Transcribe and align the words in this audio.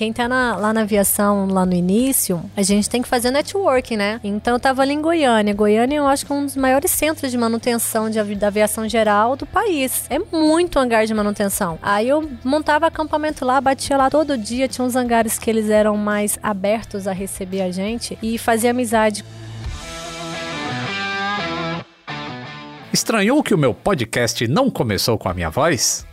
quem 0.00 0.14
tá 0.14 0.26
na, 0.26 0.56
lá 0.56 0.72
na 0.72 0.80
aviação, 0.80 1.44
lá 1.44 1.66
no 1.66 1.74
início, 1.74 2.42
a 2.56 2.62
gente 2.62 2.88
tem 2.88 3.02
que 3.02 3.08
fazer 3.08 3.30
networking, 3.30 3.98
né? 3.98 4.18
Então 4.24 4.54
eu 4.54 4.58
tava 4.58 4.80
ali 4.80 4.94
em 4.94 5.02
Goiânia. 5.02 5.52
Goiânia 5.52 5.98
eu 5.98 6.06
acho 6.06 6.24
que 6.24 6.32
é 6.32 6.34
um 6.34 6.46
dos 6.46 6.56
maiores 6.56 6.90
centros 6.90 7.30
de 7.30 7.36
manutenção 7.36 8.08
de, 8.08 8.34
da 8.34 8.46
aviação 8.46 8.88
geral 8.88 9.36
do 9.36 9.44
país. 9.44 10.06
É 10.08 10.18
muito 10.18 10.78
hangar 10.78 11.04
de 11.04 11.12
manutenção. 11.12 11.78
Aí 11.82 12.08
eu 12.08 12.26
montava 12.42 12.86
acampamento 12.86 13.44
lá, 13.44 13.60
batia 13.60 13.98
lá 13.98 14.08
todo 14.08 14.38
dia, 14.38 14.66
tinha 14.66 14.86
uns 14.86 14.96
hangares 14.96 15.38
que 15.38 15.50
eles 15.50 15.68
eram 15.68 15.98
mais 15.98 16.38
abertos 16.42 17.06
a 17.06 17.12
receber 17.12 17.60
a 17.60 17.70
gente 17.70 18.18
e 18.22 18.38
fazia 18.38 18.70
amizade 18.70 19.22
Estranhou 22.90 23.42
que 23.42 23.54
o 23.54 23.58
meu 23.58 23.74
podcast 23.74 24.48
não 24.48 24.70
começou 24.70 25.18
com 25.18 25.28
a 25.28 25.34
minha 25.34 25.50
voz? 25.50 26.06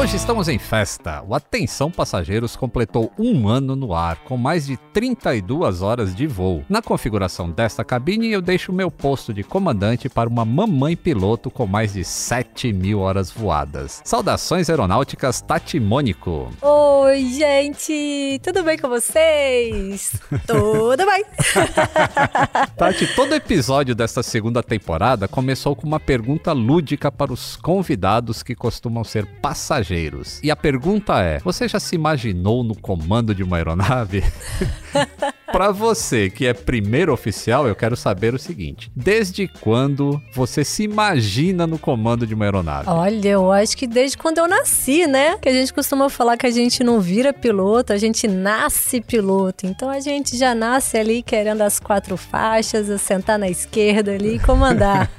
Hoje 0.00 0.16
estamos 0.16 0.48
em 0.48 0.58
festa. 0.58 1.22
O 1.28 1.34
Atenção 1.34 1.90
Passageiros 1.90 2.56
completou 2.56 3.12
um 3.18 3.46
ano 3.46 3.76
no 3.76 3.92
ar, 3.92 4.16
com 4.24 4.34
mais 4.34 4.64
de 4.64 4.78
32 4.94 5.82
horas 5.82 6.14
de 6.14 6.26
voo. 6.26 6.64
Na 6.70 6.80
configuração 6.80 7.50
desta 7.50 7.84
cabine, 7.84 8.28
eu 8.28 8.40
deixo 8.40 8.72
meu 8.72 8.90
posto 8.90 9.34
de 9.34 9.42
comandante 9.42 10.08
para 10.08 10.26
uma 10.26 10.42
mamãe 10.42 10.96
piloto 10.96 11.50
com 11.50 11.66
mais 11.66 11.92
de 11.92 12.02
7 12.02 12.72
mil 12.72 13.00
horas 13.00 13.30
voadas. 13.30 14.00
Saudações 14.02 14.70
aeronáuticas 14.70 15.42
Tati 15.42 15.78
Mônico. 15.78 16.50
Oi, 16.62 17.26
gente! 17.26 18.40
Tudo 18.42 18.62
bem 18.62 18.78
com 18.78 18.88
vocês? 18.88 20.18
Tudo 20.48 21.04
bem! 21.04 21.24
Tati, 22.74 23.06
todo 23.14 23.34
episódio 23.34 23.94
desta 23.94 24.22
segunda 24.22 24.62
temporada 24.62 25.28
começou 25.28 25.76
com 25.76 25.86
uma 25.86 26.00
pergunta 26.00 26.52
lúdica 26.52 27.12
para 27.12 27.34
os 27.34 27.54
convidados 27.54 28.42
que 28.42 28.54
costumam 28.54 29.04
ser 29.04 29.26
passageiros 29.42 29.89
passageiros. 29.90 30.40
E 30.42 30.50
a 30.50 30.56
pergunta 30.56 31.20
é: 31.20 31.38
você 31.40 31.66
já 31.66 31.80
se 31.80 31.94
imaginou 31.94 32.62
no 32.62 32.76
comando 32.76 33.34
de 33.34 33.42
uma 33.42 33.56
aeronave? 33.56 34.22
Para 35.52 35.72
você 35.72 36.30
que 36.30 36.46
é 36.46 36.54
primeiro 36.54 37.12
oficial, 37.12 37.66
eu 37.66 37.74
quero 37.74 37.96
saber 37.96 38.34
o 38.34 38.38
seguinte: 38.38 38.90
desde 38.94 39.48
quando 39.60 40.20
você 40.32 40.64
se 40.64 40.84
imagina 40.84 41.66
no 41.66 41.78
comando 41.78 42.26
de 42.26 42.34
uma 42.34 42.44
aeronave? 42.44 42.88
Olha, 42.88 43.28
eu 43.28 43.50
acho 43.50 43.76
que 43.76 43.86
desde 43.86 44.16
quando 44.16 44.38
eu 44.38 44.48
nasci, 44.48 45.06
né? 45.06 45.36
Que 45.38 45.48
a 45.48 45.52
gente 45.52 45.72
costuma 45.72 46.08
falar 46.08 46.36
que 46.36 46.46
a 46.46 46.50
gente 46.50 46.84
não 46.84 47.00
vira 47.00 47.32
piloto, 47.32 47.92
a 47.92 47.98
gente 47.98 48.28
nasce 48.28 49.00
piloto. 49.00 49.66
Então 49.66 49.90
a 49.90 50.00
gente 50.00 50.36
já 50.36 50.54
nasce 50.54 50.96
ali 50.96 51.22
querendo 51.22 51.62
as 51.62 51.78
quatro 51.80 52.16
faixas, 52.16 53.00
sentar 53.00 53.38
na 53.38 53.48
esquerda 53.48 54.12
ali 54.12 54.36
e 54.36 54.38
comandar. 54.38 55.10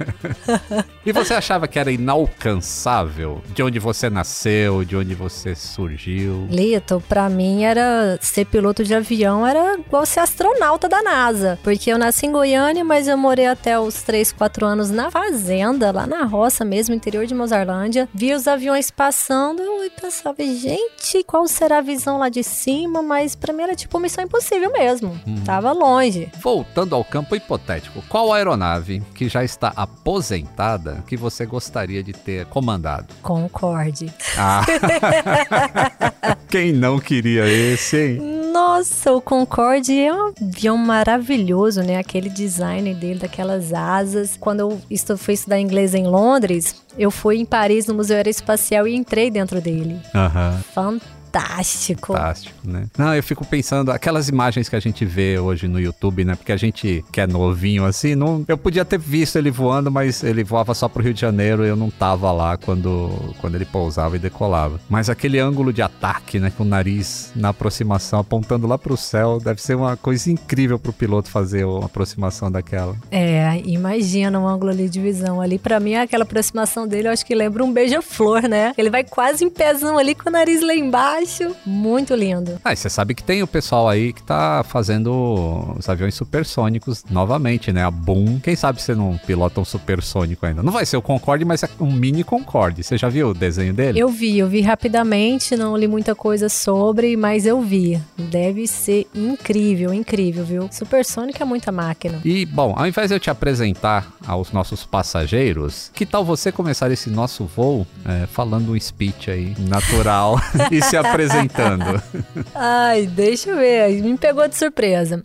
e 1.04 1.12
você 1.12 1.34
achava 1.34 1.68
que 1.68 1.78
era 1.78 1.92
inalcançável 1.92 3.42
de 3.54 3.62
onde 3.62 3.78
você 3.78 4.08
nasceu, 4.08 4.84
de 4.84 4.96
onde 4.96 5.14
você 5.14 5.54
surgiu? 5.54 6.46
Lito, 6.50 7.02
para 7.08 7.28
mim 7.28 7.64
era 7.64 8.18
ser 8.20 8.46
piloto 8.46 8.82
de 8.84 8.94
avião 8.94 9.46
era 9.46 9.78
igual 9.78 10.06
ser 10.06 10.20
astronauta 10.22 10.88
da 10.88 11.02
NASA. 11.02 11.58
Porque 11.62 11.90
eu 11.90 11.98
nasci 11.98 12.26
em 12.26 12.32
Goiânia, 12.32 12.84
mas 12.84 13.08
eu 13.08 13.16
morei 13.16 13.46
até 13.46 13.78
os 13.78 14.02
3, 14.02 14.32
4 14.32 14.66
anos 14.66 14.90
na 14.90 15.10
fazenda, 15.10 15.90
lá 15.90 16.06
na 16.06 16.24
roça 16.24 16.64
mesmo, 16.64 16.94
interior 16.94 17.26
de 17.26 17.34
Mozarlândia. 17.34 18.08
Vi 18.14 18.32
os 18.32 18.46
aviões 18.46 18.90
passando 18.90 19.62
e 19.84 19.90
pensava, 19.90 20.36
gente, 20.42 21.22
qual 21.24 21.46
será 21.46 21.78
a 21.78 21.82
visão 21.82 22.18
lá 22.18 22.28
de 22.28 22.42
cima? 22.42 23.02
Mas 23.02 23.34
pra 23.34 23.52
mim 23.52 23.62
era 23.62 23.74
tipo 23.74 23.98
missão 23.98 24.24
impossível 24.24 24.72
mesmo. 24.72 25.20
Hum. 25.26 25.42
Tava 25.44 25.72
longe. 25.72 26.30
Voltando 26.40 26.94
ao 26.94 27.04
campo 27.04 27.34
hipotético, 27.34 28.02
qual 28.08 28.32
aeronave 28.32 29.02
que 29.14 29.28
já 29.28 29.44
está 29.44 29.72
aposentada 29.74 31.02
que 31.06 31.16
você 31.16 31.44
gostaria 31.46 32.02
de 32.02 32.12
ter 32.12 32.46
comandado? 32.46 33.14
Concorde. 33.22 34.12
Ah. 34.36 34.64
Quem 36.48 36.72
não 36.72 36.98
queria 36.98 37.46
esse, 37.46 37.96
hein? 37.96 38.42
Nossa, 38.52 39.12
o 39.12 39.20
Concorde 39.20 39.98
é 39.98 40.11
um 40.14 40.32
avião 40.48 40.76
maravilhoso, 40.76 41.82
né? 41.82 41.98
Aquele 41.98 42.28
design 42.28 42.94
dele, 42.94 43.20
daquelas 43.20 43.72
asas. 43.72 44.36
Quando 44.38 44.60
eu 44.60 44.80
estu 44.90 45.16
fui 45.16 45.34
estudar 45.34 45.60
inglês 45.60 45.94
em 45.94 46.06
Londres, 46.06 46.82
eu 46.98 47.10
fui 47.10 47.38
em 47.38 47.44
Paris 47.44 47.86
no 47.86 47.94
Museu 47.94 48.16
Aeroespacial 48.16 48.86
e 48.86 48.94
entrei 48.94 49.30
dentro 49.30 49.60
dele. 49.60 50.00
Uhum. 50.14 50.62
Fantástico 50.74 51.11
fantástico. 51.32 52.12
Fantástico, 52.12 52.54
né? 52.62 52.86
Não, 52.96 53.14
eu 53.14 53.22
fico 53.22 53.44
pensando, 53.44 53.90
aquelas 53.90 54.28
imagens 54.28 54.68
que 54.68 54.76
a 54.76 54.80
gente 54.80 55.04
vê 55.04 55.38
hoje 55.38 55.66
no 55.66 55.80
YouTube, 55.80 56.24
né? 56.24 56.34
Porque 56.34 56.52
a 56.52 56.56
gente 56.56 57.04
que 57.10 57.20
é 57.20 57.26
novinho 57.26 57.84
assim, 57.84 58.14
não, 58.14 58.44
eu 58.46 58.58
podia 58.58 58.84
ter 58.84 58.98
visto 58.98 59.36
ele 59.36 59.50
voando, 59.50 59.90
mas 59.90 60.22
ele 60.22 60.44
voava 60.44 60.74
só 60.74 60.88
pro 60.88 61.02
Rio 61.02 61.14
de 61.14 61.20
Janeiro, 61.20 61.64
eu 61.64 61.74
não 61.74 61.90
tava 61.90 62.30
lá 62.30 62.56
quando, 62.56 63.10
quando 63.40 63.54
ele 63.54 63.64
pousava 63.64 64.16
e 64.16 64.18
decolava. 64.18 64.78
Mas 64.88 65.08
aquele 65.08 65.38
ângulo 65.38 65.72
de 65.72 65.80
ataque, 65.80 66.38
né? 66.38 66.52
Com 66.56 66.64
o 66.64 66.66
nariz 66.66 67.32
na 67.34 67.48
aproximação, 67.48 68.20
apontando 68.20 68.66
lá 68.66 68.76
pro 68.76 68.96
céu, 68.96 69.38
deve 69.42 69.62
ser 69.62 69.74
uma 69.74 69.96
coisa 69.96 70.30
incrível 70.30 70.78
pro 70.78 70.92
piloto 70.92 71.30
fazer 71.30 71.64
uma 71.64 71.86
aproximação 71.86 72.50
daquela. 72.50 72.96
É, 73.10 73.60
imagina 73.64 74.38
um 74.38 74.46
ângulo 74.46 74.70
ali 74.70 74.88
de 74.88 75.00
visão. 75.00 75.40
Ali, 75.40 75.58
para 75.58 75.80
mim, 75.80 75.94
aquela 75.94 76.24
aproximação 76.24 76.86
dele, 76.86 77.08
eu 77.08 77.12
acho 77.12 77.24
que 77.24 77.34
lembra 77.34 77.64
um 77.64 77.72
beija-flor, 77.72 78.42
né? 78.42 78.72
Ele 78.76 78.90
vai 78.90 79.04
quase 79.04 79.44
em 79.44 79.50
pezão 79.50 79.96
ali 79.96 80.14
com 80.14 80.28
o 80.28 80.32
nariz 80.32 80.60
lá 80.62 80.74
embaixo 80.74 81.21
baixo, 81.22 81.54
muito 81.64 82.14
lindo. 82.14 82.60
Ah, 82.64 82.72
e 82.72 82.76
você 82.76 82.90
sabe 82.90 83.14
que 83.14 83.22
tem 83.22 83.42
o 83.42 83.46
pessoal 83.46 83.88
aí 83.88 84.12
que 84.12 84.22
tá 84.22 84.64
fazendo 84.68 85.74
os 85.78 85.88
aviões 85.88 86.14
supersônicos 86.14 87.04
novamente, 87.08 87.72
né? 87.72 87.84
A 87.84 87.90
Boom. 87.90 88.40
Quem 88.40 88.56
sabe 88.56 88.82
você 88.82 88.94
não 88.94 89.18
pilota 89.18 89.60
um 89.60 89.64
supersônico 89.64 90.44
ainda? 90.44 90.62
Não 90.62 90.72
vai 90.72 90.84
ser 90.84 90.96
o 90.96 91.02
Concorde, 91.02 91.44
mas 91.44 91.62
é 91.62 91.68
um 91.80 91.92
mini 91.92 92.24
Concorde. 92.24 92.82
Você 92.82 92.98
já 92.98 93.08
viu 93.08 93.30
o 93.30 93.34
desenho 93.34 93.72
dele? 93.72 93.98
Eu 93.98 94.08
vi, 94.08 94.38
eu 94.38 94.48
vi 94.48 94.60
rapidamente, 94.60 95.56
não 95.56 95.76
li 95.76 95.86
muita 95.86 96.14
coisa 96.14 96.48
sobre, 96.48 97.16
mas 97.16 97.46
eu 97.46 97.60
vi. 97.60 98.00
Deve 98.18 98.66
ser 98.66 99.06
incrível, 99.14 99.94
incrível, 99.94 100.44
viu? 100.44 100.68
Supersônico 100.72 101.40
é 101.40 101.44
muita 101.44 101.70
máquina. 101.70 102.20
E, 102.24 102.44
bom, 102.46 102.74
ao 102.76 102.86
invés 102.86 103.08
de 103.08 103.14
eu 103.14 103.20
te 103.20 103.30
apresentar 103.30 104.12
aos 104.26 104.52
nossos 104.52 104.84
passageiros, 104.84 105.90
que 105.94 106.04
tal 106.04 106.24
você 106.24 106.50
começar 106.50 106.90
esse 106.90 107.08
nosso 107.10 107.44
voo 107.44 107.86
é, 108.04 108.26
falando 108.26 108.72
um 108.72 108.80
speech 108.80 109.30
aí 109.30 109.54
natural 109.58 110.40
e 110.70 110.82
se 110.82 110.96
apresentando? 110.96 111.11
Apresentando. 111.12 112.02
Ai, 112.54 113.06
deixa 113.06 113.50
eu 113.50 113.56
ver. 113.56 114.02
Me 114.02 114.16
pegou 114.16 114.46
de 114.48 114.56
surpresa. 114.56 115.24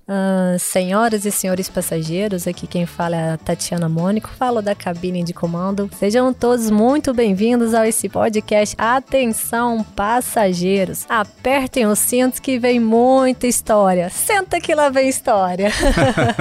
Senhoras 0.60 1.26
e 1.26 1.32
senhores 1.32 1.70
passageiros, 1.70 2.48
aqui 2.48 2.68
quem 2.68 2.86
fala 2.86 3.16
é 3.16 3.34
a 3.34 3.38
Tatiana 3.38 3.88
Mônico, 3.88 4.30
falo 4.38 4.62
da 4.62 4.76
cabine 4.76 5.24
de 5.24 5.34
comando. 5.34 5.90
Sejam 5.98 6.34
todos 6.34 6.70
muito 6.70 7.14
bem-vindos 7.14 7.74
a 7.74 7.88
esse 7.88 8.10
podcast. 8.10 8.76
Atenção, 8.78 9.84
passageiros. 9.96 11.06
Apertem 11.10 11.86
os 11.86 12.00
cintos 12.00 12.40
que 12.40 12.60
vem 12.60 12.80
muita 12.80 13.48
história. 13.48 14.10
Senta 14.10 14.60
que 14.60 14.74
lá 14.76 14.90
vem 14.90 15.10
história. 15.10 15.72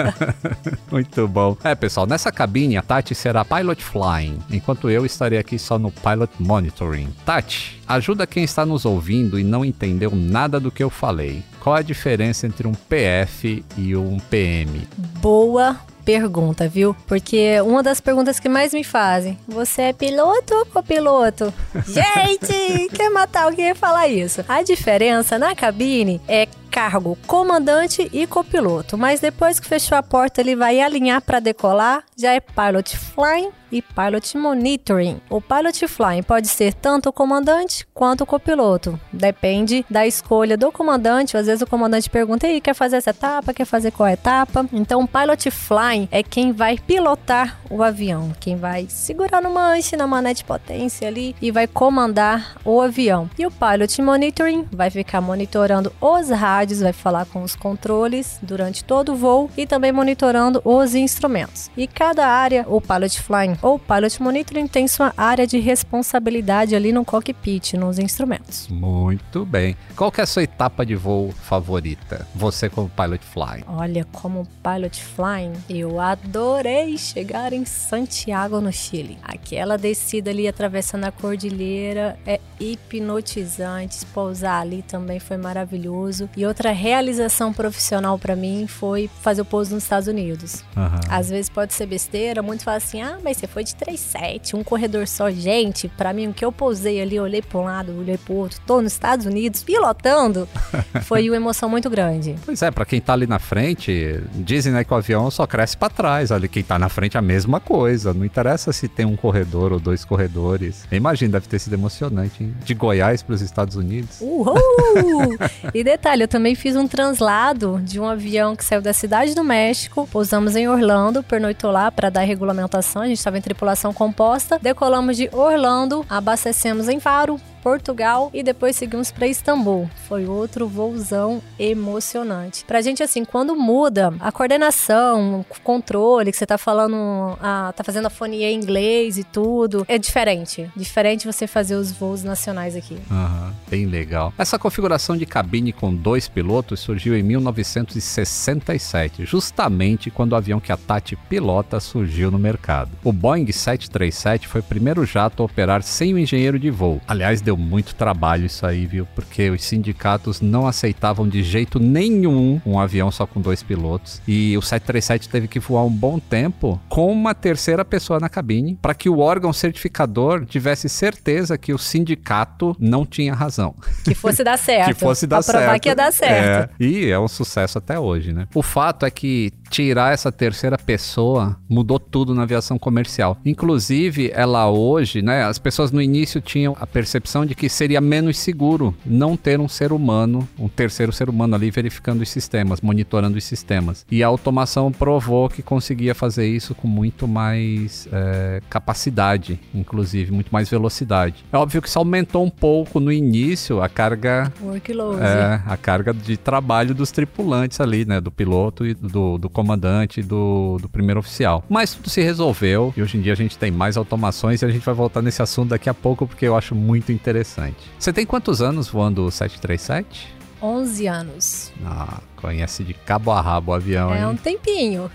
muito 0.90 1.28
bom. 1.28 1.56
É, 1.62 1.74
pessoal, 1.74 2.06
nessa 2.06 2.32
cabine 2.32 2.76
a 2.76 2.82
Tati 2.82 3.14
será 3.14 3.44
pilot 3.44 3.82
flying, 3.82 4.38
enquanto 4.50 4.90
eu 4.90 5.04
estarei 5.06 5.38
aqui 5.38 5.58
só 5.58 5.78
no 5.78 5.90
pilot 5.90 6.32
monitoring. 6.38 7.08
Tati, 7.24 7.80
ajuda 7.86 8.26
quem 8.26 8.44
está 8.44 8.64
nos 8.66 8.84
ouvindo 8.84 9.35
e 9.38 9.44
não 9.44 9.64
entendeu 9.64 10.10
nada 10.14 10.58
do 10.60 10.70
que 10.70 10.82
eu 10.82 10.90
falei. 10.90 11.42
Qual 11.60 11.74
a 11.74 11.82
diferença 11.82 12.46
entre 12.46 12.66
um 12.66 12.72
PF 12.72 13.64
e 13.76 13.96
um 13.96 14.18
PM? 14.18 14.86
Boa 15.20 15.76
pergunta, 16.06 16.68
viu? 16.68 16.94
Porque 17.08 17.60
uma 17.62 17.82
das 17.82 18.00
perguntas 18.00 18.38
que 18.38 18.48
mais 18.48 18.72
me 18.72 18.84
fazem: 18.84 19.36
você 19.46 19.82
é 19.82 19.92
piloto 19.92 20.54
ou 20.54 20.66
copiloto? 20.66 21.52
Gente, 21.84 22.88
quer 22.94 23.10
matar 23.10 23.44
alguém 23.44 23.70
e 23.70 23.74
falar 23.74 24.06
isso? 24.06 24.44
A 24.48 24.62
diferença 24.62 25.38
na 25.38 25.54
cabine 25.54 26.20
é 26.28 26.46
cargo 26.76 27.16
comandante 27.26 28.06
e 28.12 28.26
copiloto, 28.26 28.98
mas 28.98 29.18
depois 29.18 29.58
que 29.58 29.66
fechou 29.66 29.96
a 29.96 30.02
porta, 30.02 30.42
ele 30.42 30.54
vai 30.54 30.78
alinhar 30.78 31.22
para 31.22 31.40
decolar, 31.40 32.04
já 32.14 32.34
é 32.34 32.38
pilot 32.38 32.98
flying 32.98 33.50
e 33.72 33.80
pilot 33.80 34.36
monitoring. 34.36 35.18
O 35.30 35.40
pilot 35.40 35.88
flying 35.88 36.22
pode 36.22 36.48
ser 36.48 36.74
tanto 36.74 37.08
o 37.08 37.12
comandante 37.12 37.86
quanto 37.94 38.24
o 38.24 38.26
copiloto, 38.26 39.00
depende 39.10 39.86
da 39.88 40.06
escolha 40.06 40.56
do 40.56 40.70
comandante. 40.70 41.36
Às 41.36 41.46
vezes 41.46 41.62
o 41.62 41.66
comandante 41.66 42.10
pergunta: 42.10 42.46
"E 42.46 42.60
quer 42.60 42.74
fazer 42.74 42.96
essa 42.96 43.10
etapa? 43.10 43.54
Quer 43.54 43.64
fazer 43.64 43.90
qual 43.90 44.08
etapa?". 44.08 44.66
Então, 44.70 45.00
o 45.00 45.08
pilot 45.08 45.50
flying 45.50 46.08
é 46.12 46.22
quem 46.22 46.52
vai 46.52 46.78
pilotar 46.78 47.58
o 47.70 47.82
avião, 47.82 48.32
quem 48.38 48.56
vai 48.56 48.86
segurar 48.88 49.40
no 49.40 49.52
manche, 49.52 49.96
na 49.96 50.06
manete 50.06 50.36
de 50.36 50.44
potência 50.44 51.08
ali 51.08 51.34
e 51.40 51.50
vai 51.50 51.66
comandar 51.66 52.56
o 52.64 52.80
avião. 52.80 53.30
E 53.38 53.46
o 53.46 53.50
pilot 53.50 54.02
monitoring 54.02 54.66
vai 54.70 54.90
ficar 54.90 55.20
monitorando 55.20 55.92
os 56.00 56.30
rádios, 56.30 56.80
vai 56.80 56.92
falar 56.92 57.24
com 57.26 57.42
os 57.42 57.56
controles 57.56 58.38
durante 58.42 58.84
todo 58.84 59.12
o 59.12 59.16
voo 59.16 59.50
e 59.56 59.66
também 59.66 59.92
monitorando 59.92 60.60
os 60.64 60.94
instrumentos. 60.94 61.70
E 61.76 61.86
cada 61.86 62.26
área, 62.26 62.66
o 62.68 62.80
pilot 62.80 63.20
flying 63.20 63.56
ou 63.62 63.78
pilot 63.78 64.22
monitoring 64.22 64.66
tem 64.66 64.86
sua 64.86 65.12
área 65.16 65.46
de 65.46 65.58
responsabilidade 65.58 66.74
ali 66.74 66.92
no 66.92 67.04
cockpit, 67.04 67.74
nos 67.74 67.98
instrumentos. 67.98 68.68
Muito 68.68 69.44
bem. 69.44 69.76
Qual 69.96 70.12
que 70.12 70.20
é 70.20 70.24
a 70.24 70.26
sua 70.26 70.42
etapa 70.42 70.84
de 70.84 70.94
voo 70.94 71.32
favorita? 71.32 72.26
Você 72.34 72.68
como 72.68 72.90
pilot 72.90 73.24
flying? 73.24 73.64
Olha, 73.66 74.04
como 74.12 74.46
pilot 74.62 75.02
flying, 75.02 75.52
eu 75.68 76.00
adorei 76.00 76.98
chegar 76.98 77.52
em 77.56 77.64
Santiago, 77.64 78.60
no 78.60 78.72
Chile. 78.72 79.18
Aquela 79.22 79.76
descida 79.76 80.30
ali 80.30 80.46
atravessando 80.46 81.04
a 81.04 81.10
cordilheira 81.10 82.18
é 82.26 82.40
hipnotizante. 82.60 84.04
Pousar 84.06 84.60
ali 84.60 84.82
também 84.82 85.18
foi 85.18 85.36
maravilhoso. 85.36 86.28
E 86.36 86.46
outra 86.46 86.72
realização 86.72 87.52
profissional 87.52 88.18
para 88.18 88.36
mim 88.36 88.66
foi 88.66 89.10
fazer 89.22 89.42
o 89.42 89.44
pouso 89.44 89.74
nos 89.74 89.82
Estados 89.82 90.08
Unidos. 90.08 90.62
Aham. 90.76 91.00
Às 91.08 91.30
vezes 91.30 91.48
pode 91.48 91.74
ser 91.74 91.86
besteira, 91.86 92.42
muitos 92.42 92.64
falam 92.64 92.78
assim: 92.78 93.02
ah, 93.02 93.18
mas 93.22 93.36
você 93.36 93.46
foi 93.46 93.64
de 93.64 93.74
3,7, 93.74 94.54
um 94.54 94.62
corredor 94.62 95.06
só. 95.08 95.30
Gente, 95.30 95.88
pra 95.88 96.12
mim, 96.12 96.28
o 96.28 96.34
que 96.34 96.44
eu 96.44 96.52
pousei 96.52 97.00
ali, 97.00 97.18
olhei 97.18 97.42
pra 97.42 97.58
um 97.58 97.64
lado, 97.64 97.98
olhei 97.98 98.18
pro 98.18 98.34
outro, 98.34 98.60
tô 98.66 98.80
nos 98.80 98.92
Estados 98.92 99.26
Unidos 99.26 99.62
pilotando, 99.62 100.48
foi 101.02 101.28
uma 101.28 101.36
emoção 101.36 101.68
muito 101.68 101.88
grande. 101.90 102.34
Pois 102.44 102.62
é, 102.62 102.70
pra 102.70 102.84
quem 102.84 103.00
tá 103.00 103.12
ali 103.12 103.26
na 103.26 103.38
frente, 103.38 104.20
dizem 104.34 104.72
né, 104.72 104.84
que 104.84 104.92
o 104.92 104.96
avião 104.96 105.30
só 105.30 105.46
cresce 105.46 105.76
pra 105.76 105.88
trás. 105.88 106.32
Ali 106.32 106.48
quem 106.48 106.62
tá 106.62 106.78
na 106.78 106.88
frente 106.88 107.16
é 107.16 107.18
a 107.18 107.22
mesma 107.22 107.45
coisa. 107.60 108.12
Não 108.12 108.24
interessa 108.24 108.72
se 108.72 108.88
tem 108.88 109.06
um 109.06 109.16
corredor 109.16 109.72
ou 109.72 109.80
dois 109.80 110.04
corredores. 110.04 110.84
Imagina, 110.90 111.32
deve 111.32 111.48
ter 111.48 111.58
sido 111.58 111.74
emocionante, 111.74 112.42
hein? 112.42 112.54
De 112.64 112.74
Goiás 112.74 113.22
pros 113.22 113.40
Estados 113.40 113.76
Unidos. 113.76 114.18
Uhul! 114.20 115.36
e 115.74 115.84
detalhe, 115.84 116.22
eu 116.22 116.28
também 116.28 116.54
fiz 116.54 116.76
um 116.76 116.86
translado 116.86 117.80
de 117.82 118.00
um 118.00 118.06
avião 118.06 118.56
que 118.56 118.64
saiu 118.64 118.82
da 118.82 118.92
cidade 118.92 119.34
do 119.34 119.44
México, 119.44 120.08
pousamos 120.10 120.56
em 120.56 120.68
Orlando, 120.68 121.22
pernoitou 121.22 121.70
lá 121.70 121.90
para 121.90 122.10
dar 122.10 122.22
regulamentação, 122.22 123.02
a 123.02 123.06
gente 123.06 123.18
estava 123.18 123.38
em 123.38 123.42
tripulação 123.42 123.92
composta, 123.92 124.58
decolamos 124.60 125.16
de 125.16 125.28
Orlando, 125.32 126.04
abastecemos 126.08 126.88
em 126.88 127.00
Faro, 127.00 127.40
Portugal 127.66 128.30
e 128.32 128.44
depois 128.44 128.76
seguimos 128.76 129.10
para 129.10 129.26
Istambul. 129.26 129.90
Foi 130.06 130.24
outro 130.24 130.68
voozão 130.68 131.42
emocionante. 131.58 132.64
Pra 132.64 132.80
gente, 132.80 133.02
assim, 133.02 133.24
quando 133.24 133.56
muda 133.56 134.14
a 134.20 134.30
coordenação, 134.30 135.40
o 135.40 135.60
controle, 135.64 136.30
que 136.30 136.38
você 136.38 136.46
tá 136.46 136.56
falando, 136.56 136.94
a, 137.40 137.74
tá 137.76 137.82
fazendo 137.82 138.06
a 138.06 138.10
fonia 138.10 138.48
em 138.48 138.54
inglês 138.54 139.18
e 139.18 139.24
tudo, 139.24 139.84
é 139.88 139.98
diferente. 139.98 140.70
Diferente 140.76 141.26
você 141.26 141.48
fazer 141.48 141.74
os 141.74 141.90
voos 141.90 142.22
nacionais 142.22 142.76
aqui. 142.76 142.96
Aham, 143.10 143.52
bem 143.68 143.86
legal. 143.86 144.32
Essa 144.38 144.60
configuração 144.60 145.16
de 145.16 145.26
cabine 145.26 145.72
com 145.72 145.92
dois 145.92 146.28
pilotos 146.28 146.78
surgiu 146.78 147.18
em 147.18 147.22
1967, 147.24 149.24
justamente 149.24 150.08
quando 150.08 150.34
o 150.34 150.36
avião 150.36 150.60
que 150.60 150.70
a 150.70 150.76
Tati 150.76 151.16
pilota 151.16 151.80
surgiu 151.80 152.30
no 152.30 152.38
mercado. 152.38 152.92
O 153.02 153.12
Boeing 153.12 153.50
737 153.50 154.46
foi 154.46 154.60
o 154.60 154.64
primeiro 154.64 155.04
jato 155.04 155.42
a 155.42 155.46
operar 155.46 155.82
sem 155.82 156.14
o 156.14 156.18
engenheiro 156.18 156.60
de 156.60 156.70
voo. 156.70 157.00
Aliás, 157.08 157.40
deu 157.40 157.55
muito 157.56 157.94
trabalho 157.94 158.46
isso 158.46 158.66
aí, 158.66 158.86
viu? 158.86 159.06
Porque 159.14 159.50
os 159.50 159.62
sindicatos 159.64 160.40
não 160.40 160.66
aceitavam 160.66 161.28
de 161.28 161.42
jeito 161.42 161.78
nenhum 161.78 162.60
um 162.64 162.78
avião 162.78 163.10
só 163.10 163.26
com 163.26 163.40
dois 163.40 163.62
pilotos. 163.62 164.20
E 164.26 164.56
o 164.56 164.62
737 164.62 165.28
teve 165.28 165.48
que 165.48 165.60
voar 165.60 165.84
um 165.84 165.90
bom 165.90 166.18
tempo 166.18 166.80
com 166.88 167.12
uma 167.12 167.34
terceira 167.34 167.84
pessoa 167.84 168.20
na 168.20 168.28
cabine 168.28 168.78
para 168.80 168.94
que 168.94 169.08
o 169.08 169.18
órgão 169.18 169.52
certificador 169.52 170.44
tivesse 170.44 170.88
certeza 170.88 171.58
que 171.58 171.72
o 171.72 171.78
sindicato 171.78 172.76
não 172.78 173.04
tinha 173.06 173.34
razão. 173.34 173.74
Que 174.04 174.14
fosse 174.14 174.42
dar 174.44 174.58
certo. 174.58 174.88
Que 174.88 174.94
fosse 174.94 175.26
dar 175.26 175.42
pra 175.42 175.52
provar 175.52 175.68
certo. 175.70 175.82
que 175.82 175.88
ia 175.88 175.94
dar 175.94 176.12
certo. 176.12 176.70
É, 176.80 176.84
e 176.84 177.10
é 177.10 177.18
um 177.18 177.28
sucesso 177.28 177.78
até 177.78 177.98
hoje, 177.98 178.32
né? 178.32 178.46
O 178.54 178.62
fato 178.62 179.06
é 179.06 179.10
que 179.10 179.52
tirar 179.68 180.12
essa 180.12 180.30
terceira 180.32 180.78
pessoa 180.78 181.56
mudou 181.68 181.98
tudo 181.98 182.34
na 182.34 182.42
aviação 182.42 182.78
comercial. 182.78 183.38
Inclusive, 183.44 184.30
ela 184.34 184.70
hoje, 184.70 185.22
né? 185.22 185.44
As 185.44 185.58
pessoas 185.58 185.92
no 185.92 186.00
início 186.00 186.40
tinham 186.40 186.76
a 186.80 186.86
percepção 186.86 187.44
de 187.44 187.54
que 187.54 187.68
seria 187.68 188.00
menos 188.00 188.38
seguro 188.38 188.94
não 189.04 189.36
ter 189.36 189.60
um 189.60 189.68
ser 189.68 189.92
humano, 189.92 190.48
um 190.58 190.68
terceiro 190.68 191.12
ser 191.12 191.28
humano 191.28 191.54
ali 191.54 191.70
verificando 191.70 192.22
os 192.22 192.28
sistemas, 192.28 192.80
monitorando 192.80 193.36
os 193.36 193.44
sistemas. 193.44 194.06
E 194.10 194.22
a 194.22 194.26
automação 194.26 194.90
provou 194.92 195.48
que 195.48 195.62
conseguia 195.62 196.14
fazer 196.14 196.46
isso 196.46 196.74
com 196.74 196.88
muito 196.88 197.26
mais 197.26 198.08
é, 198.12 198.60
capacidade, 198.68 199.60
inclusive, 199.74 200.32
muito 200.32 200.50
mais 200.50 200.68
velocidade. 200.68 201.44
É 201.52 201.56
óbvio 201.56 201.82
que 201.82 201.88
isso 201.88 201.98
aumentou 201.98 202.44
um 202.44 202.50
pouco 202.50 203.00
no 203.00 203.12
início 203.12 203.82
a 203.82 203.88
carga 203.88 204.52
Workload. 204.62 205.22
é, 205.22 205.62
a 205.66 205.76
carga 205.76 206.12
de 206.12 206.36
trabalho 206.36 206.94
dos 206.94 207.10
tripulantes 207.10 207.80
ali, 207.80 208.04
né? 208.04 208.20
Do 208.20 208.30
piloto 208.30 208.86
e 208.86 208.94
do, 208.94 209.38
do 209.38 209.48
comandante 209.56 210.22
do, 210.22 210.76
do 210.82 210.86
primeiro 210.86 211.18
oficial. 211.20 211.64
Mas 211.66 211.94
tudo 211.94 212.10
se 212.10 212.20
resolveu 212.20 212.92
e 212.94 213.00
hoje 213.00 213.16
em 213.16 213.22
dia 213.22 213.32
a 213.32 213.36
gente 213.36 213.56
tem 213.56 213.70
mais 213.70 213.96
automações 213.96 214.60
e 214.60 214.66
a 214.66 214.68
gente 214.68 214.84
vai 214.84 214.94
voltar 214.94 215.22
nesse 215.22 215.40
assunto 215.40 215.70
daqui 215.70 215.88
a 215.88 215.94
pouco 215.94 216.26
porque 216.26 216.44
eu 216.46 216.54
acho 216.54 216.74
muito 216.74 217.10
interessante. 217.10 217.78
Você 217.98 218.12
tem 218.12 218.26
quantos 218.26 218.60
anos 218.60 218.86
voando 218.86 219.24
o 219.24 219.30
737? 219.30 220.36
11 220.60 221.06
anos. 221.06 221.72
Ah, 221.84 222.20
conhece 222.36 222.84
de 222.84 222.92
cabo 222.92 223.30
a 223.30 223.40
rabo 223.40 223.72
o 223.72 223.74
avião, 223.74 224.12
É 224.14 224.18
hein? 224.20 224.26
um 224.26 224.36
tempinho. 224.36 225.10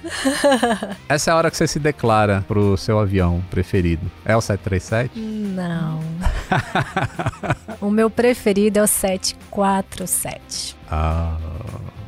Essa 1.07 1.29
é 1.29 1.33
a 1.33 1.37
hora 1.37 1.51
que 1.51 1.57
você 1.57 1.67
se 1.67 1.77
declara 1.79 2.43
pro 2.47 2.75
seu 2.77 2.99
avião 2.99 3.43
preferido. 3.51 4.09
É 4.25 4.35
o 4.35 4.41
737? 4.41 5.19
Não. 5.19 5.99
o 7.79 7.91
meu 7.91 8.09
preferido 8.09 8.79
é 8.79 8.83
o 8.83 8.87
747. 8.87 10.75
Ah. 10.89 11.37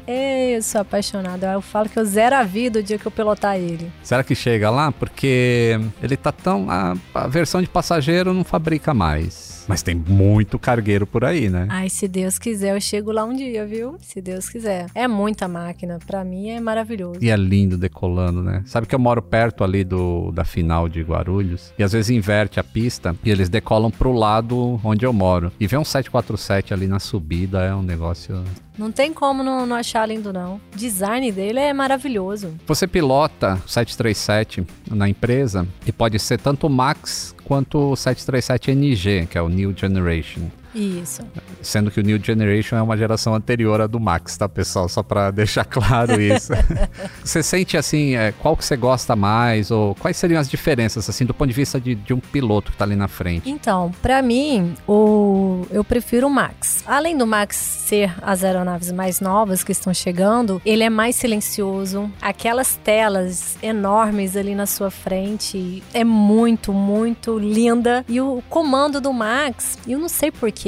Eu 0.07 0.62
sou 0.62 0.81
apaixonada. 0.81 1.51
Eu 1.51 1.62
falo 1.62 1.88
que 1.89 1.98
eu 1.98 2.05
zero 2.05 2.36
a 2.36 2.43
vida 2.43 2.79
o 2.79 2.83
dia 2.83 2.98
que 2.98 3.05
eu 3.05 3.12
pilotar 3.12 3.57
ele. 3.57 3.91
Será 4.01 4.24
que 4.24 4.36
chega 4.36 4.69
lá? 4.69 4.91
Porque 4.91 5.79
ele 6.01 6.17
tá 6.17 6.31
tão. 6.31 6.69
A, 6.69 6.95
a 7.13 7.27
versão 7.27 7.62
de 7.62 7.67
passageiro 7.67 8.33
não 8.33 8.43
fabrica 8.43 8.93
mais. 8.93 9.52
Mas 9.67 9.82
tem 9.82 9.96
muito 9.96 10.60
cargueiro 10.60 11.05
por 11.05 11.24
aí, 11.24 11.50
né? 11.50 11.67
Ai, 11.70 11.89
se 11.89 12.08
Deus 12.08 12.38
quiser, 12.38 12.75
eu 12.75 12.82
chego 12.82 13.12
lá 13.12 13.24
um 13.24 13.34
dia, 13.34 13.65
viu? 13.65 13.96
Se 14.01 14.22
Deus 14.22 14.50
quiser. 14.50 14.88
É 14.93 15.08
muita 15.08 15.48
máquina. 15.48 16.00
Pra 16.05 16.24
mim 16.24 16.50
é 16.50 16.60
maravilhoso. 16.60 17.20
E 17.22 17.29
é 17.29 17.36
lindo 17.36 17.77
decolando, 17.77 18.41
né? 18.41 18.63
Sabe 18.65 18.88
que 18.88 18.96
eu 18.96 19.00
moro 19.00 19.22
perto 19.22 19.63
ali 19.63 19.84
do, 19.84 20.32
da 20.32 20.43
final 20.43 20.88
de 20.89 21.01
Guarulhos 21.01 21.74
e 21.77 21.84
às 21.84 21.91
vezes 21.93 22.10
inverte 22.10 22.60
a 22.60 22.63
pista 22.63 23.15
e 23.24 23.29
eles 23.29 23.50
decolam 23.50 23.91
pro 23.91 24.12
lado 24.12 24.79
onde 24.84 25.05
eu 25.05 25.13
moro. 25.13 25.51
E 25.60 25.67
vem 25.67 25.79
um 25.79 25.86
747 25.86 26.74
ali 26.74 26.88
na 26.88 27.00
subida, 27.00 27.62
é 27.62 27.74
um 27.74 27.84
negócio. 27.84 28.43
Não 28.77 28.91
tem 28.91 29.13
como 29.13 29.43
não, 29.43 29.65
não 29.65 29.75
achar 29.75 30.08
lindo, 30.08 30.34
não. 30.34 30.55
O 30.55 30.77
design 30.77 31.32
dele 31.32 31.60
é 31.60 31.74
maravilhoso. 31.74 32.55
Você 32.65 32.88
pilota 32.88 33.62
o 33.65 33.70
737 33.70 34.65
na 34.89 35.08
empresa 35.08 35.67
e 35.86 35.91
pode 35.91 36.17
ser 36.20 36.39
tanto 36.39 36.67
o 36.67 36.70
Max 36.70 37.36
quanto 37.43 37.77
o 37.77 37.93
737NG, 37.93 39.27
que 39.27 39.38
é 39.38 39.41
o 39.41 39.50
New 39.50 39.73
Generation. 39.75 40.50
Isso. 40.73 41.21
Sendo 41.61 41.91
que 41.91 41.99
o 41.99 42.03
New 42.03 42.19
Generation 42.21 42.77
é 42.77 42.81
uma 42.81 42.97
geração 42.97 43.35
anterior 43.35 43.81
à 43.81 43.87
do 43.87 43.99
Max, 43.99 44.37
tá, 44.37 44.49
pessoal? 44.49 44.89
Só 44.89 45.03
pra 45.03 45.31
deixar 45.31 45.65
claro 45.65 46.19
isso. 46.21 46.53
você 47.23 47.43
sente, 47.43 47.77
assim, 47.77 48.15
é, 48.15 48.31
qual 48.31 48.57
que 48.57 48.65
você 48.65 48.75
gosta 48.75 49.15
mais? 49.15 49.71
Ou 49.71 49.95
quais 49.95 50.17
seriam 50.17 50.39
as 50.39 50.49
diferenças, 50.49 51.07
assim, 51.09 51.25
do 51.25 51.33
ponto 51.33 51.49
de 51.49 51.53
vista 51.53 51.79
de, 51.79 51.95
de 51.95 52.13
um 52.13 52.19
piloto 52.19 52.71
que 52.71 52.77
tá 52.77 52.85
ali 52.85 52.95
na 52.95 53.07
frente? 53.07 53.49
Então, 53.49 53.91
pra 54.01 54.21
mim, 54.21 54.73
o 54.87 55.65
eu 55.71 55.83
prefiro 55.83 56.27
o 56.27 56.29
Max. 56.29 56.83
Além 56.85 57.17
do 57.17 57.25
Max 57.25 57.55
ser 57.55 58.13
as 58.21 58.43
aeronaves 58.43 58.91
mais 58.91 59.19
novas 59.19 59.63
que 59.63 59.71
estão 59.71 59.93
chegando, 59.93 60.61
ele 60.65 60.83
é 60.83 60.89
mais 60.89 61.15
silencioso. 61.15 62.11
Aquelas 62.21 62.75
telas 62.77 63.57
enormes 63.61 64.35
ali 64.35 64.55
na 64.55 64.65
sua 64.65 64.89
frente 64.89 65.83
é 65.93 66.03
muito, 66.03 66.73
muito 66.73 67.37
linda. 67.37 68.05
E 68.07 68.19
o 68.19 68.43
comando 68.49 68.99
do 68.99 69.13
Max, 69.13 69.77
eu 69.87 69.99
não 69.99 70.09
sei 70.09 70.31
porquê. 70.31 70.62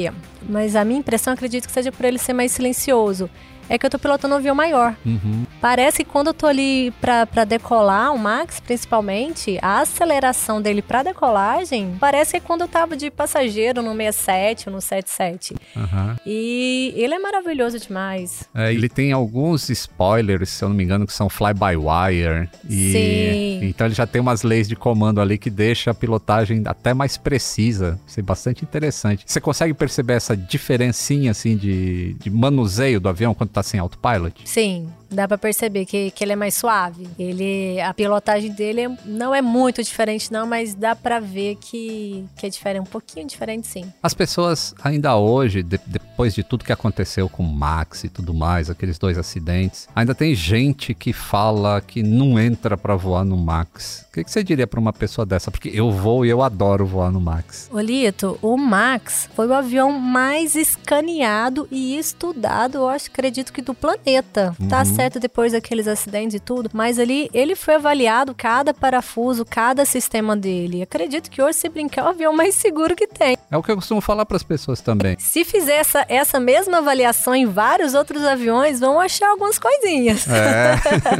Mas 0.47 0.75
a 0.75 0.83
minha 0.83 0.99
impressão 0.99 1.33
acredito 1.33 1.67
que 1.67 1.71
seja 1.71 1.91
por 1.91 2.05
ele 2.05 2.17
ser 2.17 2.33
mais 2.33 2.51
silencioso 2.51 3.29
é 3.69 3.77
que 3.77 3.85
eu 3.85 3.89
tô 3.89 3.99
pilotando 3.99 4.33
um 4.33 4.37
avião 4.37 4.55
maior. 4.55 4.95
Uhum. 5.05 5.45
Parece 5.59 6.03
que 6.03 6.11
quando 6.11 6.27
eu 6.27 6.33
tô 6.33 6.47
ali 6.47 6.91
pra, 7.01 7.25
pra 7.25 7.43
decolar, 7.43 8.13
o 8.13 8.19
Max 8.19 8.59
principalmente, 8.59 9.57
a 9.61 9.81
aceleração 9.81 10.61
dele 10.61 10.81
pra 10.81 11.03
decolagem, 11.03 11.95
parece 11.99 12.31
que 12.31 12.37
é 12.37 12.39
quando 12.39 12.61
eu 12.61 12.67
tava 12.67 12.95
de 12.95 13.09
passageiro 13.09 13.81
no 13.81 13.95
67 13.95 14.69
ou 14.69 14.75
no 14.75 14.81
77. 14.81 15.55
Uhum. 15.75 16.15
E 16.25 16.93
ele 16.95 17.13
é 17.13 17.19
maravilhoso 17.19 17.79
demais. 17.79 18.47
É, 18.53 18.73
ele 18.73 18.89
tem 18.89 19.11
alguns 19.11 19.69
spoilers, 19.69 20.49
se 20.49 20.63
eu 20.63 20.69
não 20.69 20.75
me 20.75 20.83
engano, 20.83 21.05
que 21.05 21.13
são 21.13 21.29
fly-by-wire. 21.29 22.49
E 22.69 22.91
Sim. 22.91 23.67
então 23.67 23.87
ele 23.87 23.95
já 23.95 24.05
tem 24.05 24.21
umas 24.21 24.43
leis 24.43 24.67
de 24.67 24.75
comando 24.75 25.21
ali 25.21 25.37
que 25.37 25.49
deixa 25.49 25.91
a 25.91 25.93
pilotagem 25.93 26.63
até 26.65 26.93
mais 26.93 27.17
precisa. 27.17 27.99
Isso 28.05 28.19
é 28.19 28.23
bastante 28.23 28.63
interessante. 28.63 29.23
Você 29.25 29.41
consegue 29.41 29.73
perceber 29.73 30.13
essa 30.13 30.35
diferencinha 30.35 31.31
assim 31.31 31.55
de, 31.55 32.13
de 32.13 32.29
manuseio 32.29 32.99
do 32.99 33.09
avião 33.09 33.33
quando 33.33 33.49
tá 33.55 33.63
sem 33.63 33.79
autopilot? 33.79 34.33
Sim, 34.45 34.89
dá 35.09 35.27
pra 35.27 35.37
perceber 35.37 35.85
que, 35.85 36.11
que 36.11 36.23
ele 36.23 36.33
é 36.33 36.35
mais 36.35 36.55
suave. 36.55 37.07
Ele, 37.17 37.79
a 37.81 37.93
pilotagem 37.93 38.51
dele 38.51 38.81
é- 38.81 38.97
não 39.05 39.33
é 39.33 39.41
muito 39.41 39.81
diferente 39.81 40.31
não, 40.31 40.45
mas 40.45 40.73
dá 40.75 40.95
pra 40.95 41.19
ver 41.19 41.55
que, 41.55 42.25
que 42.37 42.45
é 42.45 42.49
diferente, 42.49 42.81
um 42.81 42.85
pouquinho 42.91 43.25
diferente 43.27 43.65
sim. 43.67 43.85
As 44.03 44.13
pessoas 44.13 44.75
ainda 44.83 45.15
hoje, 45.15 45.63
de- 45.63 45.79
depois 45.87 46.33
de 46.35 46.43
tudo 46.43 46.63
que 46.65 46.71
aconteceu 46.71 47.29
com 47.29 47.43
o 47.43 47.47
Max 47.47 48.03
e 48.03 48.09
tudo 48.09 48.33
mais, 48.33 48.69
aqueles 48.69 48.97
dois 48.99 49.17
acidentes, 49.17 49.87
ainda 49.95 50.13
tem 50.13 50.35
gente 50.35 50.93
que 50.93 51.13
fala 51.13 51.79
que 51.81 52.03
não 52.03 52.37
entra 52.39 52.75
pra 52.77 52.95
voar 52.95 53.23
no 53.23 53.37
Max. 53.37 54.05
O 54.09 54.13
que, 54.13 54.23
que 54.23 54.31
você 54.31 54.43
diria 54.43 54.67
pra 54.67 54.79
uma 54.79 54.93
pessoa 54.93 55.25
dessa? 55.25 55.49
Porque 55.51 55.69
eu 55.73 55.91
vou 55.91 56.25
e 56.25 56.29
eu 56.29 56.41
adoro 56.41 56.85
voar 56.85 57.11
no 57.11 57.21
Max. 57.21 57.69
Olito, 57.71 58.37
o 58.41 58.57
Max 58.57 59.29
foi 59.35 59.47
o 59.47 59.53
avião 59.53 59.91
mais 59.91 60.55
escaneado 60.55 61.67
e 61.71 61.97
estudado, 61.97 62.77
eu 62.77 62.87
acho, 62.89 63.07
acredito 63.09 63.44
que 63.53 63.61
do 63.61 63.73
planeta. 63.73 64.55
Tá 64.69 64.79
Uhum. 64.79 64.85
certo 64.85 65.19
depois 65.19 65.51
daqueles 65.53 65.87
acidentes 65.87 66.35
e 66.35 66.39
tudo, 66.39 66.69
mas 66.73 66.99
ali 66.99 67.29
ele 67.33 67.55
foi 67.55 67.75
avaliado 67.75 68.33
cada 68.35 68.73
parafuso, 68.73 69.45
cada 69.45 69.85
sistema 69.85 70.35
dele. 70.35 70.81
Acredito 70.81 71.29
que 71.29 71.41
hoje, 71.41 71.57
se 71.59 71.69
brincar, 71.69 72.01
é 72.01 72.05
o 72.05 72.07
avião 72.09 72.33
mais 72.35 72.55
seguro 72.55 72.95
que 72.95 73.07
tem. 73.07 73.37
É 73.49 73.57
o 73.57 73.63
que 73.63 73.71
eu 73.71 73.75
costumo 73.75 74.01
falar 74.01 74.25
pras 74.25 74.43
pessoas 74.43 74.81
também. 74.81 75.15
Se 75.19 75.43
fizer 75.45 75.75
essa, 75.77 76.05
essa 76.09 76.39
mesma 76.39 76.77
avaliação 76.79 77.35
em 77.35 77.45
vários 77.45 77.93
outros 77.93 78.23
aviões, 78.23 78.79
vão 78.79 78.99
achar 78.99 79.29
algumas 79.29 79.57
coisinhas. 79.59 80.25
É. 80.27 80.75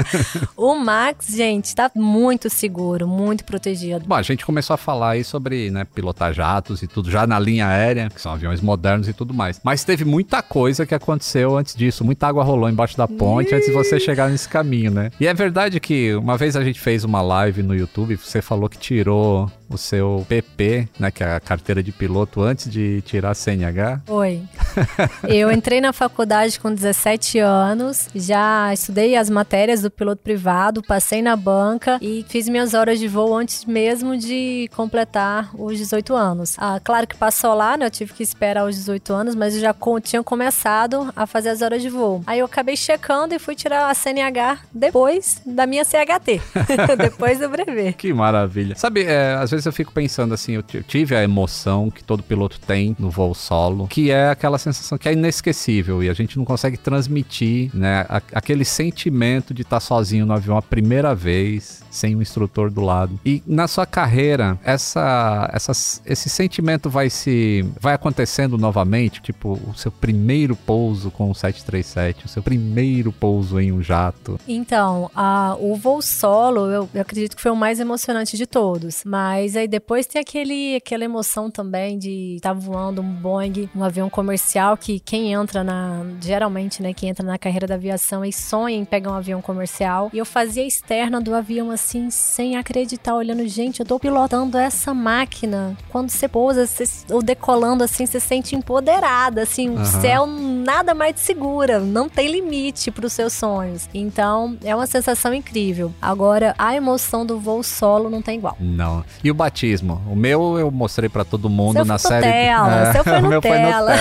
o 0.56 0.76
Max, 0.76 1.28
gente, 1.28 1.74
tá 1.76 1.90
muito 1.96 2.50
seguro, 2.50 3.08
muito 3.08 3.44
protegido. 3.44 4.06
Bom, 4.06 4.16
a 4.16 4.22
gente 4.22 4.46
começou 4.46 4.74
a 4.74 4.78
falar 4.78 5.12
aí 5.12 5.24
sobre 5.24 5.70
né, 5.72 5.86
pilotar 5.86 6.34
jatos 6.34 6.82
e 6.82 6.88
tudo, 6.88 7.10
já 7.10 7.26
na 7.28 7.40
linha 7.40 7.68
aérea, 7.68 8.10
que 8.10 8.22
são 8.22 8.32
aviões 8.32 8.62
modernos 8.62 9.08
e 9.08 9.14
tudo 9.14 9.34
mais. 9.34 9.60
Mas 9.64 9.84
teve 9.84 10.06
muita 10.06 10.42
coisa 10.42 10.86
que 10.86 10.96
aconteceu 10.96 11.58
antes 11.58 11.76
disso. 11.76 12.04
Muita 12.16 12.28
água 12.28 12.46
rolou 12.46 12.70
embaixo 12.70 12.96
da 12.96 13.10
ponte 13.10 13.54
antes 13.54 13.68
de 13.68 13.74
você 13.74 14.00
chegar 14.00 14.30
nesse 14.30 14.48
caminho, 14.48 14.90
né? 14.90 15.12
E 15.20 15.28
é 15.28 15.34
verdade 15.34 15.82
que 15.82 16.16
uma 16.16 16.38
vez 16.38 16.56
a 16.56 16.64
gente 16.64 16.80
fez 16.80 17.04
uma 17.04 17.22
live 17.22 17.62
no 17.62 17.76
YouTube, 17.76 18.16
você 18.16 18.42
falou 18.42 18.70
que 18.70 18.78
tirou 18.78 19.52
o 19.70 19.78
seu 19.78 20.26
PP, 20.28 20.88
né, 21.00 21.12
que 21.12 21.24
é 21.24 21.36
a 21.36 21.40
carteira 21.40 21.82
de 21.82 21.92
piloto, 21.92 22.42
antes 22.42 22.70
de 22.70 23.02
tirar 23.02 23.32
a 23.32 23.34
CNH. 23.34 24.02
Oi. 24.08 24.42
Eu 25.28 25.52
entrei 25.52 25.82
na 25.82 25.94
faculdade 25.94 26.60
com 26.60 26.74
17 26.74 27.40
anos, 27.40 28.10
já 28.14 28.74
estudei 28.74 29.16
as 29.16 29.30
matérias 29.30 29.82
do 29.82 29.92
piloto 29.92 30.22
privado, 30.22 30.84
passei 30.84 31.22
na 31.22 31.36
banca 31.36 31.98
e 32.02 32.26
fiz 32.28 32.48
minhas 32.50 32.74
horas 32.74 33.00
de 33.00 33.08
voo 33.08 33.36
antes 33.36 33.66
mesmo 33.66 34.18
de 34.18 34.70
completar 34.76 35.50
os 35.54 35.78
18 35.78 36.16
anos. 36.16 36.56
Ah, 36.58 36.80
claro 36.84 37.08
que 37.08 37.16
passou 37.16 37.54
lá, 37.54 37.78
né? 37.78 37.86
Eu 37.86 37.92
tive 37.92 38.14
que 38.14 38.24
esperar 38.24 38.66
os 38.66 38.76
18 38.76 39.14
anos, 39.14 39.36
mas 39.36 39.56
eu 39.56 39.62
já 39.62 39.76
tinha 40.04 40.24
começado 40.24 41.12
a 41.16 41.26
fazer 41.26 41.50
as 41.50 41.62
horas 41.62 41.82
de 41.82 41.90
voo. 41.90 42.22
Aí 42.28 42.40
eu 42.40 42.46
acabei 42.46 42.76
checando 42.76 43.34
e 43.34 43.40
fui 43.40 43.56
tirar 43.56 43.90
a 43.90 43.94
CNH 43.94 44.60
depois 44.74 45.42
da 45.46 45.66
minha 45.66 45.84
CHT, 45.84 46.42
depois 46.98 47.40
do 47.40 47.50
brevet. 47.50 47.94
Que 47.94 48.14
maravilha. 48.14 48.76
Sabe, 48.76 49.04
é, 49.04 49.34
às 49.36 49.52
vezes 49.52 49.55
eu 49.64 49.72
fico 49.72 49.92
pensando 49.92 50.34
assim, 50.34 50.54
eu 50.54 50.64
tive 50.64 51.16
a 51.16 51.24
emoção 51.24 51.92
que 51.92 52.04
todo 52.04 52.24
piloto 52.24 52.60
tem 52.60 52.96
no 52.98 53.10
voo 53.12 53.36
solo, 53.36 53.88
que 53.88 54.10
é 54.10 54.30
aquela 54.30 54.58
sensação 54.58 54.98
que 54.98 55.08
é 55.08 55.14
inesquecível 55.14 56.02
e 56.04 56.10
a 56.10 56.14
gente 56.14 56.36
não 56.38 56.46
consegue 56.46 56.78
transmitir, 56.78 57.70
né, 57.76 58.06
a- 58.10 58.22
aquele 58.34 58.66
sentimento 58.66 59.54
de 59.54 59.62
estar 59.62 59.80
sozinho 59.80 60.26
no 60.26 60.34
avião 60.34 60.58
a 60.58 60.62
primeira 60.62 61.14
vez, 61.14 61.84
sem 61.92 62.16
um 62.16 62.22
instrutor 62.22 62.72
do 62.72 62.82
lado. 62.82 63.20
E 63.24 63.44
na 63.46 63.68
sua 63.68 63.86
carreira, 63.86 64.58
essa, 64.64 65.50
essas- 65.54 66.02
esse 66.06 66.30
sentimento 66.30 66.90
vai 66.90 67.10
se 67.10 67.64
vai 67.80 67.94
acontecendo 67.94 68.58
novamente, 68.58 69.22
tipo, 69.22 69.54
o 69.70 69.74
seu 69.76 69.92
primeiro 69.92 70.56
pouso 70.56 71.12
com 71.12 71.30
o 71.30 71.36
737, 71.36 72.26
o 72.26 72.30
seu 72.30 72.42
primeiro 72.42 73.12
pouso 73.12 73.60
em 73.60 73.72
um 73.72 73.82
jato. 73.82 74.40
Então, 74.48 75.12
a- 75.16 75.56
o 75.60 75.76
voo 75.76 76.02
solo, 76.02 76.72
eu, 76.72 76.90
eu 76.94 77.02
acredito 77.02 77.36
que 77.36 77.42
foi 77.42 77.52
o 77.52 77.56
mais 77.56 77.80
emocionante 77.80 78.36
de 78.38 78.46
todos. 78.48 79.04
Mas 79.06 79.45
aí 79.56 79.68
depois 79.68 80.06
tem 80.08 80.22
aquele, 80.22 80.78
aquela 80.78 81.04
emoção 81.04 81.52
também 81.52 81.98
de 81.98 82.36
estar 82.38 82.54
voando 82.54 83.02
um 83.02 83.14
Boeing, 83.14 83.70
um 83.76 83.84
avião 83.84 84.10
comercial, 84.10 84.78
que 84.78 85.00
quem 85.00 85.34
entra 85.34 85.64
na. 85.64 86.06
Geralmente, 86.22 86.82
né? 86.82 86.94
Quem 86.94 87.10
entra 87.10 87.26
na 87.26 87.38
carreira 87.38 87.68
da 87.68 87.76
aviação 87.76 88.24
e 88.24 88.32
sonha 88.32 88.78
em 88.78 88.86
pegar 88.86 89.12
um 89.12 89.16
avião 89.16 89.42
comercial. 89.42 90.10
E 90.14 90.18
eu 90.18 90.26
fazia 90.26 90.64
a 90.64 90.68
externa 90.68 91.20
do 91.20 91.36
avião 91.36 91.70
assim, 91.70 92.10
sem 92.10 92.56
acreditar, 92.56 93.16
olhando, 93.16 93.46
gente, 93.48 93.82
eu 93.82 93.86
tô 93.86 94.00
pilotando 94.00 94.58
essa 94.58 94.94
máquina. 94.94 95.76
Quando 95.90 96.10
você 96.10 96.28
pousa, 96.28 96.66
você, 96.66 96.86
ou 97.12 97.22
decolando 97.22 97.84
assim, 97.84 98.06
você 98.06 98.20
se 98.20 98.28
sente 98.36 98.56
empoderada, 98.56 99.42
assim, 99.42 99.70
o 99.70 99.78
Aham. 99.78 100.02
céu 100.02 100.28
nada 100.28 100.94
mais 100.94 101.16
te 101.16 101.20
segura, 101.22 101.80
não 101.80 102.08
tem 102.10 102.30
limite 102.30 102.92
para 102.92 103.06
os 103.06 103.14
seus 103.14 103.34
sonhos. 103.34 103.90
Então, 103.94 104.58
é 104.64 104.76
uma 104.76 104.88
sensação 104.88 105.34
incrível. 105.34 105.94
Agora, 106.02 106.54
a 106.58 106.76
emoção 106.76 107.26
do 107.26 107.40
voo 107.40 107.64
solo 107.64 108.10
não 108.10 108.22
tem 108.22 108.38
igual. 108.38 108.56
Não. 108.60 109.04
E 109.24 109.30
o 109.32 109.35
batismo? 109.36 110.02
O 110.10 110.16
meu 110.16 110.58
eu 110.58 110.72
mostrei 110.72 111.10
pra 111.10 111.24
todo 111.24 111.50
mundo 111.50 111.76
Seu 111.76 111.86
na 111.86 111.98
série. 111.98 112.26
Nutella, 112.26 112.92
seu 112.94 113.04
foi 113.04 113.20
o 113.20 113.22
meu 113.28 113.42
foi 113.42 113.58
Nutella. 113.60 113.94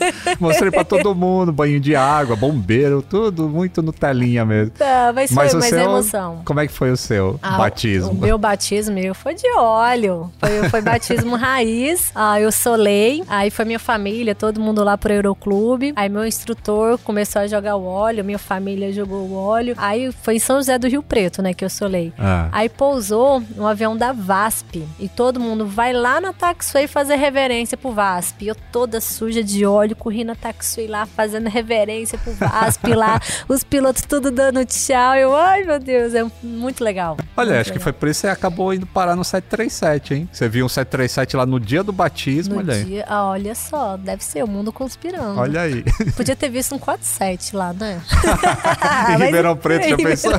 Mostrei 0.40 0.70
pra 0.70 0.84
todo 0.84 1.14
mundo, 1.14 1.52
banho 1.52 1.78
de 1.80 1.94
água, 1.96 2.36
bombeiro, 2.36 3.02
tudo 3.02 3.48
muito 3.48 3.82
Nutelinha 3.82 4.44
mesmo. 4.44 4.70
Tá, 4.72 5.12
mas 5.14 5.30
Mas 5.30 5.50
foi 5.50 5.58
o 5.58 5.60
mais 5.60 5.74
seu- 5.74 5.84
emoção. 5.84 6.42
Como 6.44 6.60
é 6.60 6.66
que 6.66 6.72
foi 6.72 6.90
o 6.90 6.96
seu 6.96 7.38
Ah, 7.42 7.56
batismo? 7.58 8.10
O 8.10 8.14
meu 8.14 8.36
batismo 8.38 8.94
meu 8.94 9.14
foi 9.14 9.34
de 9.34 9.48
óleo. 9.56 10.30
Foi, 10.38 10.68
foi 10.68 10.80
batismo 10.82 11.36
raiz. 11.36 12.12
Ah, 12.26 12.40
eu 12.40 12.50
solei. 12.52 13.22
Aí 13.28 13.50
foi 13.50 13.64
minha 13.64 13.78
família, 13.78 14.34
todo 14.34 14.60
mundo 14.60 14.82
lá 14.84 14.96
pro 14.96 15.12
Euroclube. 15.12 15.92
Aí 15.96 16.08
meu 16.08 16.24
instrutor 16.26 16.98
começou 16.98 17.42
a 17.42 17.46
jogar 17.46 17.76
o 17.76 17.84
óleo, 17.84 18.24
minha 18.24 18.38
família 18.38 18.92
jogou 18.92 19.22
o 19.28 19.34
óleo. 19.36 19.74
Aí 19.76 20.10
foi 20.22 20.36
em 20.36 20.38
São 20.38 20.56
José 20.56 20.78
do 20.78 20.86
Rio 20.88 21.02
Preto, 21.02 21.42
né, 21.42 21.52
que 21.52 21.64
eu 21.64 21.70
solei. 21.70 22.12
Ah, 22.18 22.48
Aí 22.52 22.68
pousou 22.68 23.42
um 23.58 23.66
avião 23.66 23.96
da 23.96 24.12
VASP 24.12 24.73
e 24.98 25.08
todo 25.08 25.38
mundo 25.40 25.66
vai 25.66 25.92
lá 25.92 26.20
na 26.20 26.32
taxiway 26.32 26.86
fazer 26.86 27.16
reverência 27.16 27.76
pro 27.76 27.92
VASP. 27.92 28.44
E 28.44 28.48
eu 28.48 28.54
toda 28.72 29.00
suja 29.00 29.42
de 29.42 29.64
óleo, 29.66 29.94
corri 29.96 30.24
na 30.24 30.34
taxiway 30.34 30.88
lá 30.88 31.06
fazendo 31.06 31.48
reverência 31.48 32.18
pro 32.18 32.32
VASP 32.32 32.94
lá, 32.94 33.20
os 33.48 33.62
pilotos 33.64 34.02
tudo 34.02 34.30
dando 34.30 34.64
tchau. 34.64 35.14
Eu, 35.16 35.34
ai 35.36 35.64
meu 35.64 35.78
Deus, 35.78 36.14
é 36.14 36.24
muito 36.42 36.82
legal. 36.82 37.16
Olha, 37.36 37.48
Muito 37.50 37.60
acho 37.60 37.72
que 37.72 37.78
legal. 37.78 37.84
foi 37.84 37.92
por 37.92 38.08
isso 38.08 38.20
que 38.22 38.26
você 38.26 38.32
acabou 38.32 38.72
indo 38.74 38.86
parar 38.86 39.16
no 39.16 39.24
737, 39.24 40.14
hein? 40.14 40.28
Você 40.32 40.48
viu 40.48 40.66
um 40.66 40.68
737 40.68 41.36
lá 41.36 41.44
no 41.46 41.58
dia 41.60 41.82
do 41.82 41.92
batismo, 41.92 42.54
No 42.54 42.60
olha 42.60 42.74
aí. 42.74 42.84
dia, 42.84 43.04
ah, 43.08 43.24
olha 43.26 43.54
só, 43.54 43.96
deve 43.96 44.24
ser 44.24 44.42
o 44.44 44.46
mundo 44.46 44.72
conspirando. 44.72 45.38
Olha 45.40 45.62
aí. 45.62 45.84
Podia 46.16 46.36
ter 46.36 46.48
visto 46.48 46.74
um 46.74 46.78
47 46.78 47.56
lá, 47.56 47.72
né? 47.72 48.00
em 49.10 49.24
Ribeirão 49.24 49.56
Preto, 49.56 49.88
já 49.88 49.96
pensou? 49.96 50.32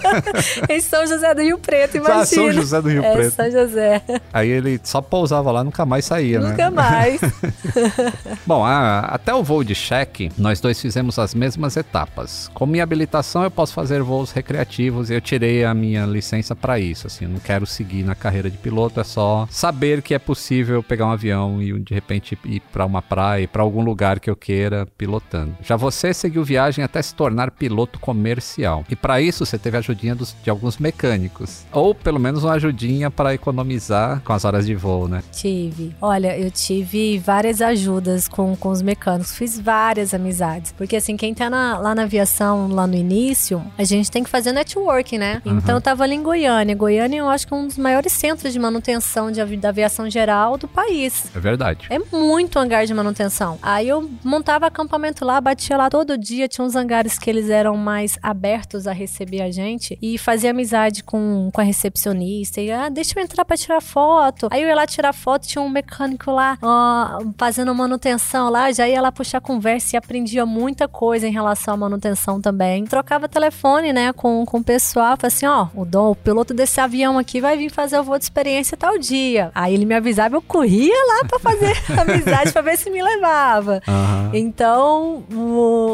em 0.70 0.80
São 0.82 1.06
José 1.08 1.34
do 1.34 1.42
Rio 1.42 1.58
Preto, 1.58 1.96
Ah, 1.96 2.00
imagina. 2.00 2.26
São 2.26 2.52
José 2.52 2.82
do 2.82 2.90
Rio 2.90 3.04
é, 3.04 3.14
Preto. 3.14 3.32
São 3.36 3.52
José. 3.52 4.02
Aí 4.34 4.50
ele 4.50 4.80
só 4.84 5.02
pousava 5.02 5.52
lá, 5.52 5.64
nunca 5.64 5.86
mais 5.86 6.06
saía, 6.06 6.40
né? 6.40 6.50
Nunca 6.52 6.72
mais. 6.72 7.22
Bom, 8.46 8.64
a- 8.66 9.00
até 9.00 9.34
o 9.34 9.44
voo 9.44 9.64
de 9.64 9.76
cheque, 9.76 10.32
nós 10.38 10.60
dois 10.60 10.80
fizemos 10.80 11.18
as 11.20 11.34
mesmas 11.34 11.78
etapas. 11.78 12.50
Com 12.54 12.66
minha 12.66 12.84
habilitação, 12.84 13.44
eu 13.44 13.52
posso 13.52 13.74
fazer 13.74 14.02
voos 14.02 14.32
recreativos 14.32 15.10
e 15.10 15.14
eu 15.14 15.22
tirei 15.22 15.64
a 15.66 15.74
minha 15.74 16.06
licença 16.06 16.56
para 16.56 16.80
isso. 16.80 17.08
Assim, 17.08 17.26
eu 17.26 17.32
não 17.32 17.40
quero 17.40 17.66
seguir 17.66 18.04
na 18.04 18.16
carreira 18.16 18.50
de 18.50 18.58
piloto, 18.58 19.00
é 19.00 19.04
só 19.04 19.48
saber 19.50 20.02
que 20.02 20.14
é 20.14 20.20
possível 20.20 20.82
pegar 20.84 21.08
um 21.08 21.12
avião 21.12 21.62
e 21.62 21.80
de 21.80 21.94
repente 21.94 22.38
ir 22.46 22.62
para 22.72 22.86
uma 22.86 23.02
praia, 23.02 23.48
para 23.48 23.62
algum 23.64 23.82
lugar 23.84 24.20
que 24.20 24.30
eu 24.30 24.36
queira 24.36 24.86
pilotando. 24.98 25.56
Já 25.62 25.76
você 25.76 26.14
seguiu 26.14 26.44
viagem 26.44 26.84
até 26.84 27.02
se 27.02 27.14
tornar 27.16 27.52
piloto 27.52 28.00
comercial. 28.00 28.84
E 28.90 28.96
para 28.96 29.22
isso 29.22 29.46
você 29.46 29.58
teve 29.58 29.78
a 29.78 29.80
ajudinha 29.80 30.16
dos- 30.16 30.36
de 30.44 30.50
alguns 30.50 30.78
mecânicos, 30.78 31.66
ou 31.72 31.94
pelo 31.96 32.20
menos 32.20 32.44
uma 32.44 32.54
ajudinha 32.54 33.10
para 33.12 33.34
economizar 33.34 34.15
a, 34.16 34.20
com 34.20 34.34
as 34.34 34.46
horas 34.46 34.66
de 34.66 34.76
voo, 34.76 35.08
né? 35.08 35.24
Tive. 35.32 35.96
Olha, 36.02 36.38
eu 36.38 36.50
tive 36.52 37.18
várias 37.20 37.62
ajudas 37.62 38.28
com, 38.28 38.56
com 38.56 38.70
os 38.70 38.82
mecânicos, 38.82 39.36
fiz 39.36 39.60
várias 39.60 40.14
amizades. 40.14 40.72
Porque 40.72 40.96
assim, 40.96 41.18
quem 41.18 41.34
tá 41.34 41.50
na, 41.50 41.78
lá 41.78 41.96
na 41.96 42.04
aviação, 42.04 42.68
lá 42.68 42.88
no 42.88 42.96
início, 42.96 43.64
a 43.78 43.84
gente 43.84 44.10
tem 44.10 44.24
que 44.24 44.30
fazer 44.30 44.52
networking, 44.52 45.18
né? 45.18 45.42
Uhum. 45.46 45.58
Então 45.58 45.76
eu 45.76 45.82
tava 45.82 46.04
ali 46.04 46.16
em 46.16 46.24
Goiânia. 46.24 46.76
Goiânia 46.76 47.20
eu 47.20 47.30
acho 47.30 47.48
que 47.48 47.54
é 47.54 47.58
um 47.58 47.68
dos 47.68 47.78
maiores 47.78 48.12
centros 48.12 48.54
de 48.54 48.60
manutenção 48.60 49.32
de, 49.32 49.44
da 49.58 49.70
aviação 49.70 50.10
geral 50.10 50.58
do 50.58 50.68
país. 50.68 51.26
É 51.36 51.40
verdade. 51.40 51.88
É 51.90 52.00
muito 52.00 52.58
hangar 52.60 52.86
de 52.86 52.94
manutenção. 52.94 53.58
Aí 53.62 53.88
eu 53.88 54.10
montava 54.24 54.68
acampamento 54.68 55.26
lá, 55.26 55.40
batia 55.42 55.78
lá 55.78 55.90
todo 55.90 56.18
dia. 56.18 56.48
Tinha 56.48 56.66
uns 56.66 56.76
hangares 56.76 57.18
que 57.18 57.30
eles 57.30 57.50
eram 57.50 57.76
mais 57.78 58.18
abertos 58.22 58.88
a 58.88 58.92
receber 58.92 59.42
a 59.42 59.52
gente. 59.52 59.98
E 60.02 60.18
fazia 60.18 60.52
amizade 60.52 61.04
com, 61.04 61.50
com 61.54 61.62
a 61.62 61.64
recepcionista. 61.64 62.62
E, 62.62 62.72
ah, 62.72 62.90
deixa 62.90 63.18
eu 63.18 63.24
entrar 63.24 63.46
pra 63.46 63.58
tirar 63.58 63.82
foto. 63.82 64.05
Aí 64.52 64.62
eu 64.62 64.68
ia 64.68 64.76
lá 64.76 64.86
tirar 64.86 65.14
foto, 65.14 65.48
tinha 65.48 65.62
um 65.62 65.70
mecânico 65.70 66.32
lá, 66.32 66.58
ó, 66.62 67.20
fazendo 67.38 67.74
manutenção 67.74 68.50
lá. 68.50 68.72
Já 68.72 68.88
ia 68.88 69.02
lá 69.02 69.12
puxar 69.12 69.42
conversa 69.42 69.96
e 69.96 69.98
aprendia 69.98 70.46
muita 70.46 70.88
coisa 70.88 71.28
em 71.28 71.32
relação 71.32 71.74
à 71.74 71.78
manutenção 71.78 72.42
também. 72.42 72.86
Trocava 72.86 73.28
telefone, 73.28 73.94
né, 73.94 74.14
com, 74.14 74.46
com 74.46 74.58
o 74.58 74.64
pessoal. 74.64 75.18
Falei 75.18 75.34
assim, 75.36 75.46
ó, 75.46 75.68
o 75.74 75.86
Dom, 75.86 76.12
o 76.12 76.16
piloto 76.16 76.54
desse 76.54 76.80
avião 76.80 77.18
aqui 77.18 77.42
vai 77.42 77.58
vir 77.58 77.70
fazer 77.70 77.98
o 78.00 78.04
voo 78.04 78.18
de 78.18 78.24
experiência 78.26 78.78
tal 78.78 78.98
dia. 78.98 79.52
Aí 79.54 79.74
ele 79.74 79.86
me 79.86 79.96
avisava, 79.96 80.36
eu 80.36 80.42
corria 80.42 80.96
lá 81.08 81.28
pra 81.28 81.40
fazer 81.40 81.74
amizade 82.00 82.52
pra 82.52 82.62
ver 82.62 82.78
se 82.78 82.90
me 82.90 83.02
levava. 83.02 83.82
Aham. 83.88 84.32
Então, 84.34 85.24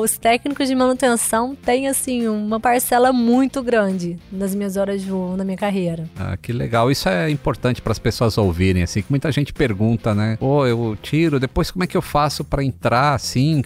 os 0.01 0.17
técnicos 0.17 0.67
de 0.67 0.75
manutenção 0.75 1.55
têm, 1.55 1.87
assim, 1.87 2.27
uma 2.27 2.59
parcela 2.59 3.11
muito 3.13 3.61
grande 3.61 4.17
nas 4.31 4.55
minhas 4.55 4.77
horas 4.77 5.01
de 5.01 5.09
voo, 5.09 5.35
na 5.37 5.43
minha 5.43 5.57
carreira. 5.57 6.09
Ah, 6.19 6.37
que 6.37 6.51
legal. 6.51 6.91
Isso 6.91 7.07
é 7.07 7.29
importante 7.29 7.81
para 7.81 7.90
as 7.91 7.99
pessoas 7.99 8.37
ouvirem, 8.37 8.83
assim, 8.83 9.01
que 9.01 9.07
muita 9.09 9.31
gente 9.31 9.53
pergunta, 9.53 10.13
né? 10.15 10.37
Pô, 10.39 10.65
eu 10.65 10.97
tiro, 11.01 11.39
depois 11.39 11.69
como 11.71 11.83
é 11.83 11.87
que 11.87 11.97
eu 11.97 12.01
faço 12.01 12.43
para 12.43 12.63
entrar, 12.63 13.13
assim? 13.13 13.61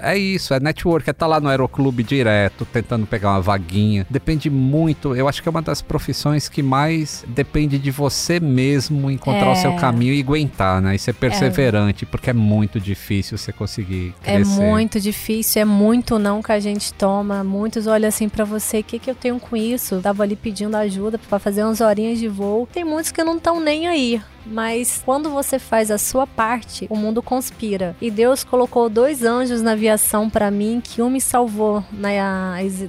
É, 0.00 0.12
é 0.14 0.18
isso, 0.18 0.52
é 0.54 0.60
network, 0.60 1.08
é 1.08 1.12
estar 1.12 1.26
lá 1.26 1.40
no 1.40 1.48
aeroclube 1.48 2.02
direto, 2.02 2.64
tentando 2.64 3.06
pegar 3.06 3.30
uma 3.30 3.40
vaguinha. 3.40 4.06
Depende 4.10 4.48
muito, 4.50 5.14
eu 5.14 5.28
acho 5.28 5.42
que 5.42 5.48
é 5.48 5.50
uma 5.50 5.62
das 5.62 5.80
profissões 5.82 6.48
que 6.48 6.62
mais 6.62 7.24
depende 7.28 7.78
de 7.78 7.90
você 7.90 8.40
mesmo 8.40 9.10
encontrar 9.10 9.48
É. 9.48 9.52
o 9.52 9.56
seu 9.56 9.72
caminho 9.76 10.14
e 10.14 10.20
aguentar, 10.20 10.80
né? 10.80 10.94
E 10.94 10.98
ser 10.98 11.14
perseverante, 11.14 12.04
porque 12.06 12.30
é 12.30 12.32
muito 12.32 12.78
difícil 12.80 13.36
você 13.38 13.52
conseguir 13.52 14.14
É 14.24 14.34
crescer. 14.36 14.60
muito 14.60 15.00
difícil, 15.00 15.62
é 15.62 15.64
muito 15.64 16.18
não 16.18 16.42
que 16.42 16.52
a 16.52 16.60
gente 16.60 16.92
toma. 16.94 17.42
Muitos 17.44 17.86
olham 17.86 18.08
assim 18.08 18.28
pra 18.28 18.44
você, 18.44 18.80
o 18.80 18.84
que, 18.84 18.98
que 18.98 19.10
eu 19.10 19.14
tenho 19.14 19.38
com 19.40 19.56
isso? 19.56 19.96
Eu 19.96 20.02
tava 20.02 20.22
ali 20.22 20.36
pedindo 20.36 20.76
ajuda 20.76 21.18
pra 21.18 21.38
fazer 21.38 21.64
umas 21.64 21.80
horinhas 21.80 22.18
de 22.18 22.28
voo. 22.28 22.68
Tem 22.72 22.84
muitos 22.84 23.10
que 23.12 23.22
não 23.24 23.36
estão 23.36 23.49
nem 23.58 23.88
aí. 23.88 24.22
Mas 24.46 25.02
quando 25.04 25.30
você 25.30 25.58
faz 25.58 25.90
a 25.90 25.98
sua 25.98 26.26
parte, 26.26 26.86
o 26.90 26.96
mundo 26.96 27.22
conspira. 27.22 27.94
E 28.00 28.10
Deus 28.10 28.42
colocou 28.44 28.88
dois 28.88 29.22
anjos 29.22 29.62
na 29.62 29.72
aviação 29.72 30.28
pra 30.30 30.50
mim, 30.50 30.80
que 30.82 31.00
um 31.02 31.10
me 31.10 31.20
salvou 31.20 31.84
na, 31.92 32.08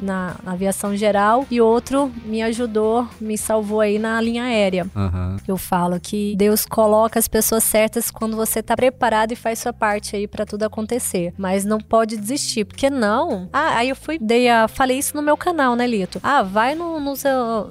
na, 0.01 0.36
na 0.43 0.51
aviação 0.51 0.96
geral 0.96 1.46
e 1.50 1.60
outro 1.62 2.12
me 2.25 2.41
ajudou, 2.41 3.08
me 3.20 3.38
salvou 3.38 3.81
aí 3.81 4.00
na 4.00 4.20
linha 4.22 4.43
aérea. 4.43 4.88
Aham. 4.96 5.38
Eu 5.48 5.58
falo 5.58 6.00
que 6.00 6.36
Deus 6.38 6.65
coloca 6.65 7.20
as 7.20 7.27
pessoas 7.27 7.63
certas 7.63 8.10
quando 8.10 8.36
você 8.36 8.62
tá 8.63 8.75
preparado 8.75 9.31
e 9.31 9.36
faz 9.36 9.60
sua 9.60 9.74
parte 9.74 10.15
aí 10.15 10.27
pra 10.27 10.46
tudo 10.46 10.63
acontecer. 10.63 11.34
Mas 11.38 11.65
não 11.65 11.79
pode 11.79 12.17
desistir, 12.17 12.65
porque 12.65 12.89
não. 12.89 13.50
Ah, 13.53 13.77
aí 13.77 13.89
eu 13.89 13.96
fui, 13.96 14.17
dei 14.20 14.50
a, 14.50 14.67
falei 14.67 14.98
isso 14.98 15.15
no 15.15 15.22
meu 15.22 15.38
canal, 15.38 15.75
né, 15.75 15.86
Lito? 15.86 16.20
Ah, 16.24 16.41
vai 16.43 16.75
no- 16.75 17.00
nos, 17.00 17.24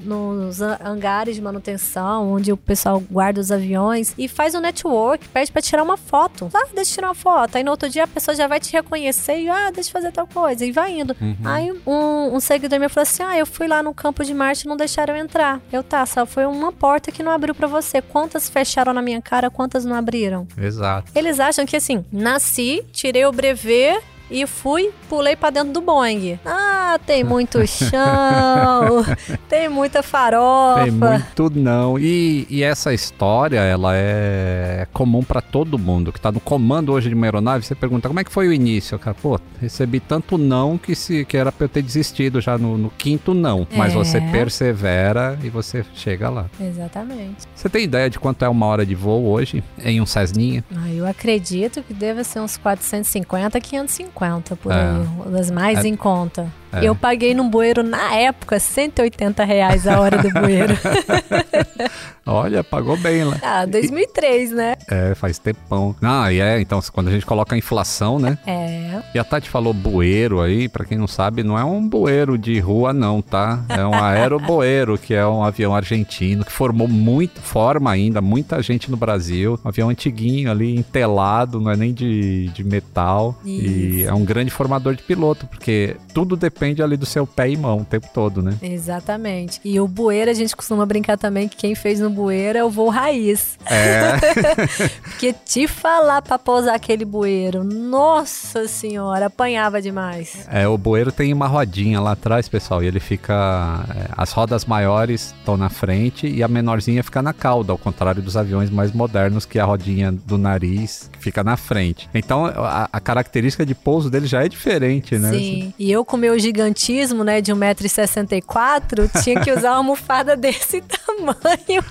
nos 0.03 0.61
hangares 0.61 1.35
de 1.37 1.43
manutenção, 1.43 2.33
onde 2.33 2.53
o 2.53 2.57
pessoal 2.57 3.01
guarda 3.11 3.41
os 3.41 3.51
aviões 3.51 3.71
e 4.19 4.29
faz 4.29 4.55
um 4.55 4.61
network, 4.61 5.29
pede 5.29 5.51
pra 5.51 5.63
tirar 5.63 5.83
uma 5.83 5.97
foto. 5.97 6.51
Ah, 6.53 6.67
deixa 6.75 6.91
eu 6.91 6.95
tirar 6.95 7.09
uma 7.09 7.15
foto. 7.15 7.57
Aí 7.57 7.65
no 7.65 7.71
outro 7.71 7.89
dia 7.89 8.05
a 8.05 8.07
pessoa 8.07 8.35
já 8.35 8.47
vai 8.47 8.61
te 8.61 8.73
reconhecer 8.73 9.39
e, 9.41 9.49
ah, 9.49 9.71
deixa 9.71 9.89
eu 9.89 9.93
fazer 9.93 10.13
tal 10.13 10.27
coisa. 10.27 10.65
E 10.65 10.73
vai 10.73 10.99
indo. 11.01 11.17
Uhum. 11.21 11.37
Aí 11.45 11.73
um, 11.87 12.35
um 12.37 12.41
seguidor 12.41 12.79
meu 12.79 12.91
falou 12.91 13.03
assim: 13.03 13.23
Ah, 13.23 13.39
eu 13.39 13.47
fui 13.47 13.67
lá 13.67 13.83
no 13.83 13.95
campo 13.95 14.25
de 14.25 14.35
Marte 14.35 14.63
e 14.63 14.69
não 14.69 14.77
deixaram 14.77 15.17
eu 15.17 15.23
entrar. 15.23 15.61
Eu, 15.73 15.83
tá, 15.83 16.05
só 16.07 16.27
foi 16.27 16.47
uma 16.47 16.73
porta 16.73 17.11
que 17.11 17.23
não 17.23 17.33
abriu 17.33 17.55
pra 17.55 17.67
você. 17.67 18.01
Quantas 18.03 18.49
fecharam 18.49 18.93
na 18.93 19.03
minha 19.03 19.21
cara, 19.21 19.51
quantas 19.51 19.85
não 19.85 19.97
abriram? 19.97 20.47
Exato. 20.57 21.11
Eles 21.15 21.41
acham 21.41 21.67
que 21.67 21.77
assim, 21.77 22.05
nasci, 22.13 22.85
tirei 22.93 23.25
o 23.25 23.33
brevet. 23.33 24.01
E 24.31 24.47
fui, 24.47 24.91
pulei 25.09 25.35
pra 25.35 25.51
dentro 25.51 25.73
do 25.73 25.81
Boeing. 25.81 26.39
Ah, 26.47 26.99
tem 27.05 27.25
muito 27.25 27.59
chão, 27.67 29.05
tem 29.49 29.69
muita 29.69 30.03
farofa. 30.03 30.83
Tem 30.85 30.91
muito 30.93 31.51
não. 31.59 31.99
E, 31.99 32.47
e 32.49 32.63
essa 32.63 32.95
história, 32.95 33.59
ela 33.59 33.93
é 33.95 34.87
comum 34.93 35.23
pra 35.25 35.41
todo 35.41 35.77
mundo 35.79 36.13
que 36.13 36.21
tá 36.21 36.31
no 36.31 36.39
comando 36.39 36.93
hoje 36.93 37.09
de 37.09 37.15
uma 37.15 37.27
aeronave. 37.27 37.65
Você 37.65 37.75
pergunta 37.75 38.07
como 38.09 38.21
é 38.21 38.25
que 38.25 38.31
foi 38.33 38.47
o 38.49 38.53
início? 38.53 38.99
Cara, 39.01 39.17
pô, 39.21 39.39
recebi 39.61 39.99
tanto 39.99 40.39
não 40.39 40.79
que, 40.79 40.95
se, 40.95 41.25
que 41.25 41.37
era 41.37 41.51
pra 41.51 41.65
eu 41.65 41.69
ter 41.69 41.83
desistido 41.83 42.41
já 42.41 42.57
no, 42.57 42.79
no 42.79 42.91
quinto 42.91 43.35
não. 43.35 43.67
Mas 43.77 43.93
É. 43.93 43.97
você 43.97 44.21
persevera 44.21 45.37
e 45.43 45.49
você 45.49 45.85
chega 45.95 46.29
lá. 46.31 46.47
Exatamente. 46.61 47.49
Você 47.55 47.69
tem 47.69 47.83
ideia 47.85 48.09
de 48.09 48.19
quanto 48.19 48.45
é 48.45 48.49
uma 48.49 48.67
hora 48.67 48.87
de 48.87 48.95
voo 48.95 49.27
hoje 49.27 49.65
em 49.83 50.01
um 50.01 50.07
Cessninha? 50.07 50.65
Ah, 50.77 50.89
eu 50.93 51.05
acredito 51.07 51.83
que 51.83 51.93
deve 51.93 52.23
ser 52.23 52.39
uns 52.41 52.57
450, 52.57 53.61
550 53.61 54.20
por 54.57 54.71
É. 54.73 54.75
aí. 54.75 55.33
Das 55.33 55.51
mais 55.51 55.85
É. 55.85 55.89
em 55.89 55.97
conta. 55.97 56.47
É. 56.73 56.85
Eu 56.87 56.95
paguei 56.95 57.35
num 57.35 57.49
bueiro, 57.51 57.83
na 57.83 58.15
época, 58.15 58.61
180 58.61 59.43
reais 59.45 59.89
a 59.89 59.99
hora 60.01 60.19
do 60.19 60.31
bueiro. 60.41 60.73
Olha, 62.25 62.63
pagou 62.63 62.97
bem 62.97 63.25
lá. 63.25 63.37
ah, 63.43 63.67
2003, 63.67 64.53
né? 64.53 64.77
É, 64.89 65.15
faz 65.17 65.39
tempão. 65.39 65.97
Ah, 66.01 66.33
e 66.33 66.39
é, 66.41 66.61
então 66.61 66.79
quando 66.93 67.09
a 67.09 67.11
gente 67.11 67.27
coloca 67.27 67.57
a 67.57 67.59
inflação, 67.59 68.21
né? 68.21 68.39
É. 68.47 69.01
E 69.13 69.19
a 69.19 69.25
Tati 69.25 69.49
falou 69.51 69.73
bueiro 69.75 70.41
aí, 70.41 70.69
pra 70.69 70.85
quem 70.85 70.97
não 70.97 71.09
sabe, 71.09 71.43
não 71.43 71.59
é 71.59 71.65
um 71.65 71.87
bueiro 71.89 72.39
de 72.39 72.59
rua 72.61 72.93
não, 72.93 73.21
tá? 73.21 73.65
É 73.69 73.85
um 73.85 73.95
aeroboeiro, 73.95 74.97
que 74.97 75.13
é 75.13 75.27
um 75.27 75.43
avião 75.43 75.75
argentino 75.75 76.45
que 76.45 76.53
formou 76.53 76.87
muito, 76.87 77.41
forma 77.41 77.91
ainda 77.91 78.21
muita 78.21 78.63
gente 78.63 78.89
no 78.91 78.97
Brasil. 78.97 79.59
Um 79.65 79.69
avião 79.69 79.89
antiguinho 79.89 80.51
ali, 80.53 80.77
entelado, 80.77 81.59
não 81.61 81.71
é 81.71 81.77
nem 81.77 81.93
de, 81.93 82.47
de 82.49 82.63
metal. 82.63 83.37
E 83.45 84.03
Isso. 84.03 84.10
É 84.11 84.15
um 84.15 84.25
grande 84.25 84.51
formador 84.51 84.97
de 84.97 85.03
piloto, 85.05 85.47
porque 85.47 85.97
tudo 86.13 86.37
depende 86.37 86.83
ali 86.83 86.97
do 86.97 87.07
seu 87.07 87.25
pé 87.27 87.49
e 87.49 87.57
mão 87.57 87.79
o 87.79 87.85
tempo 87.85 88.09
todo, 88.13 88.43
né? 88.43 88.57
Exatamente. 88.61 89.61
E 89.65 89.79
o 89.79 89.87
bueiro, 89.87 90.31
a 90.31 90.35
gente 90.35 90.57
costuma 90.57 90.85
brincar 90.85 91.17
também 91.17 91.49
que 91.49 91.57
quem 91.57 91.77
fez 91.77 92.01
no 92.01 92.11
bueiro 92.11 92.59
é 92.59 92.65
o 92.65 92.69
voo 92.71 92.89
raiz. 92.89 93.57
É, 93.67 94.11
Porque 95.05 95.33
te 95.33 95.69
falar 95.69 96.23
pra 96.23 96.39
pousar 96.39 96.75
aquele 96.75 97.05
bueiro, 97.05 97.63
nossa 97.63 98.67
senhora, 98.67 99.27
apanhava 99.27 99.81
demais. 99.81 100.47
é, 100.51 100.67
o 100.67 100.77
bueiro 100.77 101.13
tem 101.13 101.33
uma 101.33 101.47
rodinha 101.47 102.01
lá 102.01 102.13
atrás, 102.13 102.49
pessoal, 102.49 102.83
e 102.83 102.87
ele 102.87 102.99
fica... 103.01 103.85
é, 103.95 104.09
as 104.17 104.33
rodas 104.33 104.65
maiores 104.65 105.35
estão 105.39 105.57
na 105.57 105.69
frente 105.69 106.27
e 106.27 106.43
a 106.43 106.49
menorzinha 106.49 107.05
fica 107.05 107.23
na 107.23 107.33
cauda, 107.33 107.71
ao 107.73 107.79
contrário 107.79 108.21
dos 108.21 108.37
aviões 108.37 108.71
mais 108.71 108.91
modernos, 108.91 109.47
que 109.47 109.59
a 109.59 109.65
rodinha 109.65 110.11
do 110.11 110.37
nariz 110.37 111.09
fica 111.21 111.45
na 111.45 111.57
frente. 111.57 112.09
Então, 112.13 112.47
a, 112.47 112.89
a 112.93 113.01
característica 113.01 113.65
de 113.65 113.75
pouso 113.75 114.00
dele 114.09 114.27
já 114.27 114.45
é 114.45 114.49
diferente, 114.49 115.19
né? 115.19 115.33
Sim. 115.33 115.75
E 115.79 115.91
eu 115.91 116.05
com 116.05 116.17
meu 116.17 116.39
gigantismo, 116.39 117.25
né, 117.25 117.41
de 117.41 117.53
1,64m, 117.53 119.23
tinha 119.23 119.41
que 119.41 119.51
usar 119.53 119.71
uma 119.73 119.79
almofada 119.79 120.37
desse 120.39 120.81
tamanho 120.81 121.10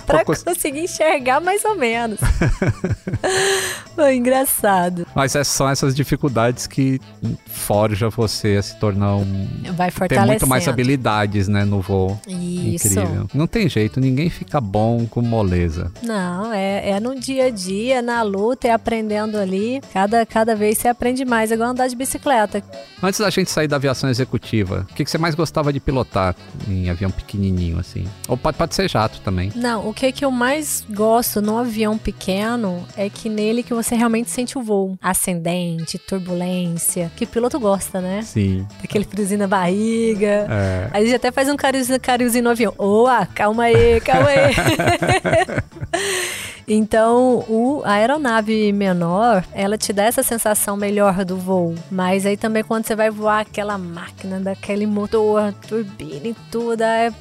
pra 0.06 0.18
Poucos- 0.26 0.44
conseguir 0.44 0.82
enxergar 0.82 1.40
mais 1.40 1.64
ou 1.66 1.76
menos. 1.76 2.20
Foi 3.96 4.16
engraçado. 4.16 5.06
Mas 5.14 5.36
é- 5.36 5.44
são 5.44 5.70
essas 5.70 5.96
dificuldades 5.96 6.68
que 6.68 7.00
forja 7.48 8.10
você 8.10 8.56
a 8.58 8.62
se 8.62 8.78
tornar 8.80 9.16
um... 9.16 9.48
Vai 9.76 9.90
Ter 9.90 9.98
fortalecendo. 9.98 10.28
muito 10.28 10.48
mais 10.48 10.68
habilidades, 10.68 11.48
né, 11.48 11.66
no 11.66 11.82
voo. 11.82 12.20
Isso. 12.28 12.88
Incrível. 13.00 13.28
Não 13.34 13.48
tem 13.48 13.68
jeito, 13.68 14.00
ninguém 14.00 14.30
fica 14.30 14.62
bom 14.62 15.06
com 15.06 15.22
moleza. 15.22 15.92
Não, 16.02 16.52
é, 16.54 16.92
é 16.92 17.00
no 17.00 17.20
dia 17.20 17.46
a 17.46 17.50
dia, 17.50 18.02
na 18.02 18.22
luta, 18.22 18.68
é 18.68 18.72
aprendendo 18.72 19.38
ali. 19.38 19.82
Cada, 19.94 20.26
cada 20.26 20.56
vez 20.56 20.78
você 20.78 20.88
aprende 20.88 21.26
mais. 21.26 21.52
É 21.52 21.56
igual 21.56 21.70
andar 21.70 21.88
de 21.88 21.96
bicicleta. 21.96 22.64
Antes 23.02 23.20
da 23.20 23.30
gente 23.30 23.50
sair 23.50 23.68
da 23.68 23.76
aviação 23.76 24.10
executiva, 24.10 24.86
o 24.90 24.94
que, 24.94 25.04
que 25.04 25.12
você 25.12 25.18
mais 25.18 25.36
gostava 25.36 25.72
de 25.74 25.80
pilotar 25.80 26.36
em 26.68 26.90
avião 26.90 27.12
pequenininho, 27.12 27.80
assim? 27.80 28.06
Ou 28.28 28.38
pode, 28.38 28.58
pode 28.58 28.76
ser 28.76 28.90
jato 28.90 29.19
também. 29.20 29.52
Não, 29.56 29.88
o 29.88 29.94
que, 29.94 30.12
que 30.12 30.24
eu 30.24 30.32
mais 30.32 30.86
gosto 30.90 31.42
no 31.42 31.58
avião 31.58 31.98
pequeno 31.98 32.86
é 32.96 33.10
que 33.10 33.30
nele 33.30 33.64
que 33.64 33.74
você 33.74 33.96
realmente 33.96 34.30
sente 34.30 34.58
o 34.58 34.62
voo. 34.62 34.98
Ascendente, 35.02 35.98
turbulência. 35.98 37.12
Que 37.16 37.26
piloto 37.26 37.60
gosta, 37.60 38.02
né? 38.02 38.22
Sim. 38.22 38.66
Aquele 38.84 39.06
friozinho 39.06 39.40
na 39.40 39.48
barriga. 39.48 40.48
É. 40.50 40.90
Aí 40.92 41.10
já 41.10 41.16
até 41.16 41.32
faz 41.32 41.50
um 41.50 41.56
cariozinho, 41.56 42.00
cariozinho 42.00 42.44
no 42.44 42.50
avião. 42.50 42.74
Oa, 42.78 43.26
calma 43.26 43.64
aí, 43.64 44.00
calma 44.02 44.30
aí. 44.30 44.54
então, 46.70 47.44
o, 47.50 47.82
a 47.84 47.94
aeronave 47.94 48.72
menor, 48.72 49.44
ela 49.54 49.78
te 49.78 49.92
dá 49.92 50.04
essa 50.04 50.22
sensação 50.22 50.78
melhor 50.78 51.26
do 51.26 51.36
voo. 51.36 51.74
Mas 51.90 52.26
aí 52.26 52.38
também 52.38 52.64
quando 52.64 52.86
você 52.86 52.96
vai 52.96 53.10
voar 53.10 53.42
aquela 53.42 53.78
máquina, 53.78 54.40
daquele 54.40 54.86
motor, 54.86 55.52
turbina 55.68 56.28
e 56.28 56.36
tudo, 56.52 56.84
é 56.84 57.12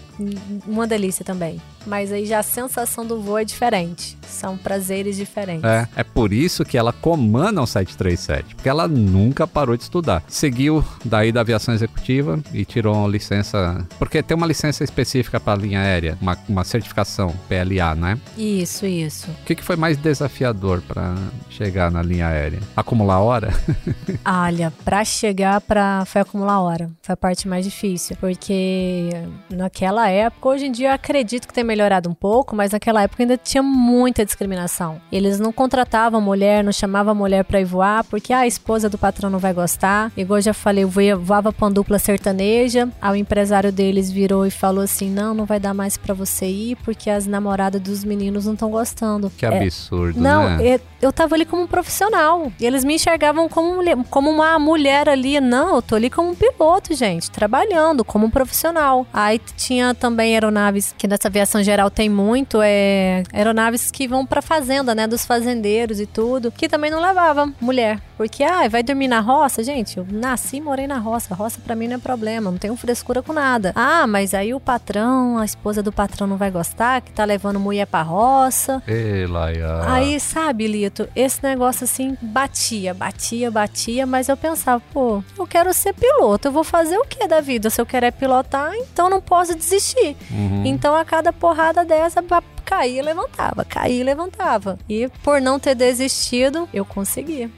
uma 0.66 0.86
delícia 0.86 1.24
também. 1.24 1.60
Mas 1.86 2.12
aí 2.12 2.26
já 2.26 2.40
a 2.40 2.42
sensação 2.42 3.06
do 3.06 3.20
voo 3.20 3.38
é 3.38 3.44
diferente. 3.44 4.18
São 4.26 4.58
prazeres 4.58 5.16
diferentes. 5.16 5.64
É, 5.64 5.88
é 5.96 6.04
por 6.04 6.32
isso 6.32 6.64
que 6.64 6.76
ela 6.76 6.92
comanda 6.92 7.62
um 7.62 7.66
737, 7.66 8.54
porque 8.54 8.68
ela 8.68 8.86
nunca 8.86 9.46
parou 9.46 9.76
de 9.76 9.84
estudar. 9.84 10.22
Seguiu 10.28 10.84
daí 11.04 11.32
da 11.32 11.40
aviação 11.40 11.72
executiva 11.72 12.38
e 12.52 12.64
tirou 12.64 12.94
uma 12.94 13.08
licença, 13.08 13.86
porque 13.98 14.22
tem 14.22 14.36
uma 14.36 14.46
licença 14.46 14.84
específica 14.84 15.40
para 15.40 15.54
a 15.54 15.56
linha 15.56 15.80
aérea, 15.80 16.18
uma, 16.20 16.36
uma 16.48 16.64
certificação 16.64 17.34
PLA, 17.48 17.94
né? 17.94 18.18
Isso, 18.36 18.84
isso. 18.84 19.28
O 19.42 19.44
que, 19.48 19.54
que 19.54 19.64
foi 19.64 19.76
mais 19.76 19.96
desafiador 19.96 20.82
para 20.82 21.14
chegar 21.48 21.90
na 21.90 22.02
linha 22.02 22.28
aérea? 22.28 22.60
Acumular 22.76 23.20
hora? 23.20 23.48
Olha, 24.24 24.72
para 24.84 25.04
chegar 25.04 25.60
para 25.60 26.04
foi 26.04 26.20
acumular 26.20 26.60
hora. 26.60 26.90
Foi 27.02 27.14
a 27.14 27.16
parte 27.16 27.48
mais 27.48 27.64
difícil, 27.64 28.16
porque 28.20 29.08
naquela 29.50 30.08
época, 30.08 30.48
hoje 30.50 30.66
em 30.66 30.72
dia 30.72 30.90
eu 30.90 30.94
acredito 30.94 31.48
que 31.48 31.54
tem 31.54 31.64
melhorado 31.64 32.10
um 32.10 32.14
pouco, 32.14 32.54
mas 32.54 32.72
naquela 32.72 33.02
época 33.02 33.22
ainda 33.22 33.36
tinha 33.36 33.62
muita 33.62 34.24
discriminação. 34.24 35.00
Eles 35.10 35.40
não 35.40 35.52
contratavam 35.52 36.20
mulher, 36.20 36.62
não 36.62 36.72
chamavam 36.72 37.14
mulher 37.14 37.44
para 37.44 37.60
ir 37.60 37.64
voar, 37.64 38.04
porque 38.04 38.32
ah, 38.32 38.40
a 38.40 38.46
esposa 38.46 38.88
do 38.88 38.98
patrão 38.98 39.30
não 39.30 39.38
vai 39.38 39.54
gostar. 39.54 40.12
Igual 40.16 40.38
eu 40.38 40.42
já 40.42 40.54
falei, 40.54 40.84
eu 40.84 41.20
voava 41.20 41.52
pra 41.52 41.68
dupla 41.68 41.98
sertaneja, 41.98 42.88
aí 43.00 43.12
o 43.12 43.16
empresário 43.16 43.72
deles 43.72 44.10
virou 44.10 44.46
e 44.46 44.50
falou 44.50 44.84
assim: 44.84 45.10
"Não, 45.10 45.34
não 45.34 45.46
vai 45.46 45.58
dar 45.58 45.74
mais 45.74 45.96
para 45.96 46.14
você 46.14 46.46
ir, 46.46 46.76
porque 46.84 47.08
as 47.08 47.26
namoradas 47.26 47.80
dos 47.80 48.04
meninos 48.04 48.46
não 48.46 48.52
estão 48.52 48.70
gostando". 48.70 49.27
Que 49.36 49.46
é, 49.46 49.62
absurdo, 49.62 50.20
não, 50.20 50.56
né? 50.56 50.58
Eu, 50.74 50.80
eu 51.02 51.12
tava 51.12 51.34
ali 51.34 51.44
como 51.44 51.62
um 51.62 51.66
profissional. 51.66 52.52
E 52.58 52.66
eles 52.66 52.84
me 52.84 52.94
enxergavam 52.94 53.48
como, 53.48 54.04
como 54.04 54.30
uma 54.30 54.58
mulher 54.58 55.08
ali. 55.08 55.40
Não, 55.40 55.76
eu 55.76 55.82
tô 55.82 55.94
ali 55.94 56.10
como 56.10 56.30
um 56.30 56.34
piloto, 56.34 56.94
gente, 56.94 57.30
trabalhando 57.30 58.04
como 58.04 58.26
um 58.26 58.30
profissional. 58.30 59.06
Aí 59.12 59.40
tinha 59.56 59.94
também 59.94 60.34
aeronaves, 60.34 60.94
que 60.96 61.06
nessa 61.06 61.28
aviação 61.28 61.62
geral 61.62 61.90
tem 61.90 62.08
muito, 62.08 62.60
é 62.62 63.22
aeronaves 63.32 63.90
que 63.90 64.08
vão 64.08 64.24
pra 64.24 64.42
fazenda, 64.42 64.94
né, 64.94 65.06
dos 65.06 65.24
fazendeiros 65.24 66.00
e 66.00 66.06
tudo, 66.06 66.50
que 66.50 66.68
também 66.68 66.90
não 66.90 67.00
levava 67.00 67.52
mulher. 67.60 68.00
Porque, 68.18 68.42
ah, 68.42 68.68
vai 68.68 68.82
dormir 68.82 69.06
na 69.06 69.20
roça? 69.20 69.62
Gente, 69.62 69.96
eu 69.96 70.06
nasci 70.10 70.56
e 70.56 70.60
morei 70.60 70.88
na 70.88 70.98
roça. 70.98 71.36
Roça 71.36 71.60
pra 71.64 71.76
mim 71.76 71.86
não 71.86 71.94
é 71.94 71.98
problema, 71.98 72.50
não 72.50 72.58
tenho 72.58 72.74
frescura 72.74 73.22
com 73.22 73.32
nada. 73.32 73.72
Ah, 73.76 74.08
mas 74.08 74.34
aí 74.34 74.52
o 74.52 74.58
patrão, 74.58 75.38
a 75.38 75.44
esposa 75.44 75.84
do 75.84 75.92
patrão 75.92 76.26
não 76.26 76.36
vai 76.36 76.50
gostar, 76.50 77.00
que 77.00 77.12
tá 77.12 77.24
levando 77.24 77.60
mulher 77.60 77.86
pra 77.86 78.02
roça. 78.02 78.82
Ei, 78.88 79.24
Laia. 79.24 79.88
Aí, 79.88 80.18
sabe, 80.18 80.66
Lito, 80.66 81.08
esse 81.14 81.40
negócio 81.44 81.84
assim 81.84 82.18
batia, 82.20 82.92
batia, 82.92 83.52
batia, 83.52 84.04
mas 84.04 84.28
eu 84.28 84.36
pensava, 84.36 84.82
pô, 84.92 85.22
eu 85.38 85.46
quero 85.46 85.72
ser 85.72 85.94
piloto, 85.94 86.48
eu 86.48 86.52
vou 86.52 86.64
fazer 86.64 86.98
o 86.98 87.04
que 87.04 87.24
da 87.28 87.40
vida? 87.40 87.70
Se 87.70 87.80
eu 87.80 87.86
quero 87.86 88.06
é 88.06 88.10
pilotar, 88.10 88.74
então 88.74 89.08
não 89.08 89.20
posso 89.20 89.54
desistir. 89.54 90.16
Uhum. 90.28 90.64
Então 90.64 90.96
a 90.96 91.04
cada 91.04 91.32
porrada 91.32 91.84
dessa, 91.84 92.20
caía 92.68 93.00
e 93.00 93.02
levantava, 93.02 93.64
caía 93.64 94.00
e 94.00 94.04
levantava. 94.04 94.78
E 94.86 95.08
por 95.22 95.40
não 95.40 95.58
ter 95.58 95.74
desistido, 95.74 96.68
eu 96.72 96.84
consegui. 96.84 97.50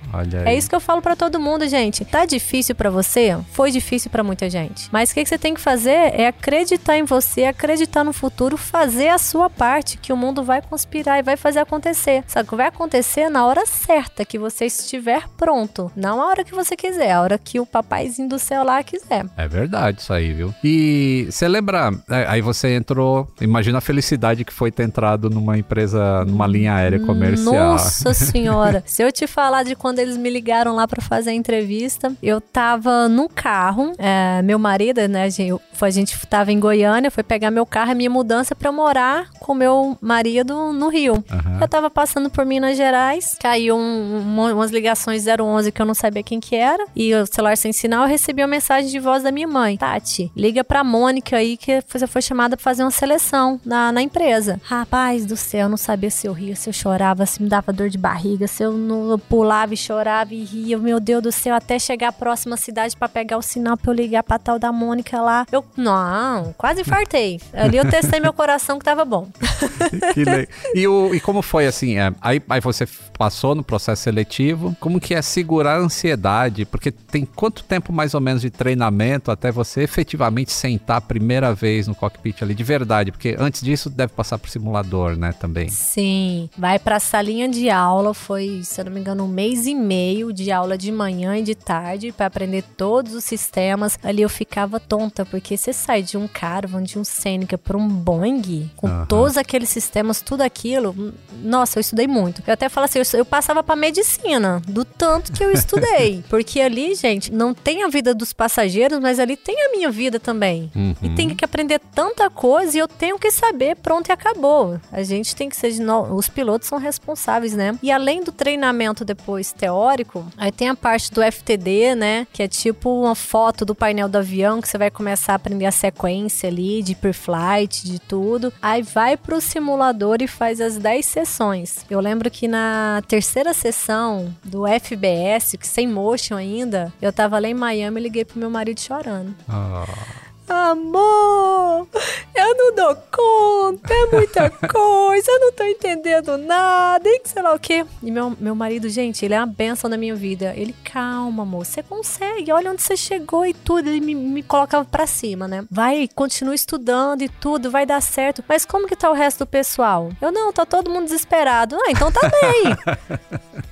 É 0.47 0.55
isso 0.55 0.69
que 0.69 0.75
eu 0.75 0.81
falo 0.81 1.03
para 1.03 1.17
todo 1.17 1.41
mundo, 1.41 1.67
gente. 1.67 2.05
Tá 2.05 2.25
difícil 2.25 2.77
para 2.77 2.91
você? 2.91 3.37
Foi 3.51 3.73
difícil 3.73 4.09
para 4.09 4.23
muita 4.23 4.49
gente. 4.49 4.89
Mas 4.93 5.11
o 5.11 5.15
que, 5.15 5.25
que 5.25 5.29
você 5.29 5.39
tem 5.39 5.53
que 5.53 5.61
fazer 5.61 6.15
é 6.15 6.29
acreditar 6.29 6.97
em 6.97 7.03
você, 7.03 7.45
acreditar 7.45 8.05
no 8.05 8.13
futuro, 8.13 8.57
fazer 8.57 9.09
a 9.09 9.19
sua 9.19 9.51
parte, 9.51 9.99
que 9.99 10.13
o 10.13 10.17
mundo 10.17 10.45
vai 10.45 10.63
conspirar 10.63 11.19
e 11.19 11.23
vai 11.23 11.37
fazer 11.37 11.59
acontecer. 11.59 12.23
Sabe 12.29 12.49
que 12.49 12.55
vai 12.55 12.69
acontecer 12.69 13.29
na 13.29 13.45
hora 13.45 13.67
certa, 13.67 14.25
que 14.25 14.39
você 14.39 14.67
estiver 14.67 15.25
pronto. 15.37 15.91
Não 15.97 16.23
a 16.23 16.27
hora 16.29 16.45
que 16.45 16.55
você 16.55 16.77
quiser, 16.77 17.11
a 17.11 17.21
hora 17.21 17.37
que 17.37 17.59
o 17.59 17.67
papaizinho 17.67 18.29
do 18.29 18.39
céu 18.39 18.63
lá 18.63 18.81
quiser. 18.85 19.27
É 19.37 19.49
verdade 19.49 20.01
isso 20.01 20.13
aí, 20.13 20.33
viu? 20.33 20.55
E 20.63 21.27
você 21.29 21.49
lembra, 21.49 21.91
é, 22.09 22.27
aí 22.29 22.41
você 22.41 22.77
entrou, 22.77 23.29
imagina 23.41 23.79
a 23.79 23.81
felicidade 23.81 24.45
que 24.45 24.53
foi 24.53 24.71
tentar 24.71 25.00
entrado 25.01 25.31
numa 25.31 25.57
empresa, 25.57 26.27
numa 26.27 26.47
linha 26.47 26.75
aérea 26.75 27.01
comercial. 27.01 27.55
Nossa 27.55 28.13
senhora! 28.13 28.85
Se 28.87 29.03
eu 29.03 29.11
te 29.11 29.27
falar 29.27 29.63
de 29.63 29.75
quando 29.75 29.99
eles 29.99 30.19
me 30.19 30.29
ligaram 30.29 30.75
lá 30.75 30.87
para 30.87 31.01
fazer 31.01 31.31
a 31.31 31.33
entrevista, 31.33 32.13
eu 32.23 32.39
tava 32.39 33.09
no 33.09 33.27
carro, 33.27 33.93
é, 33.97 34.43
meu 34.43 34.59
marido, 34.59 35.01
né, 35.09 35.25
a 35.25 35.29
gente, 35.31 35.59
a 35.81 35.91
gente 35.91 36.27
tava 36.27 36.53
em 36.53 36.61
Goiânia, 36.61 37.11
foi 37.11 37.23
pegar 37.23 37.51
meu 37.51 37.65
carro, 37.65 37.93
a 37.93 37.95
minha 37.95 38.11
mudança 38.11 38.55
para 38.55 38.71
morar 38.71 39.31
com 39.41 39.55
meu 39.55 39.97
marido 40.03 40.71
no 40.75 40.91
Rio. 40.91 41.15
Uhum. 41.15 41.61
Eu 41.61 41.67
tava 41.69 41.89
passando 41.89 42.29
por 42.29 42.45
Minas 42.45 42.77
Gerais, 42.77 43.39
caiu 43.41 43.77
um, 43.77 44.19
um, 44.19 44.53
umas 44.53 44.71
ligações 44.71 45.25
011 45.27 45.73
que 45.73 45.81
eu 45.81 45.87
não 45.87 45.95
sabia 45.95 46.23
quem 46.23 46.41
que 46.41 46.55
era, 46.55 46.85
e 46.95 47.15
o 47.15 47.25
celular 47.25 47.57
sem 47.57 47.73
sinal, 47.73 48.03
eu 48.03 48.09
recebi 48.09 48.43
uma 48.43 48.49
mensagem 48.49 48.91
de 48.91 48.99
voz 48.99 49.23
da 49.23 49.33
minha 49.33 49.49
mãe. 49.49 49.79
Tati, 49.79 50.31
liga 50.37 50.63
pra 50.63 50.85
Mônica 50.85 51.39
aí 51.39 51.57
que 51.57 51.83
você 51.89 52.07
foi 52.07 52.21
chamada 52.21 52.55
pra 52.55 52.63
fazer 52.63 52.83
uma 52.83 52.91
seleção 52.91 53.59
na, 53.65 53.91
na 53.91 54.03
empresa. 54.03 54.61
Rapaz 54.65 54.90
do 55.25 55.37
céu, 55.37 55.61
eu 55.61 55.69
não 55.69 55.77
sabia 55.77 56.11
se 56.11 56.27
eu 56.27 56.33
ria, 56.33 56.57
se 56.57 56.69
eu 56.69 56.73
chorava, 56.73 57.25
se 57.25 57.41
me 57.41 57.49
dava 57.49 57.73
dor 57.73 57.89
de 57.89 57.97
barriga, 57.97 58.49
se 58.49 58.65
eu 58.65 58.73
não 58.73 59.17
pulava 59.19 59.73
e 59.73 59.77
chorava 59.77 60.35
e 60.35 60.43
ria. 60.43 60.77
Meu 60.79 60.99
Deus 60.99 61.23
do 61.23 61.31
céu, 61.31 61.55
até 61.55 61.79
chegar 61.79 62.09
à 62.09 62.13
próxima 62.13 62.57
cidade 62.57 62.97
para 62.97 63.09
pegar 63.09 63.39
o 63.39 63.43
sinal 63.43 63.77
pra 63.77 63.93
eu 63.93 63.95
ligar 63.95 64.25
pra 64.25 64.37
tal 64.37 64.59
da 64.59 64.73
Mônica 64.73 65.21
lá. 65.21 65.47
Eu, 65.53 65.65
não, 65.77 66.53
quase 66.59 66.81
infartei. 66.81 67.41
Ali 67.53 67.77
eu 67.77 67.89
testei 67.89 68.19
meu 68.19 68.33
coração 68.33 68.81
que 68.81 68.85
tava 68.85 69.05
bom. 69.05 69.29
que 70.13 70.25
le... 70.25 70.49
e, 70.75 70.89
o, 70.89 71.15
e 71.15 71.21
como 71.21 71.41
foi 71.41 71.67
assim? 71.67 71.97
É, 71.97 72.13
aí, 72.21 72.43
aí 72.49 72.61
você 72.61 72.85
passou 73.17 73.55
no 73.55 73.63
processo 73.63 74.03
seletivo. 74.03 74.77
Como 74.81 74.99
que 74.99 75.15
é 75.15 75.23
segurar 75.23 75.77
a 75.77 75.79
ansiedade? 75.79 76.65
Porque 76.65 76.91
tem 76.91 77.25
quanto 77.25 77.63
tempo 77.63 77.93
mais 77.93 78.13
ou 78.13 78.21
menos 78.21 78.43
de 78.43 78.51
treinamento 78.51 79.31
até 79.31 79.53
você 79.53 79.83
efetivamente 79.83 80.51
sentar 80.53 80.97
a 80.97 81.01
primeira 81.01 81.55
vez 81.55 81.87
no 81.87 81.95
cockpit 81.95 82.43
ali 82.43 82.55
de 82.55 82.65
verdade? 82.65 83.13
Porque 83.13 83.37
antes 83.39 83.63
disso 83.63 83.89
deve 83.89 84.13
passar 84.13 84.37
por 84.37 84.51
simulador 84.51 84.80
né, 85.17 85.33
também. 85.33 85.69
Sim, 85.69 86.49
vai 86.57 86.79
para 86.79 86.97
a 86.97 87.01
salinha 87.01 87.49
de 87.49 87.71
aula, 87.71 88.15
foi, 88.15 88.61
se 88.65 88.81
eu 88.81 88.85
não 88.87 88.93
me 88.93 89.01
engano, 89.01 89.25
um 89.25 89.29
mês 89.29 89.67
e 89.67 89.75
meio 89.75 90.33
de 90.33 90.51
aula 90.51 90.77
de 90.77 90.91
manhã 90.91 91.37
e 91.37 91.43
de 91.43 91.55
tarde 91.55 92.13
para 92.13 92.27
aprender 92.27 92.63
todos 92.77 93.15
os 93.15 93.25
sistemas. 93.25 93.99
Ali 94.03 94.23
eu 94.23 94.29
ficava 94.29 94.81
tonta, 94.81 95.25
porque 95.25 95.57
você 95.57 95.73
sai 95.73 96.03
de 96.03 96.17
um 96.17 96.27
Caravan, 96.27 96.83
de 96.83 96.99
um 96.99 97.05
Seneca 97.05 97.57
para 97.59 97.77
um 97.77 97.89
Boeing, 97.89 98.71
com 98.77 98.89
uhum. 98.89 99.07
todos 99.07 99.37
aqueles 99.37 99.69
sistemas, 99.69 100.21
tudo 100.21 100.43
aquilo. 100.43 101.15
Nossa, 101.43 101.79
eu 101.79 101.81
estudei 101.81 102.07
muito. 102.07 102.43
Eu 102.47 102.55
até 102.55 102.69
falo 102.69 102.85
assim, 102.85 102.99
eu, 102.99 103.05
eu 103.19 103.25
passava 103.25 103.63
para 103.63 103.77
medicina, 103.77 104.63
do 104.67 104.85
tanto 104.85 105.33
que 105.33 105.43
eu 105.43 105.53
estudei. 105.53 106.25
porque 106.29 106.61
ali, 106.61 106.95
gente, 106.95 107.33
não 107.33 107.55
tem 107.55 107.83
a 107.83 107.89
vida 107.89 108.15
dos 108.15 108.33
passageiros, 108.33 108.99
mas 108.99 109.19
ali 109.19 109.37
tem 109.37 109.67
a 109.67 109.71
minha 109.71 109.91
vida 109.91 110.21
também. 110.21 110.71
Uhum. 110.75 110.95
E 111.03 111.11
tem 111.15 111.31
que 111.35 111.45
aprender 111.45 111.81
tanta 111.95 112.29
coisa 112.31 112.77
e 112.77 112.81
eu 112.81 112.89
tenho 112.89 113.19
que 113.19 113.31
saber, 113.31 113.77
pronto 113.77 114.09
e 114.09 114.13
acabou. 114.13 114.70
A 114.93 115.03
gente 115.03 115.35
tem 115.35 115.49
que 115.49 115.57
ser 115.57 115.73
de 115.73 115.81
no... 115.81 116.15
os 116.15 116.29
pilotos 116.29 116.69
são 116.69 116.79
responsáveis, 116.79 117.55
né? 117.55 117.79
E 117.83 117.91
além 117.91 118.23
do 118.23 118.33
treinamento 118.33 119.05
depois 119.05 119.53
teórico, 119.53 120.27
aí 120.37 120.53
tem 120.53 120.69
a 120.69 120.75
parte 120.75 121.13
do 121.13 121.23
FTD, 121.23 121.95
né, 121.95 122.27
que 122.33 122.43
é 122.43 122.49
tipo 122.49 122.91
uma 122.91 123.15
foto 123.15 123.65
do 123.65 123.75
painel 123.75 124.09
do 124.09 124.19
avião 124.19 124.61
que 124.61 124.69
você 124.69 124.79
vai 124.79 124.91
começar 124.91 125.33
a 125.33 125.37
aprender 125.37 125.67
a 125.67 125.73
sequência 125.73 126.49
ali 126.49 126.83
de 126.83 126.95
pre-flight, 126.95 127.85
de 127.85 127.99
tudo. 127.99 128.53
Aí 128.61 128.83
vai 128.83 129.17
pro 129.17 129.41
simulador 129.41 130.19
e 130.21 130.27
faz 130.27 130.61
as 130.61 130.77
10 130.77 131.05
sessões. 131.05 131.85
Eu 131.89 132.01
lembro 132.01 132.31
que 132.31 132.47
na 132.47 133.03
terceira 133.09 133.53
sessão 133.53 134.35
do 134.45 134.65
FBS, 134.67 135.57
que 135.59 135.67
sem 135.67 135.87
motion 135.87 136.37
ainda, 136.37 136.93
eu 137.01 137.13
tava 137.13 137.39
lá 137.39 137.49
em 137.49 137.55
Miami 137.55 138.01
e 138.01 138.03
liguei 138.03 138.25
pro 138.25 138.39
meu 138.39 138.51
marido 138.51 138.81
chorando. 138.81 139.35
Oh. 139.49 140.30
Amor, 140.53 141.87
eu 142.35 142.57
não 142.57 142.75
dou 142.75 142.97
conta, 143.13 143.95
é 143.95 144.07
muita 144.07 144.51
coisa, 144.67 145.31
eu 145.31 145.39
não 145.39 145.53
tô 145.53 145.63
entendendo 145.63 146.37
nada, 146.37 147.09
e 147.09 147.21
sei 147.25 147.41
lá 147.41 147.55
o 147.55 147.59
quê. 147.59 147.87
E 148.03 148.11
meu, 148.11 148.37
meu 148.37 148.53
marido, 148.53 148.89
gente, 148.89 149.25
ele 149.25 149.35
é 149.35 149.39
uma 149.39 149.47
benção 149.47 149.89
na 149.89 149.97
minha 149.97 150.17
vida. 150.17 150.53
Ele, 150.57 150.75
calma, 150.83 151.45
amor, 151.45 151.65
você 151.65 151.85
consegue, 151.85 152.51
olha 152.51 152.73
onde 152.73 152.83
você 152.83 152.97
chegou 152.97 153.47
e 153.47 153.55
tudo. 153.55 153.89
Ele 153.89 154.01
me, 154.01 154.13
me 154.13 154.43
colocava 154.43 154.85
pra 154.85 155.07
cima, 155.07 155.47
né? 155.47 155.65
Vai, 155.71 156.09
continua 156.13 156.55
estudando 156.55 157.23
e 157.23 157.29
tudo, 157.29 157.71
vai 157.71 157.87
dar 157.87 158.03
certo. 158.03 158.43
Mas 158.49 158.65
como 158.65 158.89
que 158.89 158.97
tá 158.97 159.09
o 159.09 159.15
resto 159.15 159.45
do 159.45 159.47
pessoal? 159.47 160.11
Eu, 160.21 160.33
não, 160.33 160.53
tá 160.53 160.67
todo 160.67 160.91
mundo 160.91 161.05
desesperado. 161.05 161.77
Ah, 161.77 161.93
então 161.93 162.11
tá 162.11 162.29
bem. 162.29 163.61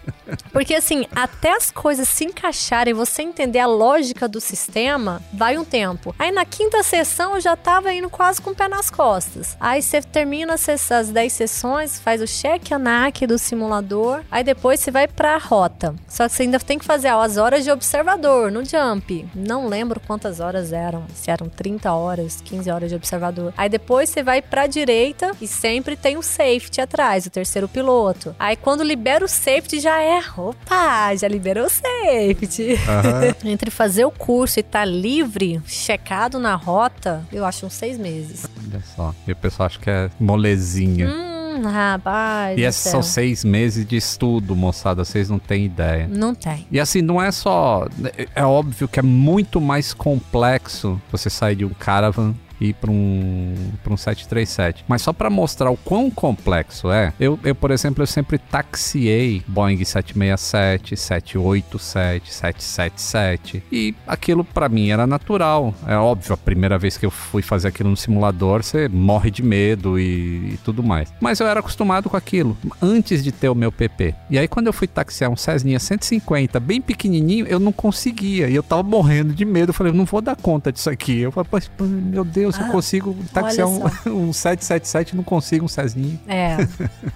Porque 0.52 0.74
assim, 0.74 1.06
até 1.14 1.56
as 1.56 1.70
coisas 1.70 2.08
se 2.08 2.24
encaixarem, 2.24 2.94
você 2.94 3.22
entender 3.22 3.58
a 3.58 3.66
lógica 3.66 4.28
do 4.28 4.40
sistema, 4.40 5.22
vai 5.32 5.58
um 5.58 5.64
tempo. 5.64 6.14
Aí 6.18 6.30
na 6.30 6.44
quinta 6.44 6.82
sessão 6.82 7.34
eu 7.34 7.40
já 7.40 7.56
tava 7.56 7.92
indo 7.92 8.10
quase 8.10 8.40
com 8.40 8.50
o 8.50 8.54
pé 8.54 8.68
nas 8.68 8.90
costas. 8.90 9.56
Aí 9.60 9.82
você 9.82 10.02
termina 10.02 10.54
as 10.54 11.08
10 11.10 11.32
sessões, 11.32 11.98
faz 12.00 12.22
o 12.22 12.26
check 12.26 12.72
ANAC 12.72 13.26
do 13.26 13.38
simulador, 13.38 14.22
aí 14.30 14.44
depois 14.44 14.80
você 14.80 14.90
vai 14.90 15.06
pra 15.08 15.38
rota. 15.38 15.94
Só 16.08 16.28
que 16.28 16.34
você 16.34 16.42
ainda 16.42 16.58
tem 16.58 16.78
que 16.78 16.84
fazer 16.84 17.08
as 17.08 17.36
horas 17.36 17.64
de 17.64 17.70
observador 17.70 18.50
no 18.50 18.64
jump. 18.64 19.28
Não 19.34 19.66
lembro 19.66 20.00
quantas 20.00 20.40
horas 20.40 20.72
eram, 20.72 21.06
se 21.14 21.30
eram 21.30 21.48
30 21.48 21.92
horas, 21.92 22.40
15 22.44 22.70
horas 22.70 22.90
de 22.90 22.96
observador. 22.96 23.52
Aí 23.56 23.68
depois 23.68 24.08
você 24.08 24.22
vai 24.22 24.42
pra 24.42 24.66
direita 24.66 25.32
e 25.40 25.46
sempre 25.46 25.96
tem 25.96 26.16
o 26.16 26.22
safety 26.22 26.80
atrás, 26.80 27.26
o 27.26 27.30
terceiro 27.30 27.68
piloto. 27.68 28.34
Aí 28.38 28.56
quando 28.56 28.82
libera 28.82 29.24
o 29.24 29.28
safety 29.28 29.80
já 29.80 30.00
é 30.00 30.17
opa, 30.36 31.14
já 31.16 31.28
liberou 31.28 31.66
o 31.66 31.70
safety. 31.70 32.74
Aham. 32.88 33.34
Entre 33.50 33.70
fazer 33.70 34.04
o 34.04 34.10
curso 34.10 34.58
e 34.58 34.60
estar 34.60 34.84
livre, 34.84 35.60
checado 35.66 36.38
na 36.38 36.54
rota, 36.54 37.24
eu 37.32 37.44
acho 37.44 37.66
uns 37.66 37.74
seis 37.74 37.98
meses. 37.98 38.46
Olha 38.66 38.82
só. 38.94 39.14
E 39.26 39.32
o 39.32 39.36
pessoal 39.36 39.66
acha 39.66 39.78
que 39.78 39.90
é 39.90 40.10
molezinha. 40.18 41.08
Hum, 41.08 41.62
rapaz. 41.62 42.58
e 42.58 42.62
esses 42.62 42.82
céu. 42.82 42.92
são 42.92 43.02
seis 43.02 43.44
meses 43.44 43.86
de 43.86 43.96
estudo, 43.96 44.54
moçada. 44.54 45.04
Vocês 45.04 45.28
não 45.28 45.38
têm 45.38 45.64
ideia. 45.64 46.08
Não 46.08 46.34
tem. 46.34 46.66
E 46.70 46.78
assim, 46.78 47.02
não 47.02 47.20
é 47.20 47.30
só. 47.32 47.86
É 48.34 48.44
óbvio 48.44 48.88
que 48.88 49.00
é 49.00 49.02
muito 49.02 49.60
mais 49.60 49.92
complexo 49.92 51.00
você 51.10 51.28
sair 51.28 51.56
de 51.56 51.64
um 51.64 51.70
caravan 51.70 52.34
ir 52.60 52.74
para 52.74 52.90
um, 52.90 53.54
pra 53.82 53.92
um 53.92 53.96
737. 53.96 54.84
Mas 54.88 55.02
só 55.02 55.12
para 55.12 55.30
mostrar 55.30 55.70
o 55.70 55.76
quão 55.76 56.10
complexo 56.10 56.90
é, 56.90 57.12
eu, 57.18 57.38
eu, 57.44 57.54
por 57.54 57.70
exemplo, 57.70 58.02
eu 58.02 58.06
sempre 58.06 58.38
taxiei 58.38 59.42
Boeing 59.46 59.84
767, 59.84 60.96
787, 60.96 62.32
777. 62.32 63.62
E 63.70 63.94
aquilo 64.06 64.44
para 64.44 64.68
mim 64.68 64.90
era 64.90 65.06
natural. 65.06 65.74
É 65.86 65.96
óbvio, 65.96 66.34
a 66.34 66.36
primeira 66.36 66.78
vez 66.78 66.96
que 66.96 67.06
eu 67.06 67.10
fui 67.10 67.42
fazer 67.42 67.68
aquilo 67.68 67.90
no 67.90 67.96
simulador, 67.96 68.62
você 68.62 68.88
morre 68.88 69.30
de 69.30 69.42
medo 69.42 69.98
e, 69.98 70.54
e 70.54 70.58
tudo 70.64 70.82
mais. 70.82 71.12
Mas 71.20 71.40
eu 71.40 71.46
era 71.46 71.60
acostumado 71.60 72.08
com 72.10 72.16
aquilo 72.16 72.56
antes 72.80 73.22
de 73.22 73.32
ter 73.32 73.48
o 73.48 73.54
meu 73.54 73.70
PP. 73.72 74.14
E 74.30 74.38
aí 74.38 74.48
quando 74.48 74.66
eu 74.66 74.72
fui 74.72 74.86
taxiar 74.86 75.30
um 75.30 75.36
Cessninha 75.36 75.78
150, 75.78 76.58
bem 76.60 76.80
pequenininho, 76.80 77.46
eu 77.46 77.58
não 77.58 77.72
conseguia. 77.72 78.48
E 78.48 78.54
eu 78.54 78.62
tava 78.62 78.82
morrendo 78.82 79.32
de 79.34 79.44
medo. 79.44 79.70
Eu 79.70 79.74
falei, 79.74 79.92
não 79.92 80.04
vou 80.04 80.20
dar 80.20 80.36
conta 80.36 80.72
disso 80.72 80.90
aqui. 80.90 81.20
Eu 81.20 81.32
falei, 81.32 81.48
"Pô, 81.76 81.84
meu 81.84 82.24
Deus, 82.24 82.47
eu 82.56 82.64
Ah, 82.66 82.70
consigo 82.70 83.16
taxiar 83.32 83.66
um, 83.68 83.82
um 84.28 84.32
777 84.32 85.16
não 85.16 85.22
consigo 85.24 85.64
um 85.64 85.68
Cessninha. 85.68 86.18
É, 86.26 86.56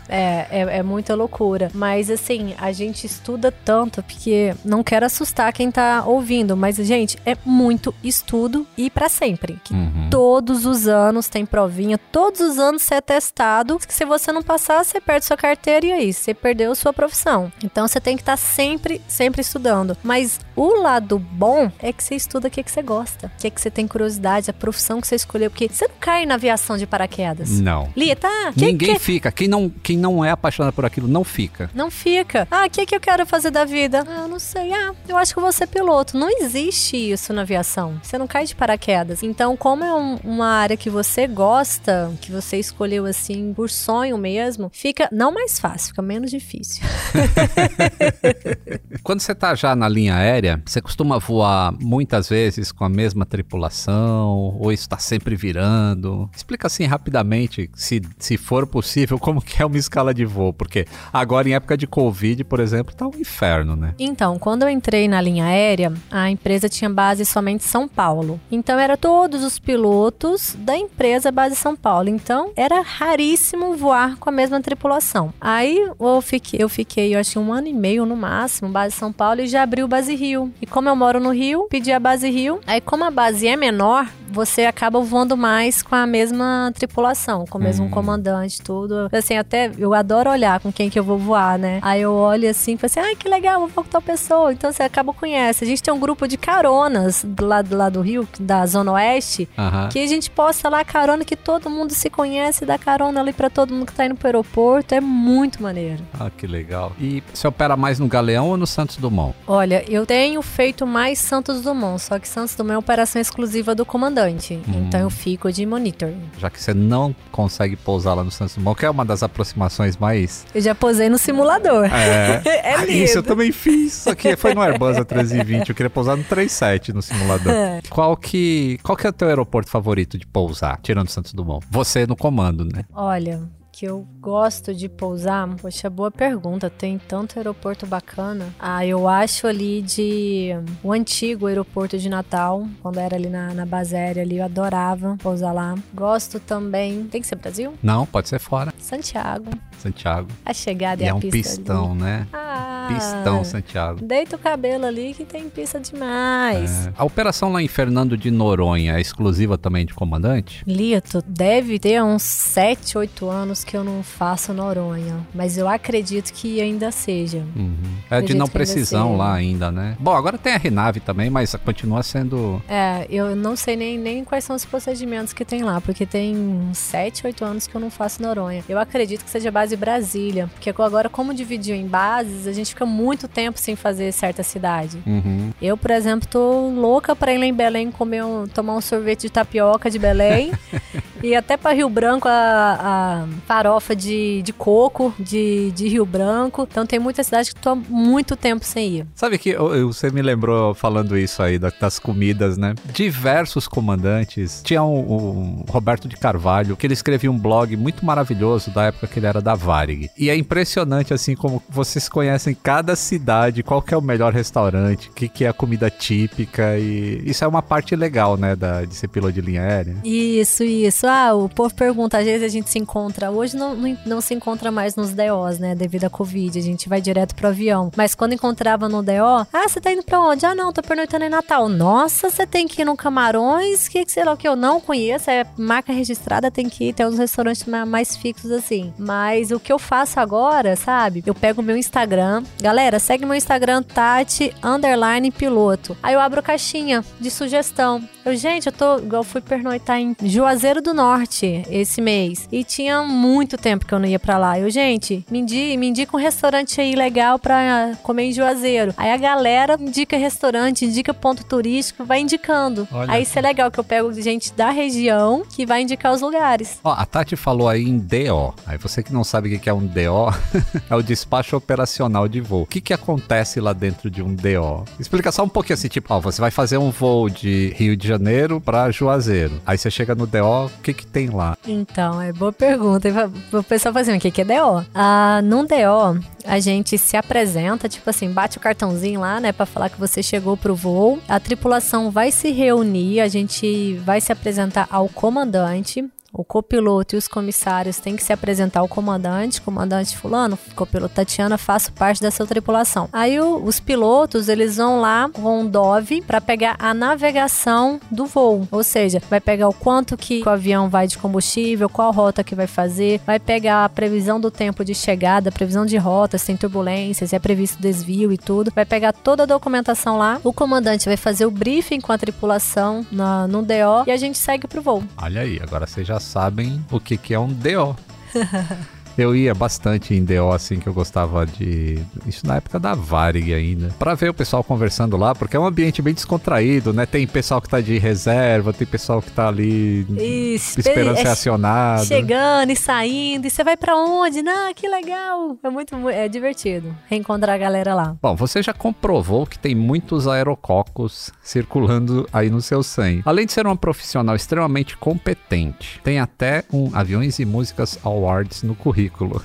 é, 0.08 0.46
é, 0.50 0.60
é 0.78 0.82
muita 0.82 1.14
loucura. 1.14 1.70
Mas 1.74 2.10
assim, 2.10 2.54
a 2.58 2.72
gente 2.72 3.06
estuda 3.06 3.52
tanto, 3.64 4.02
porque 4.02 4.54
não 4.64 4.82
quero 4.82 5.06
assustar 5.06 5.52
quem 5.52 5.70
tá 5.70 6.04
ouvindo, 6.06 6.56
mas, 6.56 6.76
gente, 6.76 7.16
é 7.24 7.36
muito 7.44 7.94
estudo 8.02 8.66
e 8.76 8.90
pra 8.90 9.08
sempre. 9.08 9.58
Que 9.64 9.72
Uhum. 9.74 10.08
todos 10.10 10.66
os 10.66 10.86
anos 10.86 11.28
tem 11.28 11.44
provinha, 11.46 11.98
todos 11.98 12.40
os 12.40 12.58
anos 12.58 12.82
você 12.82 12.94
é 12.96 13.00
testado. 13.00 13.78
Que 13.78 13.92
se 13.94 14.04
você 14.04 14.30
não 14.32 14.42
passar, 14.42 14.84
você 14.84 15.00
perde 15.00 15.24
sua 15.26 15.36
carteira 15.36 15.86
e 15.86 15.92
aí, 15.92 16.12
você 16.12 16.34
perdeu 16.34 16.74
sua 16.74 16.92
profissão. 16.92 17.50
Então 17.64 17.86
você 17.88 18.00
tem 18.00 18.16
que 18.16 18.22
estar 18.22 18.36
sempre, 18.36 19.00
sempre 19.08 19.40
estudando. 19.40 19.96
Mas 20.02 20.38
o 20.54 20.80
lado 20.80 21.18
bom 21.18 21.70
é 21.78 21.92
que 21.92 22.02
você 22.04 22.14
estuda 22.14 22.48
o 22.48 22.50
que, 22.50 22.62
que 22.62 22.70
você 22.70 22.82
gosta, 22.82 23.26
o 23.38 23.40
que, 23.40 23.50
que 23.50 23.60
você 23.60 23.70
tem 23.70 23.86
curiosidade, 23.88 24.50
a 24.50 24.52
profissão 24.54 25.00
que 25.00 25.06
você 25.06 25.16
escolheu, 25.22 25.50
porque 25.50 25.68
você 25.68 25.86
não 25.88 25.94
cai 25.98 26.24
na 26.26 26.34
aviação 26.34 26.76
de 26.78 26.86
paraquedas. 26.86 27.60
Não. 27.60 27.88
Lia, 27.96 28.14
tá? 28.16 28.52
Ninguém 28.56 28.94
que, 28.94 28.98
fica. 29.00 29.32
Quem 29.32 29.48
não, 29.48 29.68
quem 29.82 29.96
não 29.96 30.24
é 30.24 30.30
apaixonado 30.30 30.72
por 30.72 30.84
aquilo 30.84 31.08
não 31.08 31.24
fica. 31.24 31.70
Não 31.74 31.90
fica. 31.90 32.46
Ah, 32.50 32.66
o 32.66 32.70
que, 32.70 32.86
que 32.86 32.94
eu 32.94 33.00
quero 33.00 33.24
fazer 33.26 33.50
da 33.50 33.64
vida? 33.64 34.04
Ah, 34.06 34.22
eu 34.22 34.28
não 34.28 34.38
sei. 34.38 34.72
Ah, 34.72 34.92
eu 35.08 35.16
acho 35.16 35.32
que 35.32 35.38
eu 35.38 35.42
vou 35.42 35.52
ser 35.52 35.66
piloto. 35.66 36.16
Não 36.16 36.28
existe 36.40 36.96
isso 36.96 37.32
na 37.32 37.42
aviação. 37.42 37.98
Você 38.02 38.16
não 38.18 38.26
cai 38.26 38.44
de 38.46 38.54
paraquedas. 38.54 39.22
Então, 39.22 39.56
como 39.56 39.82
é 39.84 39.94
um- 39.94 40.16
uma 40.24 40.46
área 40.48 40.76
que 40.76 40.90
você 40.90 41.26
gosta, 41.26 42.12
que 42.20 42.30
você 42.30 42.58
escolheu 42.58 43.06
assim 43.06 43.52
por 43.54 43.70
sonho 43.70 44.16
mesmo, 44.18 44.70
fica 44.72 45.08
não 45.12 45.32
mais 45.32 45.58
fácil, 45.58 45.88
fica 45.88 46.02
menos 46.02 46.30
difícil. 46.30 46.82
Quando 49.02 49.20
você 49.20 49.34
tá 49.34 49.54
já 49.54 49.74
na 49.74 49.88
linha 49.88 50.14
aérea, 50.16 50.62
você 50.64 50.80
costuma 50.80 51.18
voar 51.18 51.72
muitas 51.80 52.28
vezes 52.28 52.70
com 52.72 52.84
a 52.84 52.88
mesma 52.88 53.24
tripulação, 53.26 54.56
ou 54.58 54.72
isso 54.72 54.88
tá 54.88 54.98
sempre 55.12 55.36
virando? 55.36 56.30
Explica 56.34 56.68
assim 56.68 56.86
rapidamente, 56.86 57.68
se, 57.74 58.00
se 58.18 58.38
for 58.38 58.66
possível, 58.66 59.18
como 59.18 59.42
que 59.42 59.62
é 59.62 59.66
uma 59.66 59.76
escala 59.76 60.14
de 60.14 60.24
voo, 60.24 60.54
porque 60.54 60.86
agora 61.12 61.48
em 61.48 61.52
época 61.52 61.76
de 61.76 61.86
Covid, 61.86 62.44
por 62.44 62.60
exemplo, 62.60 62.94
tá 62.94 63.06
um 63.06 63.20
inferno, 63.20 63.76
né? 63.76 63.94
Então, 63.98 64.38
quando 64.38 64.62
eu 64.62 64.70
entrei 64.70 65.06
na 65.08 65.20
linha 65.20 65.44
aérea, 65.44 65.92
a 66.10 66.30
empresa 66.30 66.66
tinha 66.66 66.88
base 66.88 67.26
somente 67.26 67.64
em 67.64 67.68
São 67.68 67.86
Paulo. 67.86 68.40
Então, 68.50 68.78
era 68.78 68.96
todos 68.96 69.44
os 69.44 69.58
pilotos 69.58 70.56
da 70.58 70.74
empresa 70.74 71.30
base 71.30 71.56
São 71.56 71.76
Paulo. 71.76 72.08
Então, 72.08 72.50
era 72.56 72.80
raríssimo 72.80 73.76
voar 73.76 74.16
com 74.16 74.30
a 74.30 74.32
mesma 74.32 74.62
tripulação. 74.62 75.32
Aí, 75.38 75.90
eu 76.00 76.22
fiquei, 76.22 76.62
eu 76.62 76.68
fiquei, 76.70 77.14
eu 77.14 77.20
acho 77.20 77.38
um 77.38 77.52
ano 77.52 77.68
e 77.68 77.72
meio 77.74 78.06
no 78.06 78.16
máximo, 78.16 78.70
base 78.70 78.96
São 78.96 79.12
Paulo, 79.12 79.42
e 79.42 79.46
já 79.46 79.62
abriu 79.62 79.86
base 79.86 80.14
Rio. 80.14 80.50
E 80.60 80.66
como 80.66 80.88
eu 80.88 80.96
moro 80.96 81.20
no 81.20 81.30
Rio, 81.30 81.66
pedi 81.68 81.92
a 81.92 82.00
base 82.00 82.30
Rio. 82.30 82.60
Aí, 82.66 82.80
como 82.80 83.04
a 83.04 83.10
base 83.10 83.46
é 83.46 83.56
menor, 83.56 84.08
você 84.32 84.64
acaba 84.64 85.01
voando 85.04 85.36
mais 85.36 85.82
com 85.82 85.94
a 85.94 86.06
mesma 86.06 86.72
tripulação, 86.74 87.44
com 87.46 87.58
o 87.58 87.60
mesmo 87.62 87.86
Hum. 87.86 87.90
comandante, 87.90 88.60
tudo. 88.62 89.08
Assim, 89.12 89.36
até 89.36 89.70
eu 89.78 89.94
adoro 89.94 90.30
olhar 90.30 90.60
com 90.60 90.72
quem 90.72 90.88
que 90.90 90.98
eu 90.98 91.04
vou 91.04 91.18
voar, 91.18 91.58
né? 91.58 91.78
Aí 91.82 92.02
eu 92.02 92.12
olho 92.14 92.48
assim 92.48 92.74
e 92.74 92.76
falo 92.76 92.86
assim, 92.86 93.00
ai, 93.00 93.16
que 93.16 93.28
legal, 93.28 93.60
vou 93.60 93.68
voar 93.68 93.84
com 93.84 93.90
tal 93.90 94.02
pessoa. 94.02 94.52
Então 94.52 94.72
você 94.72 94.82
acaba 94.82 95.12
conhece. 95.12 95.64
A 95.64 95.66
gente 95.66 95.82
tem 95.82 95.92
um 95.92 95.98
grupo 96.00 96.26
de 96.26 96.36
caronas 96.36 97.24
do 97.26 97.44
lado, 97.46 97.76
lá 97.76 97.88
do 97.88 98.00
Rio, 98.00 98.26
da 98.40 98.64
Zona 98.66 98.92
Oeste, 98.92 99.48
que 99.90 99.98
a 99.98 100.06
gente 100.06 100.30
posta 100.30 100.68
lá 100.68 100.84
carona 100.84 101.24
que 101.24 101.36
todo 101.36 101.68
mundo 101.70 101.92
se 101.92 102.08
conhece, 102.08 102.64
dá 102.64 102.78
carona 102.78 103.20
ali 103.20 103.32
pra 103.32 103.50
todo 103.50 103.72
mundo 103.74 103.86
que 103.86 103.92
tá 103.92 104.06
indo 104.06 104.14
pro 104.14 104.28
aeroporto. 104.28 104.94
É 104.94 105.00
muito 105.00 105.62
maneiro. 105.62 106.02
Ah, 106.18 106.30
que 106.30 106.46
legal. 106.46 106.92
E 107.00 107.22
você 107.32 107.46
opera 107.46 107.76
mais 107.76 107.98
no 107.98 108.06
Galeão 108.08 108.48
ou 108.48 108.56
no 108.56 108.66
Santos 108.66 108.96
Dumont? 108.96 109.34
Olha, 109.46 109.84
eu 109.88 110.06
tenho 110.06 110.40
feito 110.42 110.86
mais 110.86 111.18
Santos 111.18 111.62
Dumont, 111.62 112.00
só 112.00 112.18
que 112.18 112.28
Santos 112.28 112.54
Dumont 112.54 112.74
é 112.74 112.78
operação 112.78 113.20
exclusiva 113.20 113.74
do 113.74 113.84
comandante. 113.84 114.60
Hum. 114.68 114.84
Então 114.92 115.00
eu 115.00 115.10
fico 115.10 115.50
de 115.50 115.64
monitor. 115.64 116.12
Já 116.38 116.50
que 116.50 116.60
você 116.60 116.74
não 116.74 117.14
consegue 117.30 117.76
pousar 117.76 118.14
lá 118.14 118.22
no 118.22 118.30
Santos 118.30 118.56
Dumont, 118.56 118.78
que 118.78 118.84
é 118.84 118.90
uma 118.90 119.04
das 119.04 119.22
aproximações 119.22 119.96
mais 119.96 120.44
Eu 120.54 120.60
já 120.60 120.74
posei 120.74 121.08
no 121.08 121.16
simulador. 121.18 121.86
É, 121.86 122.42
É 122.62 122.74
Ah, 122.74 122.84
lindo. 122.84 123.04
Isso 123.04 123.18
eu 123.18 123.22
também 123.22 123.50
fiz. 123.52 123.92
Só 123.94 124.14
que 124.14 124.36
foi 124.36 124.54
no 124.54 124.60
Airbus 124.60 124.96
A320. 124.98 125.68
Eu 125.70 125.74
queria 125.74 125.90
pousar 125.90 126.16
no 126.16 126.24
37 126.24 126.92
no 126.92 127.00
simulador. 127.00 127.52
É. 127.52 127.80
Qual 127.88 128.16
que, 128.16 128.78
qual 128.82 128.96
que 128.96 129.06
é 129.06 129.10
o 129.10 129.12
teu 129.12 129.28
aeroporto 129.28 129.70
favorito 129.70 130.18
de 130.18 130.26
pousar, 130.26 130.78
tirando 130.82 131.08
Santos 131.08 131.32
Dumont? 131.32 131.64
Você 131.70 132.06
no 132.06 132.14
comando, 132.16 132.64
né? 132.64 132.84
Olha, 132.92 133.40
que 133.72 133.86
eu 133.86 134.06
gosto 134.20 134.74
de 134.74 134.86
pousar, 134.86 135.48
poxa, 135.56 135.88
boa 135.88 136.10
pergunta. 136.10 136.68
Tem 136.68 136.98
tanto 136.98 137.38
aeroporto 137.38 137.86
bacana. 137.86 138.52
Ah, 138.60 138.84
eu 138.86 139.08
acho 139.08 139.46
ali 139.46 139.80
de 139.80 140.50
o 140.82 140.92
antigo 140.92 141.46
aeroporto 141.46 141.96
de 141.98 142.08
Natal, 142.08 142.66
quando 142.82 142.98
era 143.00 143.16
ali 143.16 143.30
na, 143.30 143.54
na 143.54 143.64
base 143.64 143.96
aérea 143.96 144.22
ali, 144.22 144.36
eu 144.36 144.44
adorava 144.44 145.16
pousar 145.22 145.52
lá. 145.54 145.74
Gosto 145.94 146.38
também. 146.38 147.04
Tem 147.04 147.22
que 147.22 147.26
ser 147.26 147.36
Brasil? 147.36 147.72
Não, 147.82 148.04
pode 148.04 148.28
ser 148.28 148.38
fora. 148.38 148.72
Santiago. 148.78 149.48
Santiago. 149.78 150.28
A 150.44 150.52
chegada 150.52 151.02
E 151.02 151.06
e, 151.06 151.08
é 151.08 151.10
a 151.10 151.14
um 151.14 151.20
pista 151.20 151.56
pistão, 151.56 151.92
ali. 151.92 152.00
né? 152.02 152.26
Ah, 152.32 152.41
Pistão, 152.88 153.44
Santiago. 153.44 154.04
Deita 154.04 154.36
o 154.36 154.38
cabelo 154.38 154.86
ali 154.86 155.14
que 155.14 155.24
tem 155.24 155.48
pista 155.48 155.80
demais. 155.80 156.86
É. 156.86 156.92
A 156.96 157.04
operação 157.04 157.52
lá 157.52 157.62
em 157.62 157.68
Fernando 157.68 158.16
de 158.16 158.30
Noronha 158.30 158.96
é 158.96 159.00
exclusiva 159.00 159.56
também 159.58 159.86
de 159.86 159.94
comandante? 159.94 160.62
Lito, 160.66 161.22
deve 161.26 161.78
ter 161.78 162.02
uns 162.02 162.22
7, 162.22 162.98
8 162.98 163.28
anos 163.28 163.64
que 163.64 163.76
eu 163.76 163.84
não 163.84 164.02
faço 164.02 164.52
Noronha. 164.52 165.26
Mas 165.34 165.58
eu 165.58 165.68
acredito 165.68 166.32
que 166.32 166.60
ainda 166.60 166.90
seja. 166.90 167.44
Uhum. 167.56 167.76
É 168.10 168.16
de 168.20 168.32
Acredito 168.32 168.38
não 168.38 168.46
que 168.46 168.50
ainda 168.50 168.52
precisão 168.52 169.06
seja. 169.08 169.18
lá 169.18 169.34
ainda, 169.34 169.70
né? 169.70 169.96
Bom, 169.98 170.14
agora 170.14 170.38
tem 170.38 170.54
a 170.54 170.58
Renave 170.58 171.00
também, 171.00 171.30
mas 171.30 171.54
continua 171.64 172.02
sendo. 172.02 172.62
É, 172.68 173.06
eu 173.08 173.34
não 173.34 173.56
sei 173.56 173.76
nem, 173.76 173.98
nem 173.98 174.24
quais 174.24 174.44
são 174.44 174.56
os 174.56 174.64
procedimentos 174.64 175.32
que 175.32 175.44
tem 175.44 175.62
lá, 175.62 175.80
porque 175.80 176.06
tem 176.06 176.36
uns 176.36 176.78
7, 176.78 177.26
8 177.26 177.44
anos 177.44 177.66
que 177.66 177.74
eu 177.74 177.80
não 177.80 177.90
faço 177.90 178.22
Noronha. 178.22 178.64
Eu 178.68 178.78
acredito 178.78 179.24
que 179.24 179.30
seja 179.30 179.50
base 179.50 179.76
Brasília, 179.76 180.48
porque 180.52 180.70
agora, 180.70 181.08
como 181.08 181.34
dividiu 181.34 181.74
em 181.74 181.86
bases, 181.86 182.46
a 182.46 182.52
gente 182.52 182.71
fica 182.72 182.84
muito 182.86 183.28
tempo 183.28 183.58
sem 183.58 183.76
fazer 183.76 184.12
certa 184.12 184.42
cidade. 184.42 184.98
Uhum. 185.06 185.50
Eu, 185.60 185.76
por 185.76 185.90
exemplo, 185.90 186.28
tô 186.28 186.68
louca 186.70 187.14
pra 187.14 187.32
ir 187.32 187.38
lá 187.38 187.46
em 187.46 187.54
Belém 187.54 187.90
comer 187.90 188.24
um, 188.24 188.46
tomar 188.46 188.74
um 188.76 188.80
sorvete 188.80 189.22
de 189.22 189.30
tapioca 189.30 189.90
de 189.90 189.98
Belém. 189.98 190.52
e 191.22 191.34
até 191.36 191.56
pra 191.56 191.72
Rio 191.72 191.88
Branco 191.88 192.26
a, 192.28 192.34
a 192.34 193.28
farofa 193.46 193.94
de, 193.94 194.42
de 194.42 194.52
coco 194.52 195.14
de, 195.18 195.70
de 195.72 195.88
Rio 195.88 196.04
Branco. 196.04 196.66
Então 196.70 196.84
tem 196.86 196.98
muita 196.98 197.22
cidade 197.22 197.54
que 197.54 197.60
tô 197.60 197.74
muito 197.76 198.34
tempo 198.36 198.64
sem 198.64 198.88
ir. 198.98 199.06
Sabe 199.14 199.38
que 199.38 199.54
você 199.56 200.10
me 200.10 200.20
lembrou 200.22 200.74
falando 200.74 201.16
isso 201.16 201.42
aí 201.42 201.58
da- 201.58 201.72
das 201.80 201.98
comidas, 201.98 202.56
né? 202.58 202.74
Diversos 202.92 203.68
comandantes. 203.68 204.62
Tinha 204.64 204.82
o, 204.82 205.62
o 205.62 205.64
Roberto 205.68 206.08
de 206.08 206.16
Carvalho, 206.16 206.76
que 206.76 206.86
ele 206.86 206.94
escrevia 206.94 207.30
um 207.30 207.38
blog 207.38 207.76
muito 207.76 208.04
maravilhoso 208.04 208.70
da 208.70 208.84
época 208.84 209.06
que 209.06 209.18
ele 209.18 209.26
era 209.26 209.40
da 209.40 209.54
Varig. 209.54 210.10
E 210.18 210.30
é 210.30 210.36
impressionante, 210.36 211.12
assim, 211.14 211.34
como 211.34 211.62
vocês 211.68 212.08
conhecem 212.08 212.54
cada 212.62 212.94
cidade, 212.94 213.62
qual 213.62 213.82
que 213.82 213.92
é 213.92 213.96
o 213.96 214.02
melhor 214.02 214.32
restaurante, 214.32 215.08
o 215.08 215.12
que, 215.12 215.28
que 215.28 215.44
é 215.44 215.48
a 215.48 215.52
comida 215.52 215.90
típica. 215.90 216.78
E 216.78 217.22
isso 217.24 217.44
é 217.44 217.48
uma 217.48 217.62
parte 217.62 217.96
legal, 217.96 218.36
né, 218.36 218.54
da, 218.54 218.84
de 218.84 218.94
ser 218.94 219.08
piloto 219.08 219.32
de 219.32 219.40
linha 219.40 219.62
aérea. 219.62 219.96
Isso, 220.04 220.62
isso. 220.62 221.06
ah, 221.06 221.34
o 221.34 221.48
povo 221.48 221.74
pergunta, 221.74 222.18
às 222.18 222.24
vezes 222.24 222.42
a 222.42 222.48
gente 222.48 222.70
se 222.70 222.78
encontra, 222.78 223.30
hoje 223.30 223.56
não, 223.56 223.74
não, 223.74 223.98
não 224.06 224.20
se 224.20 224.34
encontra 224.34 224.70
mais 224.70 224.94
nos 224.94 225.12
DOs, 225.12 225.58
né, 225.58 225.74
devido 225.74 226.04
à 226.04 226.10
Covid, 226.10 226.58
a 226.58 226.62
gente 226.62 226.88
vai 226.88 227.00
direto 227.00 227.34
pro 227.34 227.48
avião. 227.48 227.90
Mas 227.96 228.14
quando 228.14 228.34
encontrava 228.34 228.88
no 228.88 229.02
DO, 229.02 229.12
ah, 229.52 229.68
você 229.68 229.80
tá 229.80 229.92
indo 229.92 230.02
pra 230.02 230.20
onde? 230.20 230.46
Ah, 230.46 230.54
não, 230.54 230.72
tô 230.72 230.82
pernoitando 230.82 231.24
em 231.24 231.28
Natal. 231.28 231.68
Nossa, 231.68 232.30
você 232.30 232.46
tem 232.46 232.68
que 232.68 232.82
ir 232.82 232.84
no 232.84 232.96
Camarões, 232.96 233.88
que 233.88 234.04
sei 234.08 234.24
lá 234.24 234.32
o 234.32 234.36
que 234.36 234.46
eu 234.46 234.54
não 234.54 234.80
conheço, 234.80 235.30
é 235.30 235.44
marca 235.56 235.92
registrada, 235.92 236.50
tem 236.50 236.68
que 236.68 236.88
ir, 236.88 236.92
tem 236.92 237.06
uns 237.06 237.18
restaurantes 237.18 237.64
mais 237.86 238.16
fixos 238.16 238.50
assim. 238.50 238.92
Mas 238.98 239.50
o 239.50 239.58
que 239.58 239.72
eu 239.72 239.78
faço 239.78 240.20
agora, 240.20 240.76
sabe? 240.76 241.22
Eu 241.26 241.34
pego 241.34 241.62
meu 241.62 241.76
Instagram, 241.76 242.44
galera, 242.60 242.98
segue 242.98 243.24
meu 243.24 243.34
Instagram, 243.34 243.82
Tati, 243.82 244.54
underline 244.62 245.30
piloto. 245.30 245.96
Aí 246.02 246.14
eu 246.14 246.20
abro 246.20 246.42
caixinha 246.42 247.04
de 247.20 247.30
sugestão. 247.30 248.02
Eu, 248.24 248.36
gente, 248.36 248.66
eu 248.66 248.72
tô. 248.72 248.98
Eu 248.98 249.24
fui 249.24 249.40
pernoitar 249.40 249.98
em 249.98 250.14
Juazeiro 250.22 250.80
do 250.80 250.94
Norte 250.94 251.64
esse 251.68 252.00
mês. 252.00 252.48
E 252.52 252.62
tinha 252.62 253.02
muito 253.02 253.56
tempo 253.56 253.84
que 253.84 253.92
eu 253.92 253.98
não 253.98 254.06
ia 254.06 254.18
pra 254.18 254.38
lá. 254.38 254.58
Eu, 254.58 254.70
gente, 254.70 255.24
me 255.30 255.40
indica, 255.40 255.78
me 255.78 255.88
indica 255.88 256.16
um 256.16 256.20
restaurante 256.20 256.80
aí 256.80 256.94
legal 256.94 257.38
pra 257.38 257.94
comer 258.02 258.24
em 258.24 258.32
Juazeiro. 258.32 258.94
Aí 258.96 259.10
a 259.10 259.16
galera 259.16 259.76
indica 259.80 260.16
restaurante, 260.16 260.84
indica 260.84 261.12
ponto 261.12 261.44
turístico, 261.44 262.04
vai 262.04 262.20
indicando. 262.20 262.86
Olha 262.92 263.12
aí 263.12 263.22
isso 263.24 263.38
é 263.38 263.42
legal, 263.42 263.70
que 263.70 263.80
eu 263.80 263.84
pego 263.84 264.12
gente 264.12 264.52
da 264.52 264.70
região 264.70 265.42
que 265.48 265.66
vai 265.66 265.82
indicar 265.82 266.12
os 266.12 266.20
lugares. 266.20 266.78
Ó, 266.84 266.92
a 266.92 267.04
Tati 267.04 267.34
falou 267.34 267.68
aí 267.68 267.82
em 267.82 267.98
DO. 267.98 268.54
Aí 268.66 268.78
você 268.78 269.02
que 269.02 269.12
não 269.12 269.24
sabe 269.24 269.54
o 269.54 269.58
que 269.58 269.68
é 269.68 269.74
um 269.74 269.84
DO, 269.84 270.32
é 270.88 270.94
o 270.94 271.02
despacho 271.02 271.56
operacional 271.56 272.28
de 272.28 272.40
voo. 272.42 272.62
O 272.62 272.66
que, 272.66 272.80
que 272.80 272.92
acontece 272.92 273.60
lá 273.60 273.72
dentro 273.72 274.10
de 274.10 274.22
um 274.22 274.34
DO? 274.34 274.84
Explica 274.98 275.32
só 275.32 275.44
um 275.44 275.48
pouquinho 275.48 275.74
assim, 275.74 275.88
tipo, 275.88 276.12
ó, 276.12 276.20
você 276.20 276.40
vai 276.40 276.50
fazer 276.50 276.78
um 276.78 276.90
voo 276.90 277.28
de 277.28 277.72
Rio 277.76 277.96
de 277.96 278.06
Janeiro 278.06 278.60
para 278.60 278.90
Juazeiro. 278.90 279.60
Aí 279.66 279.78
você 279.78 279.90
chega 279.90 280.14
no 280.14 280.26
DO, 280.26 280.66
o 280.66 280.82
que 280.82 280.92
que 280.92 281.06
tem 281.06 281.30
lá? 281.30 281.56
Então, 281.66 282.20
é 282.20 282.32
boa 282.32 282.52
pergunta. 282.52 283.08
O 283.52 283.62
pessoal 283.62 283.92
fala 283.92 284.02
assim, 284.02 284.16
o 284.16 284.20
que 284.20 284.30
que 284.30 284.42
é 284.42 284.44
DO? 284.44 284.84
Ah, 284.94 285.40
num 285.42 285.64
DO, 285.64 286.20
a 286.44 286.58
gente 286.58 286.98
se 286.98 287.16
apresenta, 287.16 287.88
tipo 287.88 288.08
assim, 288.08 288.30
bate 288.30 288.58
o 288.58 288.60
cartãozinho 288.60 289.20
lá, 289.20 289.40
né, 289.40 289.52
para 289.52 289.66
falar 289.66 289.88
que 289.88 289.98
você 289.98 290.22
chegou 290.22 290.56
pro 290.56 290.74
voo. 290.74 291.18
A 291.28 291.38
tripulação 291.38 292.10
vai 292.10 292.30
se 292.30 292.50
reunir, 292.50 293.20
a 293.20 293.28
gente 293.28 293.94
vai 294.04 294.20
se 294.20 294.32
apresentar 294.32 294.86
ao 294.90 295.08
comandante. 295.08 296.04
O 296.32 296.44
copiloto 296.44 297.14
e 297.14 297.18
os 297.18 297.28
comissários 297.28 297.98
têm 297.98 298.16
que 298.16 298.24
se 298.24 298.32
apresentar 298.32 298.80
ao 298.80 298.88
comandante, 298.88 299.60
comandante 299.60 300.16
fulano, 300.16 300.58
copiloto 300.74 301.14
Tatiana, 301.14 301.58
faço 301.58 301.92
parte 301.92 302.22
da 302.22 302.30
sua 302.30 302.46
tripulação. 302.46 303.06
Aí 303.12 303.38
o, 303.38 303.62
os 303.62 303.78
pilotos, 303.78 304.48
eles 304.48 304.78
vão 304.78 304.98
lá 305.00 305.28
com 305.28 305.62
o 305.62 305.68
DOV 305.68 306.22
para 306.26 306.40
pegar 306.40 306.76
a 306.78 306.94
navegação 306.94 308.00
do 308.10 308.24
voo, 308.24 308.66
ou 308.70 308.82
seja, 308.82 309.20
vai 309.28 309.40
pegar 309.40 309.68
o 309.68 309.74
quanto 309.74 310.16
que 310.16 310.42
o 310.44 310.48
avião 310.48 310.88
vai 310.88 311.06
de 311.06 311.18
combustível, 311.18 311.88
qual 311.88 312.10
rota 312.12 312.42
que 312.42 312.54
vai 312.54 312.66
fazer, 312.66 313.20
vai 313.26 313.38
pegar 313.38 313.84
a 313.84 313.88
previsão 313.88 314.40
do 314.40 314.50
tempo 314.50 314.84
de 314.84 314.94
chegada, 314.94 315.52
previsão 315.52 315.84
de 315.84 315.98
rota, 315.98 316.38
se 316.38 316.46
tem 316.46 316.56
turbulência, 316.56 317.26
se 317.26 317.36
é 317.36 317.38
previsto 317.38 317.80
desvio 317.80 318.32
e 318.32 318.38
tudo, 318.38 318.72
vai 318.74 318.86
pegar 318.86 319.12
toda 319.12 319.42
a 319.42 319.46
documentação 319.46 320.16
lá, 320.16 320.40
o 320.42 320.52
comandante 320.52 321.04
vai 321.04 321.16
fazer 321.18 321.44
o 321.44 321.50
briefing 321.50 322.00
com 322.00 322.12
a 322.12 322.16
tripulação 322.16 323.06
na, 323.12 323.46
no 323.46 323.60
DO 323.60 324.04
e 324.06 324.10
a 324.10 324.16
gente 324.16 324.38
segue 324.38 324.66
pro 324.66 324.80
voo. 324.80 325.02
Olha 325.18 325.42
aí, 325.42 325.60
agora 325.62 325.86
você 325.86 326.02
já 326.02 326.21
sabem 326.22 326.84
o 326.90 326.98
que, 326.98 327.16
que 327.16 327.34
é 327.34 327.38
um 327.38 327.52
DO. 327.52 327.96
Eu 329.16 329.36
ia 329.36 329.54
bastante 329.54 330.14
em 330.14 330.24
DO, 330.24 330.50
assim, 330.52 330.78
que 330.78 330.88
eu 330.88 330.94
gostava 330.94 331.46
de. 331.46 331.98
Isso 332.26 332.46
na 332.46 332.56
época 332.56 332.78
da 332.78 332.94
Varig 332.94 333.52
ainda. 333.52 333.90
Pra 333.98 334.14
ver 334.14 334.30
o 334.30 334.34
pessoal 334.34 334.64
conversando 334.64 335.16
lá, 335.16 335.34
porque 335.34 335.56
é 335.56 335.60
um 335.60 335.66
ambiente 335.66 336.00
bem 336.00 336.14
descontraído, 336.14 336.92
né? 336.92 337.04
Tem 337.04 337.26
pessoal 337.26 337.60
que 337.60 337.68
tá 337.68 337.80
de 337.80 337.98
reserva, 337.98 338.72
tem 338.72 338.86
pessoal 338.86 339.20
que 339.20 339.30
tá 339.30 339.48
ali 339.48 340.06
Isso, 340.54 340.80
esperando 340.80 341.18
é, 341.18 341.22
ser 341.22 341.28
acionado. 341.28 342.06
Chegando 342.06 342.70
e 342.70 342.76
saindo, 342.76 343.46
e 343.46 343.50
você 343.50 343.62
vai 343.62 343.76
para 343.76 343.96
onde? 343.96 344.40
Ah, 344.48 344.72
que 344.74 344.88
legal! 344.88 345.56
É 345.62 345.70
muito 345.70 346.08
é 346.08 346.28
divertido 346.28 346.94
reencontrar 347.08 347.54
a 347.54 347.58
galera 347.58 347.94
lá. 347.94 348.16
Bom, 348.20 348.34
você 348.34 348.62
já 348.62 348.72
comprovou 348.72 349.46
que 349.46 349.58
tem 349.58 349.74
muitos 349.74 350.26
aerococos 350.26 351.30
circulando 351.42 352.26
aí 352.32 352.50
no 352.50 352.60
seu 352.60 352.82
sangue. 352.82 353.22
Além 353.24 353.46
de 353.46 353.52
ser 353.52 353.66
uma 353.66 353.76
profissional 353.76 354.34
extremamente 354.34 354.96
competente, 354.96 356.00
tem 356.02 356.18
até 356.18 356.64
um 356.72 356.90
Aviões 356.94 357.38
e 357.38 357.44
Músicas 357.44 357.98
Awards 358.04 358.62
no 358.62 358.74
currículo 358.74 359.01
currículo. 359.10 359.42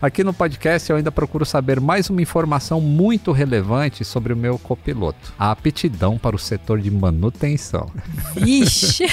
Aqui 0.00 0.22
no 0.22 0.34
podcast 0.34 0.90
eu 0.90 0.96
ainda 0.96 1.10
procuro 1.10 1.46
saber 1.46 1.80
mais 1.80 2.10
uma 2.10 2.20
informação 2.20 2.82
muito 2.82 3.32
relevante 3.32 4.04
sobre 4.04 4.30
o 4.30 4.36
meu 4.36 4.58
copiloto: 4.58 5.32
a 5.38 5.50
aptidão 5.50 6.18
para 6.18 6.36
o 6.36 6.38
setor 6.38 6.80
de 6.80 6.90
manutenção. 6.90 7.88
Ixi! 8.36 9.06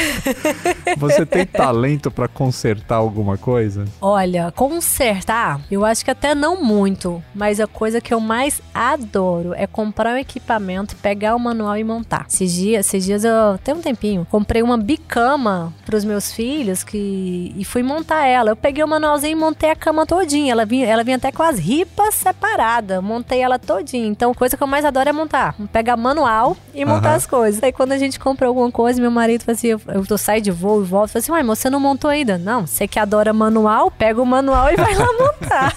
Você 0.99 1.25
tem 1.25 1.45
talento 1.45 2.11
para 2.11 2.27
consertar 2.27 2.97
alguma 2.97 3.37
coisa? 3.37 3.85
Olha, 4.01 4.51
consertar, 4.51 5.61
eu 5.71 5.85
acho 5.85 6.03
que 6.03 6.11
até 6.11 6.35
não 6.35 6.61
muito, 6.61 7.23
mas 7.33 7.61
a 7.61 7.67
coisa 7.67 8.01
que 8.01 8.13
eu 8.13 8.19
mais 8.19 8.61
adoro 8.73 9.53
é 9.53 9.65
comprar 9.65 10.13
um 10.13 10.17
equipamento, 10.17 10.97
pegar 10.97 11.33
o 11.33 11.39
manual 11.39 11.77
e 11.77 11.83
montar. 11.83 12.25
Esses 12.29 12.51
dias, 12.51 12.85
esses 12.87 13.05
dias 13.05 13.23
eu 13.23 13.57
tem 13.63 13.73
um 13.73 13.81
tempinho, 13.81 14.27
comprei 14.29 14.61
uma 14.61 14.77
bicama 14.77 15.73
para 15.85 15.95
os 15.95 16.03
meus 16.03 16.33
filhos 16.33 16.83
que 16.83 17.53
e 17.55 17.63
fui 17.63 17.83
montar 17.83 18.25
ela. 18.25 18.51
Eu 18.51 18.55
peguei 18.57 18.83
o 18.83 18.87
manualzinho 18.87 19.31
e 19.31 19.35
montei 19.35 19.69
a 19.69 19.75
cama 19.75 20.05
todinha. 20.05 20.51
Ela 20.51 20.65
vinha, 20.73 20.87
ela 20.87 21.03
vinha 21.03 21.17
até 21.17 21.31
com 21.31 21.43
as 21.43 21.59
ripas 21.59 22.15
separadas. 22.15 23.01
Montei 23.03 23.41
ela 23.41 23.59
todinha. 23.59 24.07
Então, 24.07 24.33
coisa 24.33 24.57
que 24.57 24.63
eu 24.63 24.67
mais 24.67 24.83
adoro 24.83 25.07
é 25.07 25.13
montar. 25.13 25.55
Pegar 25.71 25.95
manual 25.95 26.57
e 26.73 26.83
montar 26.83 27.11
uhum. 27.11 27.15
as 27.15 27.27
coisas. 27.27 27.61
Aí 27.61 27.71
quando 27.71 27.91
a 27.91 27.97
gente 27.97 28.19
compra 28.19 28.47
alguma 28.47 28.71
coisa, 28.71 28.99
meu 28.99 29.11
marido 29.11 29.43
fala 29.43 29.55
assim, 29.55 29.67
eu, 29.67 29.81
eu 29.87 30.05
tô 30.05 30.17
saio 30.17 30.41
de 30.41 30.49
voo 30.49 30.81
e 30.81 30.85
volto, 30.85 31.11
fala 31.11 31.21
assim, 31.21 31.31
uai, 31.31 31.43
você 31.43 31.69
não 31.69 31.79
montou 31.79 32.09
ainda? 32.09 32.37
Não, 32.37 32.65
você 32.65 32.87
que 32.87 32.97
adora 32.97 33.31
manual, 33.31 33.91
pega 33.91 34.21
o 34.21 34.25
manual 34.25 34.71
e 34.71 34.75
vai 34.75 34.95
lá 34.95 35.05
montar. 35.13 35.75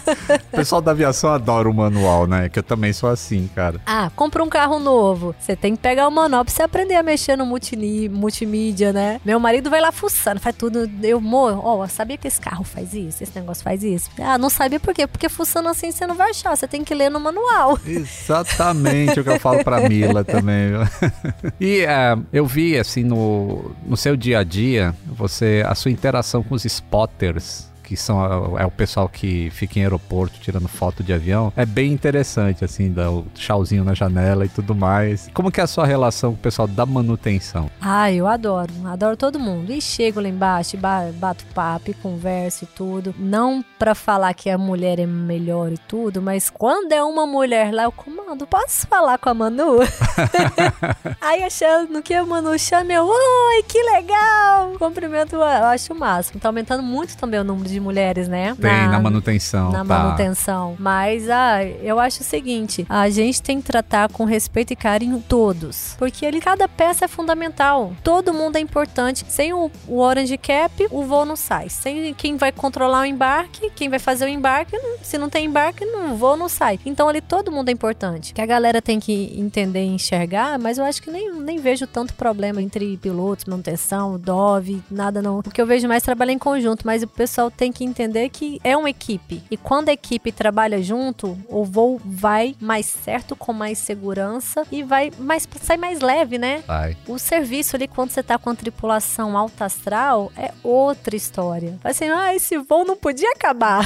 o 0.52 0.56
pessoal 0.56 0.80
da 0.80 0.92
aviação 0.92 1.30
adora 1.30 1.68
o 1.68 1.74
manual, 1.74 2.26
né? 2.26 2.48
Que 2.48 2.58
eu 2.58 2.62
também 2.62 2.92
sou 2.92 3.10
assim, 3.10 3.50
cara. 3.54 3.80
Ah, 3.84 4.10
compra 4.16 4.42
um 4.42 4.48
carro 4.48 4.78
novo. 4.78 5.34
Você 5.38 5.54
tem 5.54 5.76
que 5.76 5.82
pegar 5.82 6.08
o 6.08 6.10
manual 6.10 6.44
pra 6.44 6.54
você 6.54 6.62
aprender 6.62 6.94
a 6.94 7.02
mexer 7.02 7.36
no 7.36 7.44
multimídia, 7.44 8.92
né? 8.92 9.20
Meu 9.24 9.38
marido 9.38 9.68
vai 9.68 9.80
lá 9.80 9.92
fuçando, 9.92 10.40
faz 10.40 10.56
tudo. 10.56 10.90
Eu, 11.02 11.18
amor, 11.18 11.60
ó, 11.62 11.86
sabia 11.86 12.16
que 12.16 12.26
esse 12.26 12.40
carro 12.40 12.64
faz 12.64 12.94
isso? 12.94 13.22
Esse 13.22 13.38
negócio 13.38 13.62
faz 13.62 13.82
isso? 13.82 14.10
Ah, 14.18 14.38
não 14.38 14.48
sabia 14.48 14.80
por 14.86 14.94
quê? 14.94 15.04
Porque 15.04 15.28
fuçando 15.28 15.68
assim 15.68 15.90
você 15.90 16.06
não 16.06 16.14
vai 16.14 16.30
achar, 16.30 16.56
você 16.56 16.68
tem 16.68 16.84
que 16.84 16.94
ler 16.94 17.10
no 17.10 17.18
manual. 17.18 17.76
Exatamente 17.84 19.18
o 19.18 19.24
que 19.24 19.30
eu 19.30 19.40
falo 19.40 19.64
pra 19.64 19.88
Mila 19.88 20.22
também. 20.22 20.74
e 21.60 21.84
uh, 21.84 22.24
eu 22.32 22.46
vi, 22.46 22.78
assim, 22.78 23.02
no, 23.02 23.74
no 23.84 23.96
seu 23.96 24.16
dia 24.16 24.38
a 24.38 24.44
dia, 24.44 24.94
você, 25.04 25.64
a 25.66 25.74
sua 25.74 25.90
interação 25.90 26.40
com 26.40 26.54
os 26.54 26.64
spotters 26.64 27.68
que 27.86 27.96
são 27.96 28.58
é 28.58 28.66
o 28.66 28.70
pessoal 28.70 29.08
que 29.08 29.48
fica 29.50 29.78
em 29.78 29.82
aeroporto 29.82 30.40
tirando 30.40 30.66
foto 30.66 31.04
de 31.04 31.12
avião, 31.12 31.52
é 31.56 31.64
bem 31.64 31.92
interessante, 31.92 32.64
assim, 32.64 32.90
dá 32.90 33.10
o 33.10 33.24
chauzinho 33.34 33.84
na 33.84 33.94
janela 33.94 34.44
e 34.44 34.48
tudo 34.48 34.74
mais. 34.74 35.30
Como 35.32 35.52
que 35.52 35.60
é 35.60 35.64
a 35.64 35.68
sua 35.68 35.86
relação 35.86 36.32
com 36.32 36.38
o 36.38 36.42
pessoal 36.42 36.66
da 36.66 36.84
manutenção? 36.84 37.70
Ah, 37.80 38.10
eu 38.10 38.26
adoro, 38.26 38.72
adoro 38.86 39.16
todo 39.16 39.38
mundo. 39.38 39.72
E 39.72 39.80
chego 39.80 40.20
lá 40.20 40.28
embaixo, 40.28 40.76
bato 41.14 41.44
papo, 41.54 41.94
converso 42.02 42.64
e 42.64 42.66
tudo. 42.66 43.14
Não 43.16 43.64
para 43.78 43.94
falar 43.94 44.34
que 44.34 44.50
a 44.50 44.58
mulher 44.58 44.98
é 44.98 45.06
melhor 45.06 45.72
e 45.72 45.78
tudo, 45.78 46.20
mas 46.20 46.50
quando 46.50 46.92
é 46.92 47.02
uma 47.02 47.26
mulher 47.26 47.72
lá, 47.72 47.84
eu 47.84 47.92
comando, 47.92 48.46
posso 48.46 48.86
falar 48.86 49.18
com 49.18 49.28
a 49.28 49.34
Manu? 49.34 49.78
Aí 51.20 51.44
achando 51.44 52.02
que 52.02 52.14
a 52.14 52.24
Manu 52.24 52.58
chama 52.58 52.92
eu, 52.92 53.06
oi, 53.06 53.62
que 53.68 53.80
legal! 53.82 54.72
Cumprimento, 54.78 55.36
eu 55.36 55.42
acho 55.42 55.92
o 55.92 55.98
máximo. 55.98 56.40
Tá 56.40 56.48
aumentando 56.48 56.82
muito 56.82 57.16
também 57.16 57.40
o 57.40 57.44
número 57.44 57.68
de 57.68 57.75
de 57.76 57.80
mulheres, 57.80 58.26
né? 58.26 58.56
Tem, 58.58 58.70
na, 58.70 58.88
na 58.88 59.00
manutenção. 59.00 59.70
Na 59.70 59.84
tá. 59.84 59.84
manutenção. 59.84 60.76
Mas 60.78 61.28
ah, 61.28 61.62
eu 61.64 62.00
acho 62.00 62.22
o 62.22 62.24
seguinte: 62.24 62.86
a 62.88 63.08
gente 63.10 63.42
tem 63.42 63.60
que 63.60 63.66
tratar 63.66 64.08
com 64.10 64.24
respeito 64.24 64.72
e 64.72 64.76
carinho 64.76 65.22
todos. 65.28 65.94
Porque 65.98 66.24
ali 66.24 66.40
cada 66.40 66.66
peça 66.66 67.04
é 67.04 67.08
fundamental. 67.08 67.92
Todo 68.02 68.32
mundo 68.32 68.56
é 68.56 68.60
importante. 68.60 69.24
Sem 69.28 69.52
o, 69.52 69.70
o 69.86 69.98
Orange 69.98 70.38
Cap, 70.38 70.86
o 70.90 71.02
voo 71.04 71.24
não 71.24 71.36
sai. 71.36 71.68
Sem 71.68 72.14
quem 72.14 72.36
vai 72.36 72.50
controlar 72.50 73.02
o 73.02 73.04
embarque, 73.04 73.70
quem 73.74 73.88
vai 73.88 73.98
fazer 73.98 74.24
o 74.24 74.28
embarque, 74.28 74.76
se 75.02 75.18
não 75.18 75.28
tem 75.28 75.46
embarque, 75.46 75.84
não, 75.84 76.14
o 76.14 76.16
voo 76.16 76.36
não 76.36 76.48
sai. 76.48 76.80
Então 76.86 77.08
ali 77.08 77.20
todo 77.20 77.52
mundo 77.52 77.68
é 77.68 77.72
importante. 77.72 78.32
Que 78.32 78.40
a 78.40 78.46
galera 78.46 78.80
tem 78.80 78.98
que 78.98 79.34
entender 79.38 79.84
e 79.84 79.88
enxergar, 79.88 80.58
mas 80.58 80.78
eu 80.78 80.84
acho 80.84 81.02
que 81.02 81.10
nem, 81.10 81.32
nem 81.34 81.58
vejo 81.58 81.86
tanto 81.86 82.14
problema 82.14 82.62
entre 82.62 82.96
pilotos, 82.96 83.44
manutenção, 83.44 84.18
Dove, 84.18 84.82
nada 84.90 85.20
não. 85.20 85.42
Porque 85.42 85.60
eu 85.60 85.66
vejo 85.66 85.86
mais 85.86 86.02
trabalhar 86.02 86.32
em 86.32 86.38
conjunto, 86.38 86.86
mas 86.86 87.02
o 87.02 87.06
pessoal 87.06 87.50
tem 87.50 87.65
tem 87.66 87.72
que 87.72 87.84
entender 87.84 88.28
que 88.28 88.60
é 88.62 88.76
uma 88.76 88.88
equipe. 88.88 89.42
E 89.50 89.56
quando 89.56 89.88
a 89.88 89.92
equipe 89.92 90.30
trabalha 90.30 90.80
junto, 90.80 91.36
o 91.48 91.64
voo 91.64 92.00
vai 92.04 92.54
mais 92.60 92.86
certo, 92.86 93.34
com 93.34 93.52
mais 93.52 93.78
segurança 93.78 94.64
e 94.70 94.84
vai 94.84 95.10
mais 95.18 95.48
sai 95.60 95.76
mais 95.76 96.00
leve, 96.00 96.38
né? 96.38 96.62
Vai. 96.66 96.96
O 97.08 97.18
serviço 97.18 97.74
ali, 97.74 97.88
quando 97.88 98.10
você 98.10 98.22
tá 98.22 98.38
com 98.38 98.50
a 98.50 98.54
tripulação 98.54 99.36
alta 99.36 99.64
astral, 99.64 100.30
é 100.36 100.52
outra 100.62 101.16
história. 101.16 101.76
Vai 101.82 101.90
assim, 101.90 102.08
ah, 102.08 102.34
esse 102.34 102.56
voo 102.56 102.84
não 102.84 102.96
podia 102.96 103.30
acabar. 103.32 103.84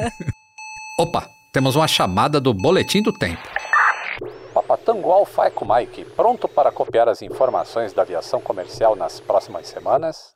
Opa, 0.98 1.28
temos 1.52 1.76
uma 1.76 1.88
chamada 1.88 2.40
do 2.40 2.54
Boletim 2.54 3.02
do 3.02 3.12
Tempo. 3.12 3.42
Papatango 4.70 5.10
Alpha 5.10 5.46
Eco 5.46 5.66
Mike, 5.66 6.04
pronto 6.14 6.46
para 6.46 6.70
copiar 6.70 7.08
as 7.08 7.22
informações 7.22 7.92
da 7.92 8.02
aviação 8.02 8.40
comercial 8.40 8.94
nas 8.94 9.18
próximas 9.18 9.66
semanas? 9.66 10.32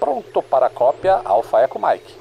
Pronto 0.00 0.42
para 0.42 0.70
cópia 0.70 1.20
Alfa 1.22 1.60
Eco 1.60 1.78
Mike. 1.78 2.14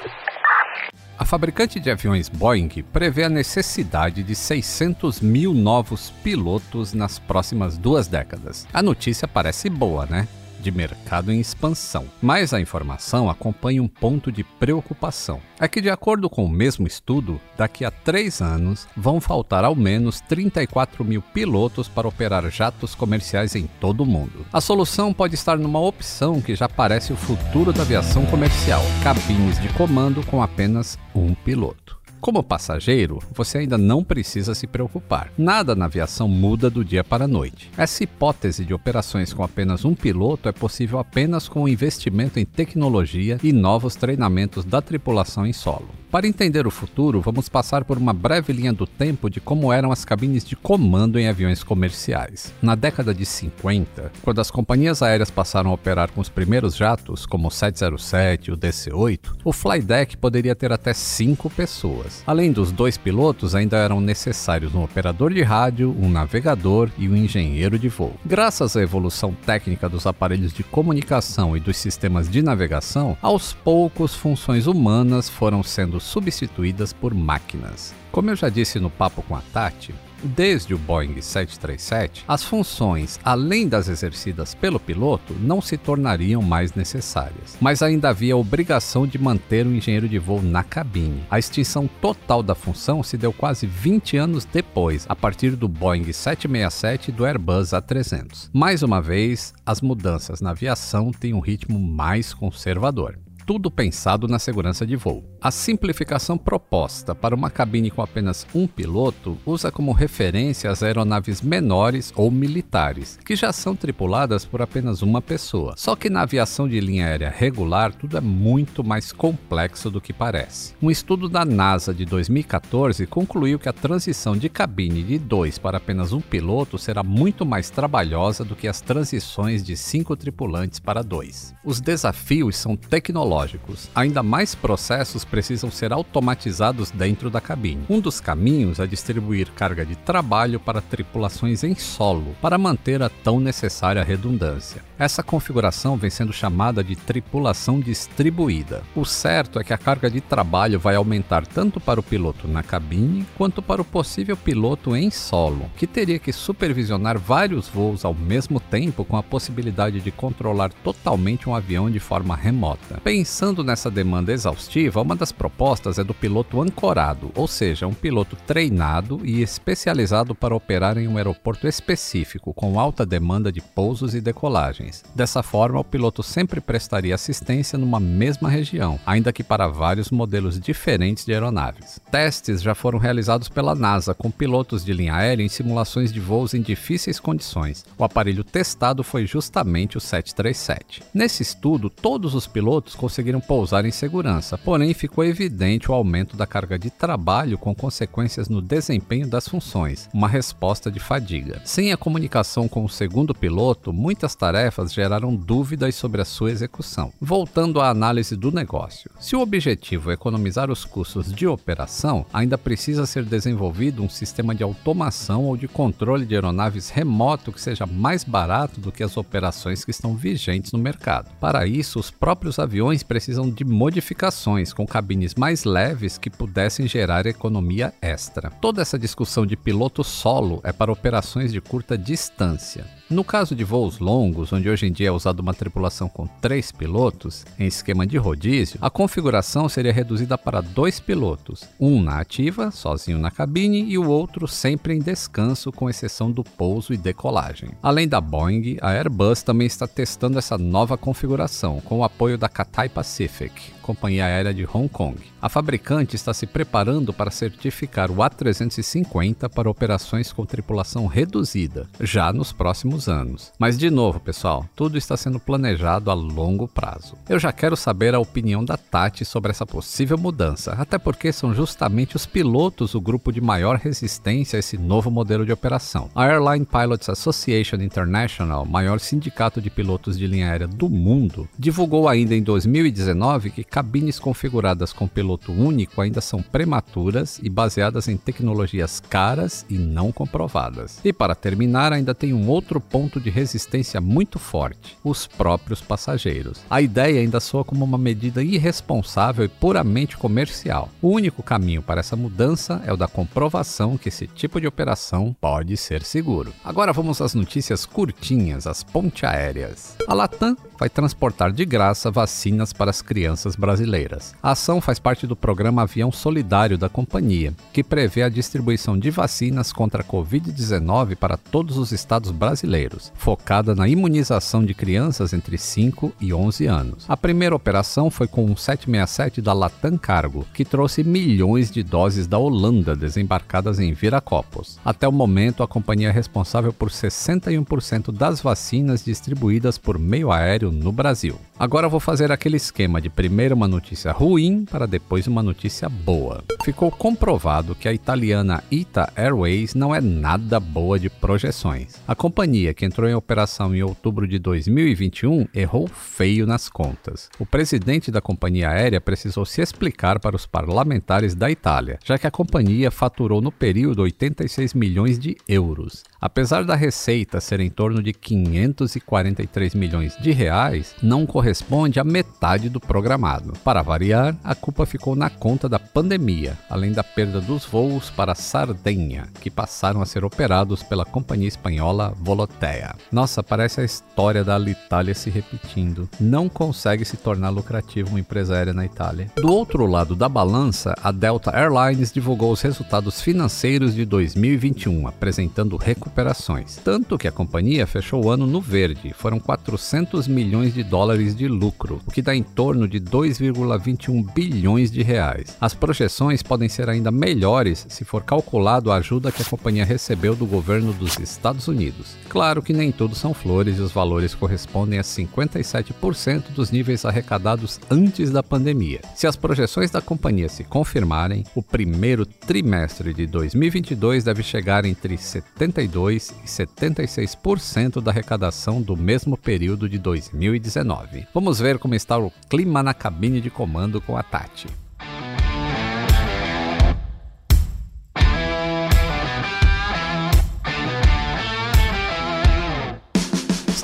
A 1.17 1.23
fabricante 1.23 1.79
de 1.79 1.89
aviões 1.89 2.27
Boeing 2.27 2.83
prevê 2.91 3.23
a 3.23 3.29
necessidade 3.29 4.21
de 4.21 4.35
600 4.35 5.21
mil 5.21 5.53
novos 5.53 6.09
pilotos 6.21 6.91
nas 6.91 7.17
próximas 7.17 7.77
duas 7.77 8.09
décadas. 8.09 8.67
A 8.73 8.83
notícia 8.83 9.29
parece 9.29 9.69
boa, 9.69 10.05
né? 10.05 10.27
De 10.59 10.71
mercado 10.71 11.31
em 11.31 11.39
expansão. 11.39 12.05
Mas 12.21 12.53
a 12.53 12.61
informação 12.61 13.29
acompanha 13.29 13.81
um 13.81 13.87
ponto 13.87 14.31
de 14.31 14.43
preocupação. 14.43 15.39
É 15.59 15.67
que, 15.67 15.81
de 15.81 15.89
acordo 15.89 16.29
com 16.29 16.45
o 16.45 16.49
mesmo 16.49 16.85
estudo, 16.85 17.39
daqui 17.57 17.83
a 17.83 17.91
três 17.91 18.41
anos 18.41 18.87
vão 18.95 19.19
faltar 19.19 19.63
ao 19.63 19.75
menos 19.75 20.21
34 20.21 21.03
mil 21.03 21.21
pilotos 21.21 21.87
para 21.87 22.07
operar 22.07 22.49
jatos 22.49 22.93
comerciais 22.93 23.55
em 23.55 23.67
todo 23.79 24.01
o 24.01 24.05
mundo. 24.05 24.45
A 24.53 24.61
solução 24.61 25.13
pode 25.13 25.35
estar 25.35 25.57
numa 25.57 25.79
opção 25.79 26.41
que 26.41 26.55
já 26.55 26.69
parece 26.69 27.11
o 27.11 27.17
futuro 27.17 27.73
da 27.73 27.81
aviação 27.81 28.25
comercial: 28.25 28.81
cabines 29.03 29.59
de 29.59 29.69
comando 29.69 30.25
com 30.25 30.41
apenas 30.41 30.97
um 31.15 31.33
piloto. 31.33 31.96
Como 32.19 32.43
passageiro, 32.43 33.19
você 33.31 33.59
ainda 33.59 33.77
não 33.77 34.03
precisa 34.03 34.55
se 34.55 34.65
preocupar. 34.67 35.31
Nada 35.37 35.75
na 35.75 35.85
aviação 35.85 36.27
muda 36.27 36.69
do 36.69 36.83
dia 36.83 37.03
para 37.03 37.25
a 37.25 37.27
noite. 37.27 37.71
Essa 37.77 38.03
hipótese 38.03 38.65
de 38.65 38.73
operações 38.73 39.33
com 39.33 39.43
apenas 39.43 39.85
um 39.85 39.93
piloto 39.93 40.49
é 40.49 40.51
possível 40.51 40.99
apenas 40.99 41.47
com 41.47 41.63
o 41.63 41.69
investimento 41.69 42.39
em 42.39 42.45
tecnologia 42.45 43.37
e 43.43 43.53
novos 43.53 43.95
treinamentos 43.95 44.65
da 44.65 44.81
tripulação 44.81 45.45
em 45.45 45.53
solo. 45.53 45.89
Para 46.09 46.25
entender 46.25 46.65
o 46.65 46.71
futuro, 46.71 47.19
vamos 47.19 47.49
passar 47.49 47.83
por 47.83 47.97
uma 47.97 48.13
breve 48.13 48.53
linha 48.53 48.71
do 48.71 48.87
tempo 48.87 49.29
de 49.29 49.41
como 49.41 49.73
eram 49.73 49.91
as 49.91 50.05
cabines 50.05 50.45
de 50.45 50.55
comando 50.55 51.19
em 51.19 51.27
aviões 51.27 51.63
comerciais. 51.63 52.53
Na 52.61 52.75
década 52.75 53.13
de 53.13 53.25
50, 53.25 54.13
quando 54.21 54.39
as 54.39 54.49
companhias 54.49 55.01
aéreas 55.01 55.29
passaram 55.29 55.69
a 55.69 55.73
operar 55.73 56.09
com 56.13 56.21
os 56.21 56.29
primeiros 56.29 56.77
jatos, 56.77 57.25
como 57.25 57.49
o 57.49 57.51
707 57.51 58.49
e 58.49 58.53
o 58.53 58.57
DC-8, 58.57 59.19
o 59.43 59.51
flydeck 59.51 60.15
poderia 60.15 60.55
ter 60.55 60.71
até 60.71 60.93
cinco 60.93 61.49
pessoas. 61.49 62.23
Além 62.25 62.53
dos 62.53 62.71
dois 62.71 62.97
pilotos, 62.97 63.53
ainda 63.53 63.75
eram 63.75 63.99
necessários 63.99 64.73
um 64.73 64.83
operador 64.83 65.33
de 65.33 65.41
rádio, 65.41 65.93
um 65.99 66.09
navegador 66.09 66.89
e 66.97 67.09
um 67.09 67.17
engenheiro 67.17 67.77
de 67.77 67.89
voo. 67.89 68.15
Graças 68.25 68.77
à 68.77 68.81
evolução 68.81 69.35
técnica 69.45 69.89
dos 69.89 70.07
aparelhos 70.07 70.53
de 70.53 70.63
comunicação 70.63 71.57
e 71.57 71.59
dos 71.59 71.75
sistemas 71.75 72.29
de 72.29 72.41
navegação, 72.41 73.17
aos 73.21 73.51
poucos 73.51 74.15
funções 74.15 74.67
humanas 74.67 75.27
foram 75.27 75.61
sendo 75.61 75.96
sendo 75.97 75.99
substituídas 75.99 76.93
por 76.93 77.13
máquinas. 77.13 77.93
Como 78.11 78.29
eu 78.29 78.35
já 78.35 78.49
disse 78.49 78.79
no 78.79 78.89
papo 78.89 79.21
com 79.23 79.35
a 79.35 79.41
Tati, 79.53 79.93
Desde 80.23 80.73
o 80.73 80.79
Boeing 80.79 81.21
737, 81.21 82.25
as 82.27 82.43
funções, 82.43 83.19
além 83.23 83.67
das 83.67 83.87
exercidas 83.87 84.55
pelo 84.55 84.79
piloto, 84.79 85.35
não 85.39 85.61
se 85.61 85.77
tornariam 85.77 86.41
mais 86.41 86.73
necessárias. 86.73 87.55
Mas 87.61 87.83
ainda 87.83 88.09
havia 88.09 88.33
a 88.33 88.37
obrigação 88.37 89.05
de 89.05 89.19
manter 89.19 89.67
o 89.67 89.71
engenheiro 89.71 90.09
de 90.09 90.17
voo 90.17 90.41
na 90.41 90.63
cabine. 90.63 91.21
A 91.29 91.37
extinção 91.37 91.87
total 92.01 92.41
da 92.41 92.55
função 92.55 93.03
se 93.03 93.15
deu 93.15 93.31
quase 93.31 93.67
20 93.67 94.17
anos 94.17 94.43
depois, 94.43 95.05
a 95.07 95.15
partir 95.15 95.55
do 95.55 95.67
Boeing 95.67 96.11
767 96.11 97.09
e 97.09 97.11
do 97.11 97.23
Airbus 97.23 97.69
A300. 97.69 98.49
Mais 98.51 98.81
uma 98.81 98.99
vez, 98.99 99.53
as 99.63 99.81
mudanças 99.81 100.41
na 100.41 100.49
aviação 100.49 101.11
têm 101.11 101.35
um 101.35 101.39
ritmo 101.39 101.79
mais 101.79 102.33
conservador 102.33 103.19
tudo 103.47 103.71
pensado 103.71 104.27
na 104.27 104.39
segurança 104.39 104.85
de 104.85 104.97
voo. 104.97 105.23
A 105.39 105.51
simplificação 105.51 106.37
proposta 106.37 107.15
para 107.15 107.33
uma 107.33 107.49
cabine 107.49 107.89
com 107.89 108.01
apenas 108.01 108.45
um 108.53 108.67
piloto 108.67 109.37
usa 109.45 109.71
como 109.71 109.93
referência 109.93 110.69
as 110.69 110.83
aeronaves 110.83 111.41
menores 111.41 112.11
ou 112.13 112.29
militares, 112.29 113.17
que 113.23 113.37
já 113.37 113.53
são 113.53 113.73
tripuladas 113.73 114.43
por 114.43 114.61
apenas 114.61 115.01
uma 115.01 115.21
pessoa. 115.21 115.75
Só 115.77 115.95
que 115.95 116.09
na 116.09 116.23
aviação 116.23 116.67
de 116.67 116.77
linha 116.81 117.05
aérea 117.05 117.33
regular 117.33 117.93
tudo 117.95 118.17
é 118.17 118.21
muito 118.21 118.83
mais 118.83 119.13
complexo 119.13 119.89
do 119.89 120.01
que 120.01 120.11
parece. 120.11 120.73
Um 120.81 120.91
estudo 120.91 121.29
da 121.29 121.45
NASA 121.45 121.93
de 121.93 122.03
2014 122.03 123.07
concluiu 123.07 123.57
que 123.57 123.69
a 123.69 123.73
transição 123.73 124.35
de 124.35 124.49
cabine 124.49 125.01
de 125.01 125.17
dois 125.17 125.57
para 125.57 125.77
apenas 125.77 126.11
um 126.11 126.19
piloto 126.19 126.77
será 126.77 127.01
muito 127.01 127.45
mais 127.45 127.69
trabalhosa 127.69 128.43
do 128.43 128.57
que 128.57 128.67
as 128.67 128.81
transições 128.81 129.63
de 129.63 129.77
cinco 129.77 130.17
tripulantes 130.17 130.81
para 130.81 131.01
dois. 131.01 131.55
Os 131.63 131.79
desafios 131.79 132.57
são 132.57 132.75
tecnológicos 132.75 133.36
tecnológicos. 133.37 133.89
Ainda 133.93 134.23
mais 134.23 134.55
processos 134.55 135.23
precisam 135.23 135.69
ser 135.69 135.93
automatizados 135.93 136.91
dentro 136.91 137.29
da 137.29 137.39
cabine. 137.39 137.85
Um 137.89 137.99
dos 137.99 138.19
caminhos 138.19 138.79
é 138.79 138.87
distribuir 138.87 139.51
carga 139.55 139.85
de 139.85 139.95
trabalho 139.95 140.59
para 140.59 140.81
tripulações 140.81 141.63
em 141.63 141.75
solo, 141.75 142.35
para 142.41 142.57
manter 142.57 143.01
a 143.01 143.09
tão 143.09 143.39
necessária 143.39 144.03
redundância. 144.03 144.81
Essa 144.97 145.21
configuração 145.21 145.95
vem 145.95 146.09
sendo 146.09 146.33
chamada 146.33 146.83
de 146.83 146.95
tripulação 146.95 147.79
distribuída. 147.79 148.81
O 148.95 149.05
certo 149.05 149.59
é 149.59 149.63
que 149.63 149.73
a 149.73 149.77
carga 149.77 150.09
de 150.09 150.21
trabalho 150.21 150.79
vai 150.79 150.95
aumentar 150.95 151.45
tanto 151.45 151.79
para 151.79 151.99
o 151.99 152.03
piloto 152.03 152.47
na 152.47 152.63
cabine 152.63 153.25
quanto 153.37 153.61
para 153.61 153.81
o 153.81 153.85
possível 153.85 154.35
piloto 154.35 154.95
em 154.95 155.11
solo, 155.11 155.69
que 155.77 155.85
teria 155.85 156.17
que 156.17 156.33
supervisionar 156.33 157.19
vários 157.19 157.67
voos 157.67 158.03
ao 158.03 158.13
mesmo 158.13 158.59
tempo 158.59 159.05
com 159.05 159.17
a 159.17 159.23
possibilidade 159.23 160.01
de 160.01 160.11
controlar 160.11 160.71
totalmente 160.83 161.47
um 161.47 161.53
avião 161.53 161.91
de 161.91 161.99
forma 161.99 162.35
remota. 162.35 162.99
Pensando 163.27 163.61
nessa 163.61 163.91
demanda 163.91 164.31
exaustiva, 164.31 165.01
uma 165.01 165.13
das 165.13 165.33
propostas 165.33 165.99
é 165.99 166.03
do 166.03 166.13
piloto 166.13 166.61
ancorado, 166.61 167.29
ou 167.35 167.45
seja, 167.45 167.85
um 167.85 167.93
piloto 167.93 168.37
treinado 168.47 169.19
e 169.21 169.41
especializado 169.41 170.33
para 170.33 170.55
operar 170.55 170.97
em 170.97 171.09
um 171.09 171.17
aeroporto 171.17 171.67
específico 171.67 172.53
com 172.53 172.79
alta 172.79 173.05
demanda 173.05 173.51
de 173.51 173.59
pousos 173.59 174.15
e 174.15 174.21
decolagens. 174.21 175.03
Dessa 175.13 175.43
forma, 175.43 175.77
o 175.77 175.83
piloto 175.83 176.23
sempre 176.23 176.61
prestaria 176.61 177.13
assistência 177.13 177.77
numa 177.77 177.99
mesma 177.99 178.47
região, 178.47 178.97
ainda 179.05 179.33
que 179.33 179.43
para 179.43 179.67
vários 179.67 180.09
modelos 180.09 180.57
diferentes 180.57 181.25
de 181.25 181.33
aeronaves. 181.33 181.99
Testes 182.09 182.61
já 182.61 182.73
foram 182.73 182.97
realizados 182.97 183.49
pela 183.49 183.75
NASA 183.75 184.13
com 184.13 184.31
pilotos 184.31 184.85
de 184.85 184.93
linha 184.93 185.15
aérea 185.15 185.43
em 185.43 185.49
simulações 185.49 186.13
de 186.13 186.21
voos 186.21 186.53
em 186.53 186.61
difíceis 186.61 187.19
condições. 187.19 187.83
O 187.97 188.05
aparelho 188.05 188.45
testado 188.45 189.03
foi 189.03 189.27
justamente 189.27 189.97
o 189.97 189.99
737. 189.99 191.03
Nesse 191.13 191.43
estudo, 191.43 191.89
todos 191.89 192.33
os 192.33 192.47
pilotos 192.47 192.95
conseguiram 193.17 193.41
pousar 193.41 193.83
em 193.83 193.89
segurança, 193.89 194.59
porém 194.59 194.93
ficou 194.93 195.23
evidente 195.23 195.89
o 195.89 195.93
aumento 195.93 196.37
da 196.37 196.45
carga 196.45 196.77
de 196.77 196.91
trabalho 196.91 197.57
com 197.57 197.73
consequências 197.73 198.47
no 198.47 198.61
desempenho 198.61 199.27
das 199.27 199.47
funções, 199.47 200.07
uma 200.13 200.27
resposta 200.27 200.91
de 200.91 200.99
fadiga. 200.99 201.59
Sem 201.65 201.91
a 201.91 201.97
comunicação 201.97 202.67
com 202.67 202.85
o 202.85 202.89
segundo 202.89 203.33
piloto, 203.33 203.91
muitas 203.91 204.35
tarefas 204.35 204.93
geraram 204.93 205.35
dúvidas 205.35 205.95
sobre 205.95 206.21
a 206.21 206.25
sua 206.25 206.51
execução. 206.51 207.11
Voltando 207.19 207.81
à 207.81 207.89
análise 207.89 208.35
do 208.35 208.51
negócio, 208.51 209.09
se 209.19 209.35
o 209.35 209.41
objetivo 209.41 210.11
é 210.11 210.13
economizar 210.13 210.69
os 210.69 210.85
custos 210.85 211.33
de 211.33 211.47
operação, 211.47 212.23
ainda 212.31 212.55
precisa 212.55 213.07
ser 213.07 213.25
desenvolvido 213.25 214.03
um 214.03 214.09
sistema 214.09 214.53
de 214.53 214.61
automação 214.61 215.45
ou 215.45 215.57
de 215.57 215.67
controle 215.67 216.23
de 216.23 216.35
aeronaves 216.35 216.89
remoto 216.89 217.51
que 217.51 217.59
seja 217.59 217.87
mais 217.87 218.23
barato 218.23 218.79
do 218.79 218.91
que 218.91 219.01
as 219.01 219.17
operações 219.17 219.83
que 219.83 219.89
estão 219.89 220.15
vigentes 220.15 220.71
no 220.71 220.77
mercado. 220.77 221.31
Para 221.39 221.65
isso, 221.65 221.99
os 221.99 222.11
próprios 222.11 222.59
aviões 222.59 223.06
precisam 223.07 223.49
de 223.49 223.63
modificações 223.63 224.73
com 224.73 224.85
cabines 224.85 225.33
mais 225.35 225.63
leves 225.63 226.17
que 226.17 226.29
pudessem 226.29 226.87
gerar 226.87 227.25
economia 227.25 227.93
extra. 228.01 228.49
Toda 228.49 228.81
essa 228.81 228.99
discussão 228.99 229.45
de 229.45 229.55
piloto 229.55 230.03
solo 230.03 230.59
é 230.63 230.71
para 230.71 230.91
operações 230.91 231.51
de 231.51 231.61
curta 231.61 231.97
distância. 231.97 232.96
No 233.09 233.23
caso 233.23 233.55
de 233.55 233.63
voos 233.63 233.99
longos, 233.99 234.51
onde 234.51 234.69
hoje 234.69 234.85
em 234.85 234.91
dia 234.91 235.07
é 235.07 235.11
usada 235.11 235.41
uma 235.41 235.53
tripulação 235.53 236.09
com 236.09 236.27
três 236.27 236.73
pilotos, 236.73 237.45
em 237.57 237.65
esquema 237.65 238.05
de 238.05 238.17
rodízio, 238.17 238.77
a 238.81 238.89
configuração 238.89 239.69
seria 239.69 239.93
reduzida 239.93 240.37
para 240.37 240.59
dois 240.59 240.99
pilotos, 240.99 241.63
um 241.79 242.01
na 242.01 242.19
ativa, 242.19 242.69
sozinho 242.69 243.17
na 243.17 243.31
cabine, 243.31 243.85
e 243.89 243.97
o 243.97 244.09
outro 244.09 244.45
sempre 244.45 244.93
em 244.93 244.99
descanso, 244.99 245.71
com 245.71 245.89
exceção 245.89 246.29
do 246.29 246.43
pouso 246.43 246.93
e 246.93 246.97
decolagem. 246.97 247.69
Além 247.81 248.09
da 248.09 248.19
Boeing, 248.19 248.75
a 248.81 248.91
Airbus 248.91 249.41
também 249.41 249.67
está 249.67 249.87
testando 249.87 250.37
essa 250.37 250.57
nova 250.57 250.97
configuração, 250.97 251.79
com 251.79 251.99
o 251.99 252.03
apoio 252.03 252.37
da 252.37 252.49
Cathay 252.49 252.89
Pacific, 252.89 253.53
companhia 253.87 254.25
aérea 254.25 254.53
de 254.53 254.65
Hong 254.65 254.89
Kong. 254.89 255.17
A 255.41 255.47
fabricante 255.47 256.13
está 256.13 256.33
se 256.33 256.45
preparando 256.45 257.13
para 257.13 257.31
certificar 257.31 258.11
o 258.11 258.17
A350 258.17 259.47
para 259.47 259.69
operações 259.69 260.33
com 260.33 260.45
tripulação 260.45 261.07
reduzida, 261.07 261.87
já 262.01 262.33
nos 262.33 262.51
próximos 262.51 263.07
anos. 263.07 263.53
Mas 263.57 263.77
de 263.77 263.89
novo, 263.89 264.19
pessoal, 264.19 264.65
tudo 264.75 264.97
está 264.97 265.15
sendo 265.15 265.39
planejado 265.39 266.11
a 266.11 266.13
longo 266.13 266.67
prazo. 266.67 267.15
Eu 267.29 267.39
já 267.39 267.53
quero 267.53 267.77
saber 267.77 268.13
a 268.13 268.19
opinião 268.19 268.65
da 268.65 268.75
Tati 268.75 269.23
sobre 269.23 269.51
essa 269.51 269.65
possível 269.65 270.17
mudança, 270.17 270.73
até 270.73 270.97
porque 270.97 271.31
são 271.31 271.53
justamente 271.53 272.17
os 272.17 272.25
pilotos 272.25 272.93
o 272.93 272.99
grupo 272.99 273.31
de 273.31 273.39
maior 273.39 273.77
resistência 273.77 274.57
a 274.57 274.59
esse 274.59 274.77
novo 274.77 275.09
modelo 275.09 275.45
de 275.45 275.53
operação. 275.53 276.09
A 276.13 276.25
Airline 276.25 276.65
Pilots 276.65 277.07
Association 277.07 277.77
International, 277.77 278.65
maior 278.65 278.99
sindicato 278.99 279.61
de 279.61 279.69
pilotos 279.69 280.17
de 280.17 280.27
linha 280.27 280.49
aérea 280.49 280.67
do 280.67 280.89
mundo, 280.89 281.47
divulgou 281.57 282.09
ainda 282.09 282.35
em 282.35 282.43
2019 282.43 283.51
que 283.51 283.63
cabines 283.77 284.17
configuradas 284.17 284.91
com 284.91 285.07
piloto 285.07 285.51
único 285.51 286.01
ainda 286.01 286.19
são 286.19 286.41
prematuras 286.41 287.39
e 287.43 287.47
baseadas 287.47 288.07
em 288.07 288.17
tecnologias 288.17 288.99
caras 288.99 289.67
e 289.69 289.77
não 289.77 290.11
comprovadas. 290.11 290.99
E 291.05 291.13
para 291.13 291.35
terminar, 291.35 291.93
ainda 291.93 292.15
tem 292.15 292.33
um 292.33 292.47
outro 292.47 292.81
ponto 292.81 293.21
de 293.21 293.29
resistência 293.29 294.01
muito 294.01 294.39
forte: 294.39 294.97
os 295.03 295.27
próprios 295.27 295.79
passageiros. 295.79 296.59
A 296.67 296.81
ideia 296.81 297.21
ainda 297.21 297.39
soa 297.39 297.63
como 297.63 297.85
uma 297.85 297.99
medida 297.99 298.41
irresponsável 298.41 299.45
e 299.45 299.47
puramente 299.47 300.17
comercial. 300.17 300.89
O 300.99 301.09
único 301.09 301.43
caminho 301.43 301.83
para 301.83 301.99
essa 301.99 302.15
mudança 302.15 302.81
é 302.83 302.91
o 302.91 302.97
da 302.97 303.07
comprovação 303.07 303.95
que 303.95 304.09
esse 304.09 304.25
tipo 304.25 304.59
de 304.59 304.65
operação 304.65 305.35
pode 305.39 305.77
ser 305.77 306.01
seguro. 306.01 306.51
Agora 306.65 306.91
vamos 306.91 307.21
às 307.21 307.35
notícias 307.35 307.85
curtinhas, 307.85 308.65
as 308.65 308.81
ponte 308.81 309.23
aéreas. 309.23 309.95
A 310.07 310.15
Latam 310.15 310.57
vai 310.77 310.89
transportar 310.89 311.51
de 311.51 311.65
graça 311.65 312.11
vacinas 312.11 312.71
para 312.71 312.91
as 312.91 313.01
crianças 313.01 313.55
brasileiras. 313.55 314.35
A 314.41 314.51
ação 314.51 314.79
faz 314.79 314.99
parte 314.99 315.25
do 315.25 315.35
programa 315.35 315.81
Avião 315.81 316.11
Solidário 316.11 316.77
da 316.77 316.89
companhia, 316.89 317.53
que 317.73 317.83
prevê 317.83 318.23
a 318.23 318.29
distribuição 318.29 318.97
de 318.97 319.09
vacinas 319.09 319.73
contra 319.73 320.01
a 320.01 320.05
Covid-19 320.05 321.15
para 321.15 321.37
todos 321.37 321.77
os 321.77 321.91
estados 321.91 322.31
brasileiros, 322.31 323.11
focada 323.15 323.73
na 323.73 323.87
imunização 323.87 324.63
de 324.63 324.73
crianças 324.73 325.33
entre 325.33 325.57
5 325.57 326.13
e 326.21 326.33
11 326.33 326.65
anos. 326.67 327.05
A 327.07 327.17
primeira 327.17 327.55
operação 327.55 328.09
foi 328.09 328.27
com 328.27 328.45
um 328.45 328.55
767 328.55 329.41
da 329.41 329.53
Latam 329.53 329.97
Cargo, 329.97 330.45
que 330.53 330.65
trouxe 330.65 331.03
milhões 331.03 331.71
de 331.71 331.83
doses 331.83 332.27
da 332.27 332.37
Holanda 332.37 332.95
desembarcadas 332.95 333.79
em 333.79 333.93
Viracopos. 333.93 334.79
Até 334.83 335.07
o 335.07 335.11
momento, 335.11 335.63
a 335.63 335.67
companhia 335.67 336.09
é 336.09 336.11
responsável 336.11 336.71
por 336.71 336.89
61% 336.89 338.11
das 338.11 338.41
vacinas 338.41 339.03
distribuídas 339.03 339.77
por 339.77 339.97
meio 339.97 340.31
aéreo 340.31 340.66
no 340.71 340.91
Brasil. 340.91 341.39
Agora 341.59 341.89
vou 341.89 341.99
fazer 341.99 342.31
aquele 342.31 342.57
esquema 342.57 343.01
de 343.01 343.09
primeiro 343.09 343.55
uma 343.55 343.67
notícia 343.67 344.11
ruim 344.11 344.63
para 344.65 344.85
depois 344.85 345.25
uma 345.25 345.41
notícia 345.41 345.89
boa. 345.89 346.43
Ficou 346.63 346.91
comprovado 346.91 347.73
que 347.73 347.87
a 347.87 347.93
italiana 347.93 348.63
Ita 348.69 349.11
Airways 349.15 349.73
não 349.73 349.93
é 349.93 349.99
nada 349.99 350.59
boa 350.59 350.99
de 350.99 351.09
projeções. 351.09 351.95
A 352.07 352.13
companhia, 352.13 352.73
que 352.73 352.85
entrou 352.85 353.09
em 353.09 353.15
operação 353.15 353.75
em 353.75 353.81
outubro 353.81 354.27
de 354.27 354.37
2021, 354.37 355.47
errou 355.53 355.87
feio 355.87 356.45
nas 356.45 356.69
contas. 356.69 357.29
O 357.39 357.45
presidente 357.45 358.11
da 358.11 358.21
companhia 358.21 358.69
aérea 358.69 359.01
precisou 359.01 359.45
se 359.45 359.61
explicar 359.61 360.19
para 360.19 360.35
os 360.35 360.45
parlamentares 360.45 361.33
da 361.33 361.49
Itália, 361.49 361.97
já 362.05 362.17
que 362.17 362.27
a 362.27 362.31
companhia 362.31 362.91
faturou 362.91 363.41
no 363.41 363.51
período 363.51 364.03
86 364.03 364.73
milhões 364.73 365.17
de 365.17 365.35
euros. 365.47 366.03
Apesar 366.19 366.63
da 366.63 366.75
receita 366.75 367.39
ser 367.39 367.59
em 367.59 367.69
torno 367.69 368.01
de 368.01 368.11
543 368.11 369.75
milhões 369.75 370.17
de 370.17 370.31
reais, 370.31 370.95
não 371.01 371.25
corresponde 371.25 371.99
à 371.99 372.03
metade 372.03 372.69
do 372.69 372.79
programado. 372.79 373.53
Para 373.63 373.83
variar, 373.83 374.35
a 374.43 374.55
culpa 374.55 374.85
ficou 374.85 375.15
na 375.15 375.29
conta 375.29 375.69
da 375.69 375.77
pandemia, 375.77 376.57
além 376.69 376.91
da 376.91 377.03
perda 377.03 377.39
dos 377.39 377.65
voos 377.65 378.09
para 378.09 378.33
Sardenha, 378.33 379.27
que 379.39 379.51
passaram 379.51 380.01
a 380.01 380.05
ser 380.05 380.25
operados 380.25 380.81
pela 380.81 381.05
companhia 381.05 381.47
espanhola 381.47 382.13
Volotea. 382.17 382.95
Nossa, 383.11 383.43
parece 383.43 383.81
a 383.81 383.83
história 383.83 384.43
da 384.43 384.55
Alitalia 384.55 385.13
se 385.13 385.29
repetindo. 385.29 386.09
Não 386.19 386.49
consegue 386.49 387.05
se 387.05 387.17
tornar 387.17 387.49
lucrativo 387.49 388.09
uma 388.09 388.19
empresa 388.19 388.55
aérea 388.55 388.73
na 388.73 388.85
Itália. 388.85 389.31
Do 389.35 389.51
outro 389.51 389.85
lado 389.85 390.15
da 390.15 390.27
balança, 390.27 390.95
a 391.03 391.11
Delta 391.11 391.51
Airlines 391.51 392.11
divulgou 392.11 392.51
os 392.51 392.61
resultados 392.61 393.21
financeiros 393.21 393.93
de 393.93 394.03
2021, 394.03 395.07
apresentando 395.07 395.77
recuperações. 396.07 396.77
Tanto 396.77 397.17
que 397.17 397.27
a 397.27 397.31
companhia 397.31 397.85
fechou 397.85 398.25
o 398.25 398.29
ano 398.29 398.47
no 398.47 398.61
verde, 398.61 399.13
foram 399.13 399.39
400 399.39 400.27
milhões 400.27 400.73
de 400.73 400.83
dólares 400.83 401.35
de 401.35 401.47
lucro, 401.47 402.01
o 402.07 402.11
que 402.11 402.21
dá 402.21 402.33
em 402.33 402.41
torno 402.41 402.87
de 402.87 402.99
2,21 402.99 404.33
bilhões 404.33 404.89
de 404.89 405.03
reais. 405.03 405.55
As 405.59 405.73
projeções 405.73 406.41
podem 406.41 406.69
ser 406.69 406.89
ainda 406.89 407.11
melhores 407.11 407.85
se 407.89 408.05
for 408.05 408.23
calculado 408.23 408.91
a 408.91 408.95
ajuda 408.95 409.31
que 409.31 409.41
a 409.41 409.45
companhia 409.45 409.85
recebeu 409.85 410.35
do 410.35 410.45
governo 410.45 410.93
dos 410.93 411.19
Estados 411.19 411.67
Unidos. 411.67 412.15
Claro 412.29 412.61
que 412.61 412.73
nem 412.73 412.91
tudo 412.91 413.13
são 413.13 413.33
flores 413.33 413.77
e 413.77 413.81
os 413.81 413.91
valores 413.91 414.33
correspondem 414.33 414.99
a 414.99 415.03
57% 415.03 416.51
dos 416.55 416.71
níveis 416.71 417.05
arrecadados 417.05 417.79
antes 417.91 418.31
da 418.31 418.41
pandemia. 418.41 419.01
Se 419.15 419.27
as 419.27 419.35
projeções 419.35 419.91
da 419.91 420.01
companhia 420.01 420.47
se 420.47 420.63
confirmarem, 420.63 421.43
o 421.53 421.61
primeiro 421.61 422.25
trimestre 422.25 423.13
de 423.13 423.27
2022 423.27 424.23
deve 424.23 424.41
chegar 424.41 424.85
entre 424.85 425.17
72 425.17 425.96
e 426.11 426.45
76% 426.45 427.99
da 428.01 428.11
arrecadação 428.11 428.81
do 428.81 428.95
mesmo 428.95 429.35
período 429.35 429.89
de 429.89 429.97
2019. 429.97 431.27
Vamos 431.33 431.59
ver 431.59 431.79
como 431.79 431.95
está 431.95 432.17
o 432.17 432.31
clima 432.47 432.83
na 432.83 432.93
cabine 432.93 433.41
de 433.41 433.49
comando 433.49 433.99
com 433.99 434.15
a 434.15 434.21
Tati. 434.21 434.67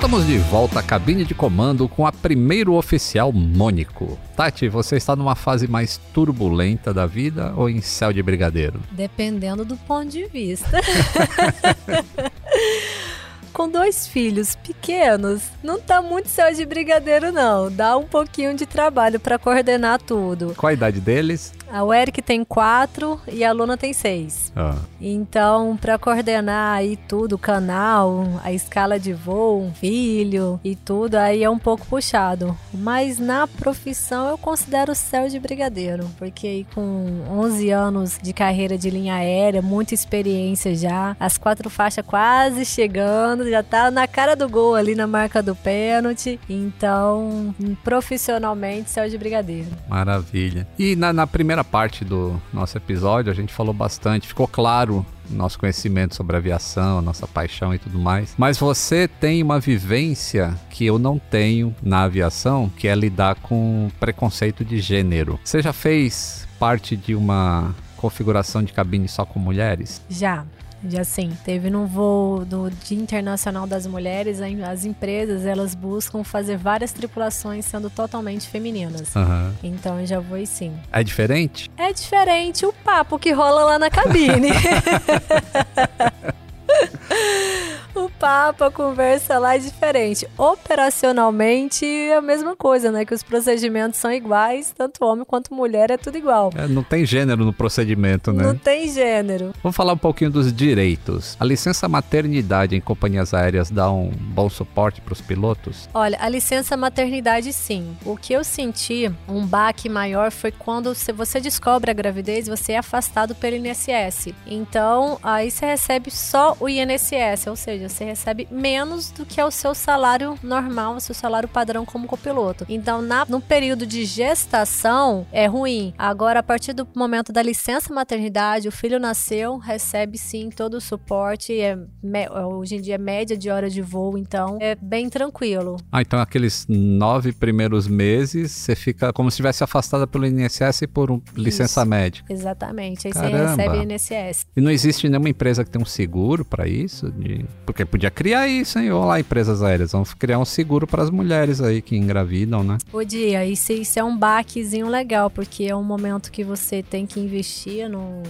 Estamos 0.03 0.27
de 0.27 0.37
volta 0.37 0.81
à 0.81 0.83
cabine 0.83 1.23
de 1.23 1.33
comando 1.33 1.87
com 1.87 2.05
a 2.05 2.11
primeiro 2.11 2.73
oficial 2.73 3.31
Mônico. 3.31 4.19
Tati, 4.35 4.67
você 4.67 4.97
está 4.97 5.15
numa 5.15 5.33
fase 5.33 5.65
mais 5.65 5.95
turbulenta 6.13 6.93
da 6.93 7.05
vida 7.05 7.53
ou 7.55 7.69
em 7.69 7.79
céu 7.79 8.11
de 8.11 8.21
brigadeiro? 8.21 8.81
Dependendo 8.91 9.63
do 9.63 9.77
ponto 9.77 10.09
de 10.09 10.27
vista. 10.27 10.67
com 13.53 13.69
dois 13.69 14.07
filhos 14.07 14.55
pequenos, 14.55 15.43
não 15.63 15.79
tá 15.79 16.01
muito 16.01 16.27
céu 16.27 16.51
de 16.53 16.65
brigadeiro, 16.65 17.31
não. 17.31 17.71
Dá 17.71 17.95
um 17.95 18.03
pouquinho 18.03 18.55
de 18.55 18.65
trabalho 18.65 19.19
para 19.19 19.37
coordenar 19.37 20.01
tudo. 20.01 20.53
Qual 20.57 20.69
a 20.69 20.73
idade 20.73 20.99
deles? 20.99 21.53
A 21.71 21.83
Eric 21.99 22.21
tem 22.21 22.43
quatro 22.43 23.19
e 23.27 23.43
a 23.43 23.51
Luna 23.51 23.75
tem 23.75 23.93
seis. 23.93 24.51
Ah. 24.55 24.75
Então, 25.01 25.75
para 25.75 25.97
coordenar 25.97 26.77
aí 26.77 26.95
tudo, 26.95 27.33
o 27.33 27.37
canal, 27.37 28.39
a 28.43 28.51
escala 28.53 28.99
de 28.99 29.11
voo, 29.11 29.61
um 29.63 29.73
filho 29.73 30.59
e 30.63 30.75
tudo, 30.75 31.15
aí 31.15 31.43
é 31.43 31.49
um 31.49 31.57
pouco 31.57 31.85
puxado. 31.87 32.55
Mas 32.71 33.17
na 33.17 33.47
profissão 33.47 34.29
eu 34.29 34.37
considero 34.37 34.93
céu 34.93 35.27
de 35.27 35.39
brigadeiro, 35.39 36.07
porque 36.17 36.45
aí 36.45 36.67
com 36.75 37.23
11 37.29 37.69
anos 37.71 38.19
de 38.21 38.33
carreira 38.33 38.77
de 38.77 38.89
linha 38.91 39.15
aérea, 39.15 39.61
muita 39.61 39.95
experiência 39.95 40.75
já, 40.75 41.15
as 41.19 41.37
quatro 41.37 41.69
faixas 41.71 42.05
quase 42.05 42.65
chegando, 42.65 43.42
já 43.49 43.63
tá 43.63 43.91
na 43.91 44.07
cara 44.07 44.35
do 44.35 44.47
gol 44.49 44.75
ali 44.75 44.95
na 44.95 45.07
marca 45.07 45.41
do 45.41 45.55
pênalti. 45.55 46.39
Então, 46.49 47.53
profissionalmente, 47.83 48.89
céu 48.89 49.07
de 49.09 49.17
brigadeiro. 49.17 49.69
Maravilha. 49.87 50.67
E 50.77 50.95
na, 50.95 51.13
na 51.13 51.27
primeira 51.27 51.63
parte 51.63 52.03
do 52.03 52.39
nosso 52.53 52.77
episódio, 52.77 53.31
a 53.31 53.35
gente 53.35 53.53
falou 53.53 53.73
bastante, 53.73 54.27
ficou 54.27 54.47
claro 54.47 55.05
nosso 55.29 55.57
conhecimento 55.57 56.15
sobre 56.15 56.35
aviação, 56.35 57.01
nossa 57.01 57.27
paixão 57.27 57.73
e 57.73 57.79
tudo 57.79 57.97
mais. 57.97 58.33
Mas 58.37 58.57
você 58.57 59.07
tem 59.07 59.41
uma 59.41 59.59
vivência 59.59 60.53
que 60.69 60.85
eu 60.85 60.99
não 60.99 61.17
tenho 61.17 61.75
na 61.81 62.03
aviação, 62.03 62.69
que 62.69 62.87
é 62.87 62.95
lidar 62.95 63.35
com 63.35 63.89
preconceito 63.99 64.63
de 64.65 64.79
gênero. 64.79 65.39
Você 65.43 65.61
já 65.61 65.73
fez 65.73 66.47
parte 66.59 66.95
de 66.95 67.15
uma 67.15 67.73
configuração 67.97 68.61
de 68.61 68.73
cabine 68.73 69.07
só 69.07 69.25
com 69.25 69.39
mulheres? 69.39 70.01
Já. 70.09 70.45
Já 70.87 71.03
sim, 71.03 71.31
teve 71.45 71.69
no 71.69 71.85
voo 71.85 72.43
do 72.43 72.69
Dia 72.69 72.97
Internacional 72.97 73.65
das 73.65 73.87
Mulheres, 73.87 74.39
as 74.41 74.85
empresas 74.85 75.45
elas 75.45 75.73
buscam 75.73 76.23
fazer 76.23 76.57
várias 76.57 76.91
tripulações 76.91 77.65
sendo 77.65 77.89
totalmente 77.89 78.47
femininas. 78.47 79.15
Uhum. 79.15 79.53
Então 79.63 79.99
eu 79.99 80.05
já 80.05 80.19
vou 80.19 80.43
sim. 80.45 80.73
É 80.91 81.03
diferente? 81.03 81.71
É 81.77 81.93
diferente 81.93 82.65
o 82.65 82.73
papo 82.73 83.17
que 83.17 83.31
rola 83.31 83.63
lá 83.63 83.79
na 83.79 83.89
cabine. 83.89 84.49
o 87.95 88.09
papo, 88.09 88.63
a 88.63 88.71
conversa 88.71 89.37
lá 89.37 89.55
é 89.55 89.59
diferente. 89.59 90.27
Operacionalmente 90.37 91.85
é 91.85 92.17
a 92.17 92.21
mesma 92.21 92.55
coisa, 92.55 92.91
né? 92.91 93.05
Que 93.05 93.13
os 93.13 93.23
procedimentos 93.23 93.99
são 93.99 94.11
iguais, 94.11 94.73
tanto 94.75 95.05
homem 95.05 95.25
quanto 95.25 95.53
mulher 95.53 95.91
é 95.91 95.97
tudo 95.97 96.17
igual. 96.17 96.51
É, 96.55 96.67
não 96.67 96.83
tem 96.83 97.05
gênero 97.05 97.45
no 97.45 97.53
procedimento, 97.53 98.31
né? 98.31 98.43
Não 98.43 98.55
tem 98.55 98.87
gênero. 98.91 99.53
Vamos 99.61 99.75
falar 99.75 99.93
um 99.93 99.97
pouquinho 99.97 100.31
dos 100.31 100.51
direitos. 100.51 101.37
A 101.39 101.45
licença 101.45 101.87
maternidade 101.87 102.75
em 102.75 102.81
companhias 102.81 103.33
aéreas 103.33 103.69
dá 103.69 103.91
um 103.91 104.09
bom 104.09 104.49
suporte 104.49 105.01
para 105.01 105.13
os 105.13 105.21
pilotos? 105.21 105.89
Olha, 105.93 106.17
a 106.19 106.29
licença 106.29 106.75
maternidade 106.75 107.51
sim. 107.53 107.95
O 108.05 108.17
que 108.17 108.33
eu 108.33 108.43
senti, 108.43 109.11
um 109.27 109.45
baque 109.45 109.89
maior, 109.89 110.31
foi 110.31 110.51
quando 110.51 110.93
você 111.15 111.39
descobre 111.39 111.91
a 111.91 111.93
gravidez, 111.93 112.47
você 112.47 112.73
é 112.73 112.77
afastado 112.77 113.35
pelo 113.35 113.55
INSS. 113.55 114.33
Então, 114.47 115.19
aí 115.21 115.51
você 115.51 115.65
recebe 115.65 116.09
só 116.11 116.55
o 116.59 116.67
INSS, 116.67 117.47
ou 117.47 117.55
seja, 117.55 117.82
você 117.87 118.03
recebe 118.03 118.47
menos 118.51 119.11
do 119.11 119.25
que 119.25 119.39
é 119.39 119.45
o 119.45 119.51
seu 119.51 119.73
salário 119.75 120.37
normal, 120.41 120.95
o 120.95 121.01
seu 121.01 121.15
salário 121.15 121.47
padrão 121.47 121.85
como 121.85 122.07
copiloto. 122.07 122.65
Então, 122.69 123.01
na, 123.01 123.25
no 123.25 123.41
período 123.41 123.85
de 123.85 124.05
gestação, 124.05 125.25
é 125.31 125.45
ruim. 125.45 125.93
Agora, 125.97 126.39
a 126.39 126.43
partir 126.43 126.73
do 126.73 126.87
momento 126.95 127.31
da 127.31 127.41
licença 127.41 127.93
maternidade, 127.93 128.67
o 128.67 128.71
filho 128.71 128.99
nasceu, 128.99 129.57
recebe 129.57 130.17
sim 130.17 130.49
todo 130.49 130.75
o 130.75 130.81
suporte. 130.81 131.59
É, 131.59 131.77
me, 132.01 132.29
hoje 132.29 132.75
em 132.75 132.81
dia 132.81 132.95
é 132.95 132.97
média 132.97 133.37
de 133.37 133.49
hora 133.49 133.69
de 133.69 133.81
voo, 133.81 134.17
então 134.17 134.57
é 134.61 134.75
bem 134.75 135.09
tranquilo. 135.09 135.77
Ah, 135.91 136.01
então 136.01 136.19
aqueles 136.19 136.65
nove 136.67 137.31
primeiros 137.31 137.87
meses, 137.87 138.51
você 138.51 138.75
fica 138.75 139.11
como 139.13 139.29
se 139.29 139.35
estivesse 139.35 139.63
afastada 139.63 140.07
pelo 140.07 140.25
INSS 140.25 140.83
por 140.93 141.11
um, 141.11 141.21
licença 141.35 141.81
Isso. 141.81 141.89
médica. 141.89 142.33
Exatamente. 142.33 143.07
Aí 143.07 143.13
Caramba. 143.13 143.37
você 143.37 143.61
recebe 143.61 143.93
INSS. 143.93 144.45
E 144.55 144.61
não 144.61 144.71
existe 144.71 145.09
nenhuma 145.09 145.29
empresa 145.29 145.63
que 145.63 145.69
tenha 145.69 145.81
um 145.81 145.85
seguro 145.85 146.45
para 146.45 146.67
isso? 146.67 147.11
De... 147.11 147.45
Porque 147.73 147.85
podia 147.85 148.11
criar 148.11 148.47
isso, 148.47 148.77
hein? 148.77 148.91
Olá, 148.91 149.19
empresas 149.19 149.63
aéreas. 149.63 149.93
Vamos 149.93 150.13
criar 150.13 150.37
um 150.37 150.45
seguro 150.45 150.85
para 150.85 151.01
as 151.01 151.09
mulheres 151.09 151.59
aí 151.59 151.81
que 151.81 151.97
engravidam, 151.97 152.63
né? 152.63 152.77
Podia. 152.91 153.43
Isso, 153.47 153.73
isso 153.73 153.99
é 153.99 154.03
um 154.03 154.15
baquezinho 154.15 154.87
legal, 154.87 155.27
porque 155.27 155.63
é 155.63 155.75
um 155.75 155.83
momento 155.83 156.31
que 156.31 156.43
você 156.43 156.83
tem 156.83 157.07
que 157.07 157.19
investir 157.19 157.89
no, 157.89 158.21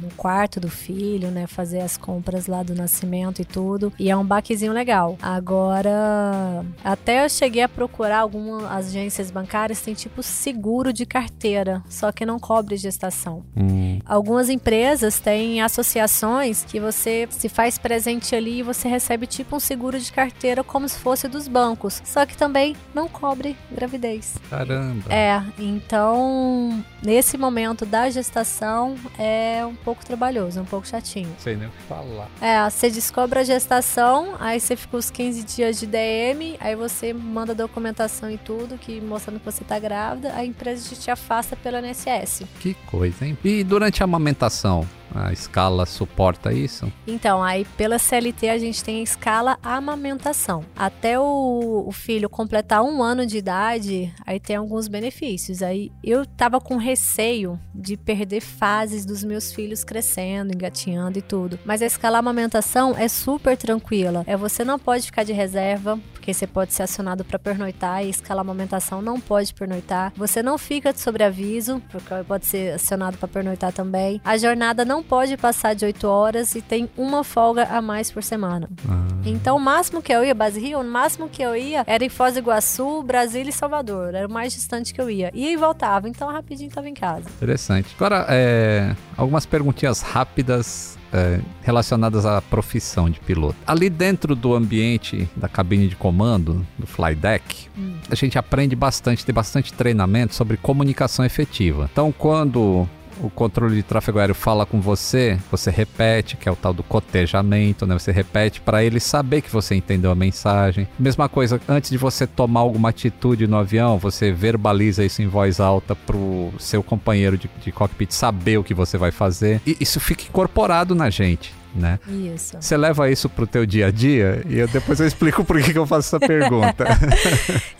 no 0.00 0.08
quarto 0.16 0.60
do 0.60 0.68
filho, 0.68 1.32
né? 1.32 1.48
Fazer 1.48 1.80
as 1.80 1.96
compras 1.96 2.46
lá 2.46 2.62
do 2.62 2.76
nascimento 2.76 3.42
e 3.42 3.44
tudo. 3.44 3.92
E 3.98 4.08
é 4.08 4.16
um 4.16 4.24
baquezinho 4.24 4.72
legal. 4.72 5.18
Agora, 5.20 6.64
até 6.84 7.24
eu 7.24 7.28
cheguei 7.28 7.64
a 7.64 7.68
procurar 7.68 8.20
algumas 8.20 8.70
agências 8.70 9.32
bancárias, 9.32 9.80
tem 9.80 9.94
tipo 9.94 10.22
seguro 10.22 10.92
de 10.92 11.04
carteira, 11.04 11.82
só 11.88 12.12
que 12.12 12.24
não 12.24 12.38
cobre 12.38 12.76
gestação. 12.76 13.44
Hum. 13.56 13.98
Algumas 14.06 14.48
empresas 14.48 15.18
têm 15.18 15.60
associações 15.60 16.64
que 16.64 16.78
você 16.78 17.26
se 17.30 17.48
faz 17.48 17.78
presente 17.78 18.36
ali 18.36 18.60
e 18.60 18.62
você 18.62 18.91
recebe 18.92 19.26
tipo 19.26 19.56
um 19.56 19.60
seguro 19.60 19.98
de 19.98 20.12
carteira 20.12 20.62
como 20.62 20.88
se 20.88 20.98
fosse 20.98 21.26
dos 21.26 21.48
bancos, 21.48 22.02
só 22.04 22.24
que 22.26 22.36
também 22.36 22.76
não 22.94 23.08
cobre 23.08 23.56
gravidez. 23.70 24.36
Caramba. 24.50 25.12
É, 25.12 25.42
então 25.58 26.84
nesse 27.02 27.36
momento 27.36 27.84
da 27.84 28.08
gestação 28.10 28.96
é 29.18 29.64
um 29.66 29.74
pouco 29.74 30.04
trabalhoso, 30.04 30.60
um 30.60 30.64
pouco 30.64 30.86
chatinho. 30.86 31.34
Sei 31.38 31.56
nem 31.56 31.68
o 31.68 31.70
que 31.70 31.82
falar. 31.82 32.28
É, 32.40 32.68
você 32.68 32.90
descobre 32.90 33.40
a 33.40 33.44
gestação, 33.44 34.34
aí 34.38 34.60
você 34.60 34.76
fica 34.76 34.96
os 34.96 35.10
15 35.10 35.42
dias 35.44 35.80
de 35.80 35.86
DM, 35.86 36.56
aí 36.60 36.76
você 36.76 37.12
manda 37.12 37.54
documentação 37.54 38.30
e 38.30 38.38
tudo, 38.38 38.78
que 38.78 39.00
mostrando 39.00 39.38
que 39.38 39.44
você 39.44 39.64
tá 39.64 39.78
grávida, 39.78 40.34
a 40.34 40.44
empresa 40.44 40.94
te 40.94 41.10
afasta 41.10 41.56
pelo 41.56 41.78
INSS. 41.78 42.44
Que 42.60 42.74
coisa, 42.86 43.26
hein? 43.26 43.36
E 43.42 43.64
durante 43.64 44.02
a 44.02 44.04
amamentação, 44.04 44.86
a 45.14 45.32
escala 45.32 45.86
suporta 45.86 46.52
isso? 46.52 46.92
Então, 47.06 47.42
aí 47.42 47.64
pela 47.76 47.98
CLT 47.98 48.48
a 48.48 48.58
gente 48.58 48.82
tem 48.82 49.00
a 49.00 49.02
escala 49.02 49.58
amamentação. 49.62 50.64
Até 50.76 51.18
o, 51.18 51.84
o, 51.86 51.92
filho 51.92 52.28
completar 52.28 52.82
um 52.82 53.02
ano 53.02 53.26
de 53.26 53.38
idade, 53.38 54.12
aí 54.26 54.40
tem 54.40 54.56
alguns 54.56 54.88
benefícios. 54.88 55.62
Aí 55.62 55.90
eu 56.02 56.26
tava 56.26 56.60
com 56.60 56.76
receio 56.76 57.58
de 57.74 57.96
perder 57.96 58.40
fases 58.40 59.04
dos 59.04 59.22
meus 59.22 59.52
filhos 59.52 59.84
crescendo, 59.84 60.52
engatinhando 60.52 61.18
e 61.18 61.22
tudo. 61.22 61.58
Mas 61.64 61.82
a 61.82 61.86
escala 61.86 62.18
amamentação 62.18 62.94
é 62.96 63.08
super 63.08 63.56
tranquila. 63.56 64.24
É 64.26 64.36
você 64.36 64.64
não 64.64 64.78
pode 64.78 65.06
ficar 65.06 65.24
de 65.24 65.32
reserva, 65.32 65.98
porque 66.12 66.32
você 66.32 66.46
pode 66.46 66.72
ser 66.72 66.84
acionado 66.84 67.24
para 67.24 67.38
pernoitar 67.38 68.04
e 68.04 68.10
escala 68.10 68.40
amamentação 68.40 69.02
não 69.02 69.20
pode 69.20 69.52
pernoitar. 69.54 70.12
Você 70.16 70.42
não 70.42 70.56
fica 70.56 70.92
de 70.92 71.00
sobreaviso, 71.00 71.82
porque 71.90 72.14
pode 72.26 72.46
ser 72.46 72.74
acionado 72.74 73.18
para 73.18 73.28
pernoitar 73.28 73.72
também. 73.72 74.20
A 74.24 74.36
jornada 74.36 74.84
não 74.84 75.01
pode 75.02 75.36
passar 75.36 75.74
de 75.74 75.84
8 75.84 76.06
horas 76.06 76.54
e 76.54 76.62
tem 76.62 76.88
uma 76.96 77.24
folga 77.24 77.64
a 77.64 77.80
mais 77.82 78.10
por 78.10 78.22
semana. 78.22 78.68
Ah. 78.88 79.06
Então, 79.24 79.56
o 79.56 79.60
máximo 79.60 80.02
que 80.02 80.12
eu 80.12 80.24
ia, 80.24 80.34
Base 80.34 80.60
Rio, 80.60 80.80
o 80.80 80.84
máximo 80.84 81.28
que 81.28 81.42
eu 81.42 81.54
ia 81.56 81.84
era 81.86 82.04
em 82.04 82.08
Foz 82.08 82.34
do 82.34 82.40
Iguaçu, 82.40 83.02
Brasília 83.02 83.50
e 83.50 83.52
Salvador. 83.52 84.14
Era 84.14 84.26
o 84.26 84.30
mais 84.30 84.52
distante 84.52 84.92
que 84.92 85.00
eu 85.00 85.08
ia. 85.08 85.30
E 85.34 85.56
voltava, 85.56 86.08
então 86.08 86.30
rapidinho 86.30 86.70
tava 86.70 86.88
em 86.88 86.94
casa. 86.94 87.28
Interessante. 87.36 87.88
Agora, 87.96 88.26
é, 88.28 88.94
algumas 89.16 89.46
perguntinhas 89.46 90.00
rápidas 90.00 90.98
é, 91.12 91.40
relacionadas 91.62 92.24
à 92.24 92.40
profissão 92.40 93.08
de 93.10 93.20
piloto. 93.20 93.56
Ali 93.66 93.90
dentro 93.90 94.34
do 94.34 94.54
ambiente 94.54 95.28
da 95.36 95.48
cabine 95.48 95.88
de 95.88 95.94
comando, 95.96 96.66
do 96.78 96.86
fly 96.86 97.14
deck, 97.14 97.70
Hum. 97.76 97.94
a 98.10 98.14
gente 98.14 98.38
aprende 98.38 98.76
bastante, 98.76 99.24
tem 99.24 99.34
bastante 99.34 99.72
treinamento 99.72 100.34
sobre 100.34 100.56
comunicação 100.56 101.24
efetiva. 101.24 101.88
Então, 101.90 102.12
quando 102.12 102.88
o 103.20 103.30
controle 103.30 103.76
de 103.76 103.82
tráfego 103.82 104.18
aéreo 104.18 104.34
fala 104.34 104.64
com 104.64 104.80
você, 104.80 105.38
você 105.50 105.70
repete, 105.70 106.36
que 106.36 106.48
é 106.48 106.52
o 106.52 106.56
tal 106.56 106.72
do 106.72 106.82
cotejamento, 106.82 107.86
né? 107.86 107.98
Você 107.98 108.12
repete 108.12 108.60
para 108.60 108.84
ele 108.84 109.00
saber 109.00 109.42
que 109.42 109.50
você 109.50 109.74
entendeu 109.74 110.10
a 110.10 110.14
mensagem. 110.14 110.88
Mesma 110.98 111.28
coisa, 111.28 111.60
antes 111.68 111.90
de 111.90 111.98
você 111.98 112.26
tomar 112.26 112.60
alguma 112.60 112.90
atitude 112.90 113.46
no 113.46 113.56
avião, 113.56 113.98
você 113.98 114.32
verbaliza 114.32 115.04
isso 115.04 115.22
em 115.22 115.26
voz 115.26 115.60
alta 115.60 115.94
pro 115.94 116.52
seu 116.58 116.82
companheiro 116.82 117.36
de, 117.36 117.50
de 117.62 117.72
cockpit 117.72 118.12
saber 118.12 118.58
o 118.58 118.64
que 118.64 118.74
você 118.74 118.96
vai 118.96 119.10
fazer. 119.10 119.60
E 119.66 119.76
isso 119.80 120.00
fica 120.00 120.24
incorporado 120.24 120.94
na 120.94 121.10
gente. 121.10 121.61
Né? 121.74 121.98
Isso. 122.06 122.56
Você 122.60 122.76
leva 122.76 123.10
isso 123.10 123.28
pro 123.28 123.46
teu 123.46 123.64
dia 123.64 123.86
a 123.86 123.90
dia 123.90 124.42
e 124.46 124.58
eu, 124.58 124.68
depois 124.68 125.00
eu 125.00 125.06
explico 125.06 125.44
por 125.44 125.60
que, 125.62 125.72
que 125.72 125.78
eu 125.78 125.86
faço 125.86 126.14
essa 126.14 126.20
pergunta. 126.26 126.84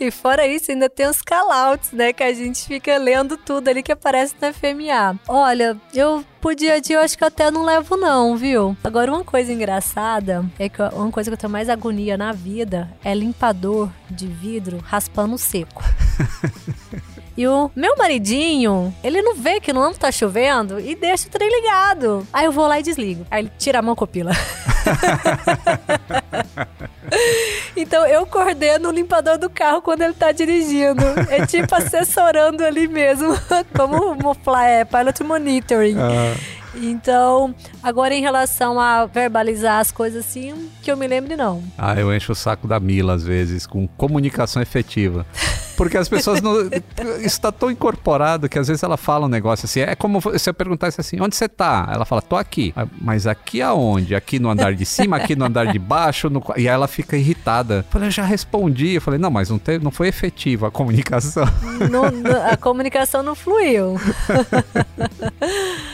e 0.00 0.10
fora 0.10 0.46
isso, 0.46 0.70
ainda 0.70 0.88
tem 0.88 1.06
os 1.06 1.20
callouts, 1.20 1.92
né? 1.92 2.12
Que 2.12 2.22
a 2.22 2.32
gente 2.32 2.64
fica 2.64 2.96
lendo 2.96 3.36
tudo 3.36 3.68
ali 3.68 3.82
que 3.82 3.92
aparece 3.92 4.34
na 4.40 4.52
FMA. 4.52 5.18
Olha, 5.28 5.76
eu 5.92 6.24
pro 6.40 6.56
dia 6.56 6.74
a 6.74 6.80
dia 6.80 6.96
eu 6.96 7.02
acho 7.02 7.16
que 7.16 7.22
eu 7.22 7.28
até 7.28 7.50
não 7.50 7.64
levo 7.64 7.96
não, 7.96 8.36
viu? 8.36 8.76
Agora, 8.82 9.12
uma 9.12 9.22
coisa 9.22 9.52
engraçada 9.52 10.44
é 10.58 10.68
que 10.68 10.82
uma 10.82 11.10
coisa 11.10 11.30
que 11.30 11.34
eu 11.34 11.38
tenho 11.38 11.52
mais 11.52 11.68
agonia 11.68 12.16
na 12.16 12.32
vida 12.32 12.90
é 13.04 13.14
limpador 13.14 13.88
de 14.10 14.26
vidro 14.26 14.78
raspando 14.82 15.38
seco. 15.38 15.82
E 17.36 17.46
o 17.46 17.70
meu 17.74 17.96
maridinho, 17.96 18.94
ele 19.02 19.22
não 19.22 19.34
vê 19.34 19.60
que 19.60 19.72
não 19.72 19.94
tá 19.94 20.12
chovendo 20.12 20.78
e 20.78 20.94
deixa 20.94 21.28
o 21.28 21.30
trem 21.30 21.48
ligado. 21.48 22.26
Aí 22.32 22.44
eu 22.44 22.52
vou 22.52 22.66
lá 22.66 22.78
e 22.78 22.82
desligo. 22.82 23.26
Aí 23.30 23.44
ele 23.44 23.52
tira 23.58 23.78
a 23.78 23.82
mão 23.82 23.94
copila. 23.94 24.32
então 27.76 28.06
eu 28.06 28.26
coordeno 28.26 28.88
o 28.88 28.92
limpador 28.92 29.38
do 29.38 29.48
carro 29.48 29.80
quando 29.80 30.02
ele 30.02 30.14
tá 30.14 30.32
dirigindo. 30.32 31.02
É 31.30 31.46
tipo 31.46 31.74
assessorando 31.74 32.64
ali 32.64 32.86
mesmo, 32.86 33.34
como 33.74 34.12
o 34.12 34.58
é, 34.58 34.84
pilot 34.84 35.24
monitoring. 35.24 35.96
Ah, 35.98 36.34
Então, 36.74 37.54
agora 37.82 38.14
em 38.14 38.20
relação 38.20 38.80
a 38.80 39.06
verbalizar 39.06 39.80
as 39.80 39.90
coisas 39.90 40.24
assim, 40.24 40.68
que 40.82 40.90
eu 40.90 40.96
me 40.96 41.06
lembre, 41.06 41.36
não. 41.36 41.62
Ah, 41.76 41.94
eu 41.98 42.14
encho 42.14 42.32
o 42.32 42.34
saco 42.34 42.66
da 42.66 42.78
Mila 42.80 43.14
às 43.14 43.24
vezes 43.24 43.66
com 43.66 43.86
comunicação 43.86 44.60
efetiva. 44.62 45.26
Porque 45.76 45.96
as 45.96 46.08
pessoas 46.08 46.40
não. 46.42 46.54
Isso 47.24 47.40
tá 47.40 47.50
tão 47.50 47.70
incorporado 47.70 48.46
que 48.48 48.58
às 48.58 48.68
vezes 48.68 48.82
ela 48.82 48.96
fala 48.98 49.24
um 49.26 49.28
negócio 49.28 49.64
assim. 49.64 49.80
É 49.80 49.94
como 49.96 50.20
se 50.38 50.48
eu 50.48 50.54
perguntasse 50.54 51.00
assim: 51.00 51.18
onde 51.20 51.34
você 51.34 51.48
tá? 51.48 51.88
Ela 51.92 52.04
fala, 52.04 52.20
tô 52.20 52.36
aqui. 52.36 52.72
Ah, 52.76 52.86
Mas 53.00 53.26
aqui 53.26 53.62
aonde? 53.62 54.14
Aqui 54.14 54.38
no 54.38 54.50
andar 54.50 54.74
de 54.74 54.84
cima, 54.84 55.16
aqui 55.16 55.34
no 55.34 55.46
andar 55.46 55.72
de 55.72 55.78
baixo? 55.78 56.28
no 56.28 56.40
qua-" 56.42 56.56
E 56.58 56.68
aí 56.68 56.74
ela 56.74 56.86
fica 56.86 57.16
irritada. 57.16 57.76
Eu 57.76 57.84
falei, 57.90 58.08
eu 58.08 58.12
já 58.12 58.22
respondi. 58.24 58.94
Eu 58.94 59.00
falei, 59.00 59.18
não, 59.18 59.30
mas 59.30 59.48
não, 59.48 59.58
teve, 59.58 59.82
não 59.82 59.90
foi 59.90 60.08
efetiva 60.08 60.68
a 60.68 60.70
comunicação. 60.70 61.46
Não- 61.90 62.02
a 62.52 62.56
comunicação 62.56 63.22
não 63.22 63.34
fluiu. 63.34 63.96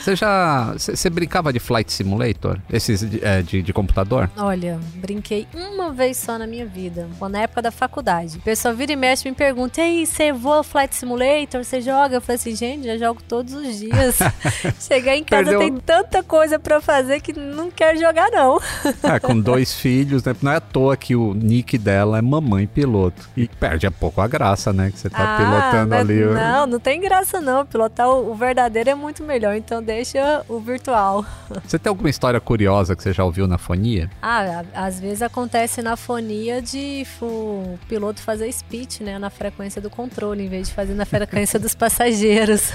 Você 0.00 0.16
já. 0.16 0.67
Você 0.72 0.96
você 0.96 1.10
brincava 1.10 1.52
de 1.52 1.58
Flight 1.58 1.92
Simulator? 1.92 2.58
Esses 2.70 3.00
de, 3.08 3.24
é, 3.24 3.42
de, 3.42 3.62
de 3.62 3.72
computador? 3.72 4.30
Olha, 4.36 4.78
brinquei 4.96 5.46
uma 5.54 5.90
vez 5.92 6.16
só 6.16 6.38
na 6.38 6.46
minha 6.46 6.66
vida, 6.66 7.08
na 7.30 7.40
época 7.40 7.62
da 7.62 7.70
faculdade. 7.70 8.38
O 8.38 8.40
pessoal 8.40 8.74
vira 8.74 8.92
e 8.92 8.96
mexe 8.96 9.26
e 9.26 9.30
me 9.30 9.36
pergunta: 9.36 9.80
e 9.80 9.84
aí, 9.84 10.06
você 10.06 10.32
voa 10.32 10.62
Flight 10.62 10.94
Simulator? 10.94 11.64
Você 11.64 11.80
joga? 11.80 12.16
Eu 12.16 12.20
falei 12.20 12.36
assim, 12.36 12.54
gente, 12.54 12.84
já 12.86 12.96
jogo 12.96 13.22
todos 13.26 13.54
os 13.54 13.78
dias. 13.78 14.18
Chegar 14.80 15.16
em 15.16 15.24
casa 15.24 15.44
Perdeu- 15.44 15.60
tem 15.60 15.76
tanta 15.78 16.22
coisa 16.22 16.58
pra 16.58 16.80
fazer 16.80 17.20
que 17.20 17.32
não 17.32 17.70
quero 17.70 17.98
jogar, 17.98 18.30
não. 18.30 18.60
É, 19.02 19.18
com 19.18 19.38
dois 19.38 19.72
filhos, 19.78 20.24
né? 20.24 20.34
Não 20.42 20.52
é 20.52 20.56
à 20.56 20.60
toa 20.60 20.96
que 20.96 21.14
o 21.14 21.34
nick 21.34 21.78
dela 21.78 22.18
é 22.18 22.22
mamãe 22.22 22.66
piloto. 22.66 23.28
E 23.36 23.46
perde 23.48 23.86
um 23.86 23.92
pouco 23.92 24.20
a 24.20 24.26
graça, 24.28 24.72
né? 24.72 24.90
Que 24.90 24.98
você 24.98 25.10
tá 25.10 25.36
pilotando 25.36 25.90
mas 25.90 26.00
ali. 26.00 26.24
Não, 26.24 26.66
não 26.66 26.80
tem 26.80 27.00
graça 27.00 27.40
não. 27.40 27.64
Pilotar 27.64 28.08
o, 28.08 28.30
o 28.30 28.34
verdadeiro 28.34 28.90
é 28.90 28.94
muito 28.94 29.22
melhor, 29.22 29.54
então 29.54 29.82
deixa 29.82 30.44
o 30.48 30.57
virtual. 30.60 31.24
Você 31.64 31.78
tem 31.78 31.90
alguma 31.90 32.10
história 32.10 32.40
curiosa 32.40 32.94
que 32.94 33.02
você 33.02 33.12
já 33.12 33.24
ouviu 33.24 33.46
na 33.46 33.58
fonia? 33.58 34.10
Ah, 34.22 34.64
às 34.74 35.00
vezes 35.00 35.22
acontece 35.22 35.82
na 35.82 35.96
fonia 35.96 36.60
de 36.62 37.06
o 37.20 37.78
piloto 37.88 38.20
fazer 38.22 38.50
speech, 38.52 39.02
né, 39.02 39.18
na 39.18 39.30
frequência 39.30 39.80
do 39.80 39.90
controle, 39.90 40.44
em 40.44 40.48
vez 40.48 40.68
de 40.68 40.74
fazer 40.74 40.94
na 40.94 41.04
frequência 41.04 41.58
dos 41.58 41.74
passageiros. 41.76 42.70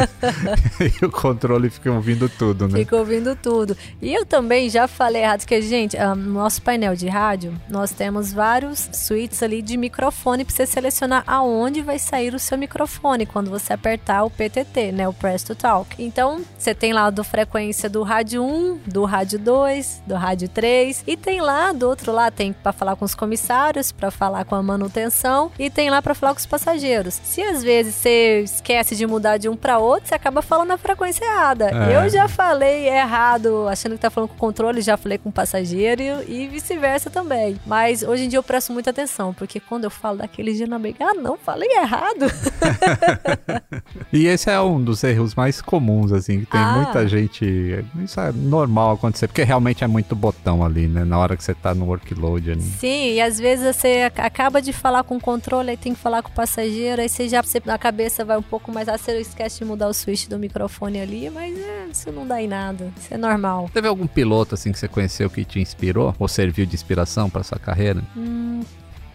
e 1.00 1.04
o 1.04 1.10
controle 1.10 1.70
fica 1.70 1.90
ouvindo 1.90 2.28
tudo, 2.28 2.68
né? 2.68 2.78
Fica 2.78 2.96
ouvindo 2.96 3.36
tudo. 3.36 3.76
E 4.00 4.12
eu 4.12 4.24
também 4.24 4.68
já 4.68 4.86
falei 4.86 5.22
errado, 5.22 5.44
que, 5.44 5.60
gente, 5.62 5.96
ah, 5.96 6.14
no 6.14 6.32
nosso 6.32 6.62
painel 6.62 6.94
de 6.94 7.08
rádio, 7.08 7.54
nós 7.68 7.90
temos 7.92 8.32
vários 8.32 8.88
suítes 8.92 9.42
ali 9.42 9.62
de 9.62 9.76
microfone 9.76 10.44
pra 10.44 10.54
você 10.54 10.66
selecionar 10.66 11.22
aonde 11.26 11.82
vai 11.82 11.98
sair 11.98 12.34
o 12.34 12.38
seu 12.38 12.56
microfone 12.58 13.26
quando 13.26 13.50
você 13.50 13.72
apertar 13.72 14.24
o 14.24 14.30
PTT, 14.30 14.92
né, 14.92 15.08
o 15.08 15.12
Press 15.12 15.42
to 15.42 15.54
Talk. 15.54 15.94
Então, 15.98 16.42
você 16.56 16.74
tem 16.74 16.92
lá 16.92 16.97
do 17.12 17.22
frequência 17.22 17.88
do 17.88 18.02
rádio 18.02 18.42
1, 18.42 18.80
do 18.86 19.04
rádio 19.04 19.38
2, 19.38 20.02
do 20.06 20.14
rádio 20.16 20.48
3, 20.48 21.04
e 21.06 21.16
tem 21.16 21.40
lá 21.40 21.72
do 21.72 21.88
outro 21.88 22.12
lado, 22.12 22.32
tem 22.34 22.52
pra 22.52 22.72
falar 22.72 22.96
com 22.96 23.04
os 23.04 23.14
comissários, 23.14 23.92
pra 23.92 24.10
falar 24.10 24.44
com 24.44 24.54
a 24.56 24.62
manutenção, 24.62 25.50
e 25.58 25.70
tem 25.70 25.88
lá 25.90 26.02
pra 26.02 26.14
falar 26.14 26.34
com 26.34 26.40
os 26.40 26.46
passageiros. 26.46 27.20
Se 27.22 27.40
às 27.42 27.62
vezes 27.62 27.94
você 27.94 28.40
esquece 28.44 28.96
de 28.96 29.06
mudar 29.06 29.36
de 29.38 29.48
um 29.48 29.56
pra 29.56 29.78
outro, 29.78 30.08
você 30.08 30.14
acaba 30.14 30.42
falando 30.42 30.72
a 30.72 30.78
frequência 30.78 31.24
errada. 31.24 31.70
É. 31.70 31.96
Eu 31.96 32.08
já 32.10 32.26
falei 32.28 32.88
errado, 32.88 33.66
achando 33.68 33.92
que 33.92 34.00
tá 34.00 34.10
falando 34.10 34.30
com 34.30 34.34
o 34.36 34.38
controle, 34.38 34.80
já 34.80 34.96
falei 34.96 35.18
com 35.18 35.28
o 35.28 35.32
passageiro 35.32 36.02
e, 36.02 36.44
e 36.44 36.48
vice-versa 36.48 37.08
também. 37.08 37.58
Mas 37.64 38.02
hoje 38.02 38.24
em 38.24 38.28
dia 38.28 38.38
eu 38.38 38.42
presto 38.42 38.72
muita 38.72 38.90
atenção, 38.90 39.32
porque 39.32 39.60
quando 39.60 39.84
eu 39.84 39.90
falo 39.90 40.18
daquele 40.18 40.52
dia 40.52 40.66
na 40.66 40.78
briga, 40.78 41.04
ah, 41.04 41.14
não, 41.14 41.36
falei 41.36 41.68
errado. 41.76 42.26
E 44.12 44.26
esse 44.26 44.50
é 44.50 44.60
um 44.60 44.82
dos 44.82 45.02
erros 45.04 45.34
mais 45.34 45.60
comuns, 45.60 46.12
assim, 46.12 46.40
que 46.40 46.46
tem 46.46 46.60
Ah. 46.60 46.72
Muita 46.94 47.08
gente. 47.08 47.84
Isso 48.02 48.20
é 48.20 48.32
normal 48.32 48.92
acontecer, 48.94 49.26
porque 49.28 49.42
realmente 49.42 49.84
é 49.84 49.86
muito 49.86 50.14
botão 50.14 50.64
ali, 50.64 50.86
né? 50.86 51.04
Na 51.04 51.18
hora 51.18 51.36
que 51.36 51.44
você 51.44 51.54
tá 51.54 51.74
no 51.74 51.86
workload 51.86 52.50
ali. 52.50 52.60
Sim, 52.62 53.12
e 53.14 53.20
às 53.20 53.38
vezes 53.38 53.76
você 53.76 54.02
ac- 54.06 54.20
acaba 54.20 54.60
de 54.62 54.72
falar 54.72 55.02
com 55.04 55.16
o 55.16 55.20
controle, 55.20 55.70
aí 55.70 55.76
tem 55.76 55.94
que 55.94 56.00
falar 56.00 56.22
com 56.22 56.30
o 56.30 56.32
passageiro, 56.32 57.00
aí 57.02 57.08
você 57.08 57.28
já 57.28 57.42
você, 57.42 57.60
na 57.64 57.78
cabeça 57.78 58.24
vai 58.24 58.36
um 58.36 58.42
pouco 58.42 58.72
mais, 58.72 58.88
ah, 58.88 58.96
você 58.98 59.18
esquece 59.20 59.58
de 59.58 59.64
mudar 59.64 59.88
o 59.88 59.94
switch 59.94 60.26
do 60.28 60.38
microfone 60.38 61.00
ali, 61.00 61.30
mas 61.30 61.56
é, 61.58 61.86
isso 61.92 62.10
não 62.12 62.26
dá 62.26 62.40
em 62.42 62.48
nada, 62.48 62.90
isso 62.98 63.12
é 63.12 63.16
normal. 63.16 63.70
Teve 63.72 63.88
algum 63.88 64.06
piloto 64.06 64.54
assim 64.54 64.72
que 64.72 64.78
você 64.78 64.88
conheceu 64.88 65.28
que 65.30 65.44
te 65.44 65.60
inspirou 65.60 66.14
ou 66.18 66.28
serviu 66.28 66.66
de 66.66 66.74
inspiração 66.74 67.28
pra 67.30 67.42
sua 67.42 67.58
carreira? 67.58 68.02
Hum, 68.16 68.60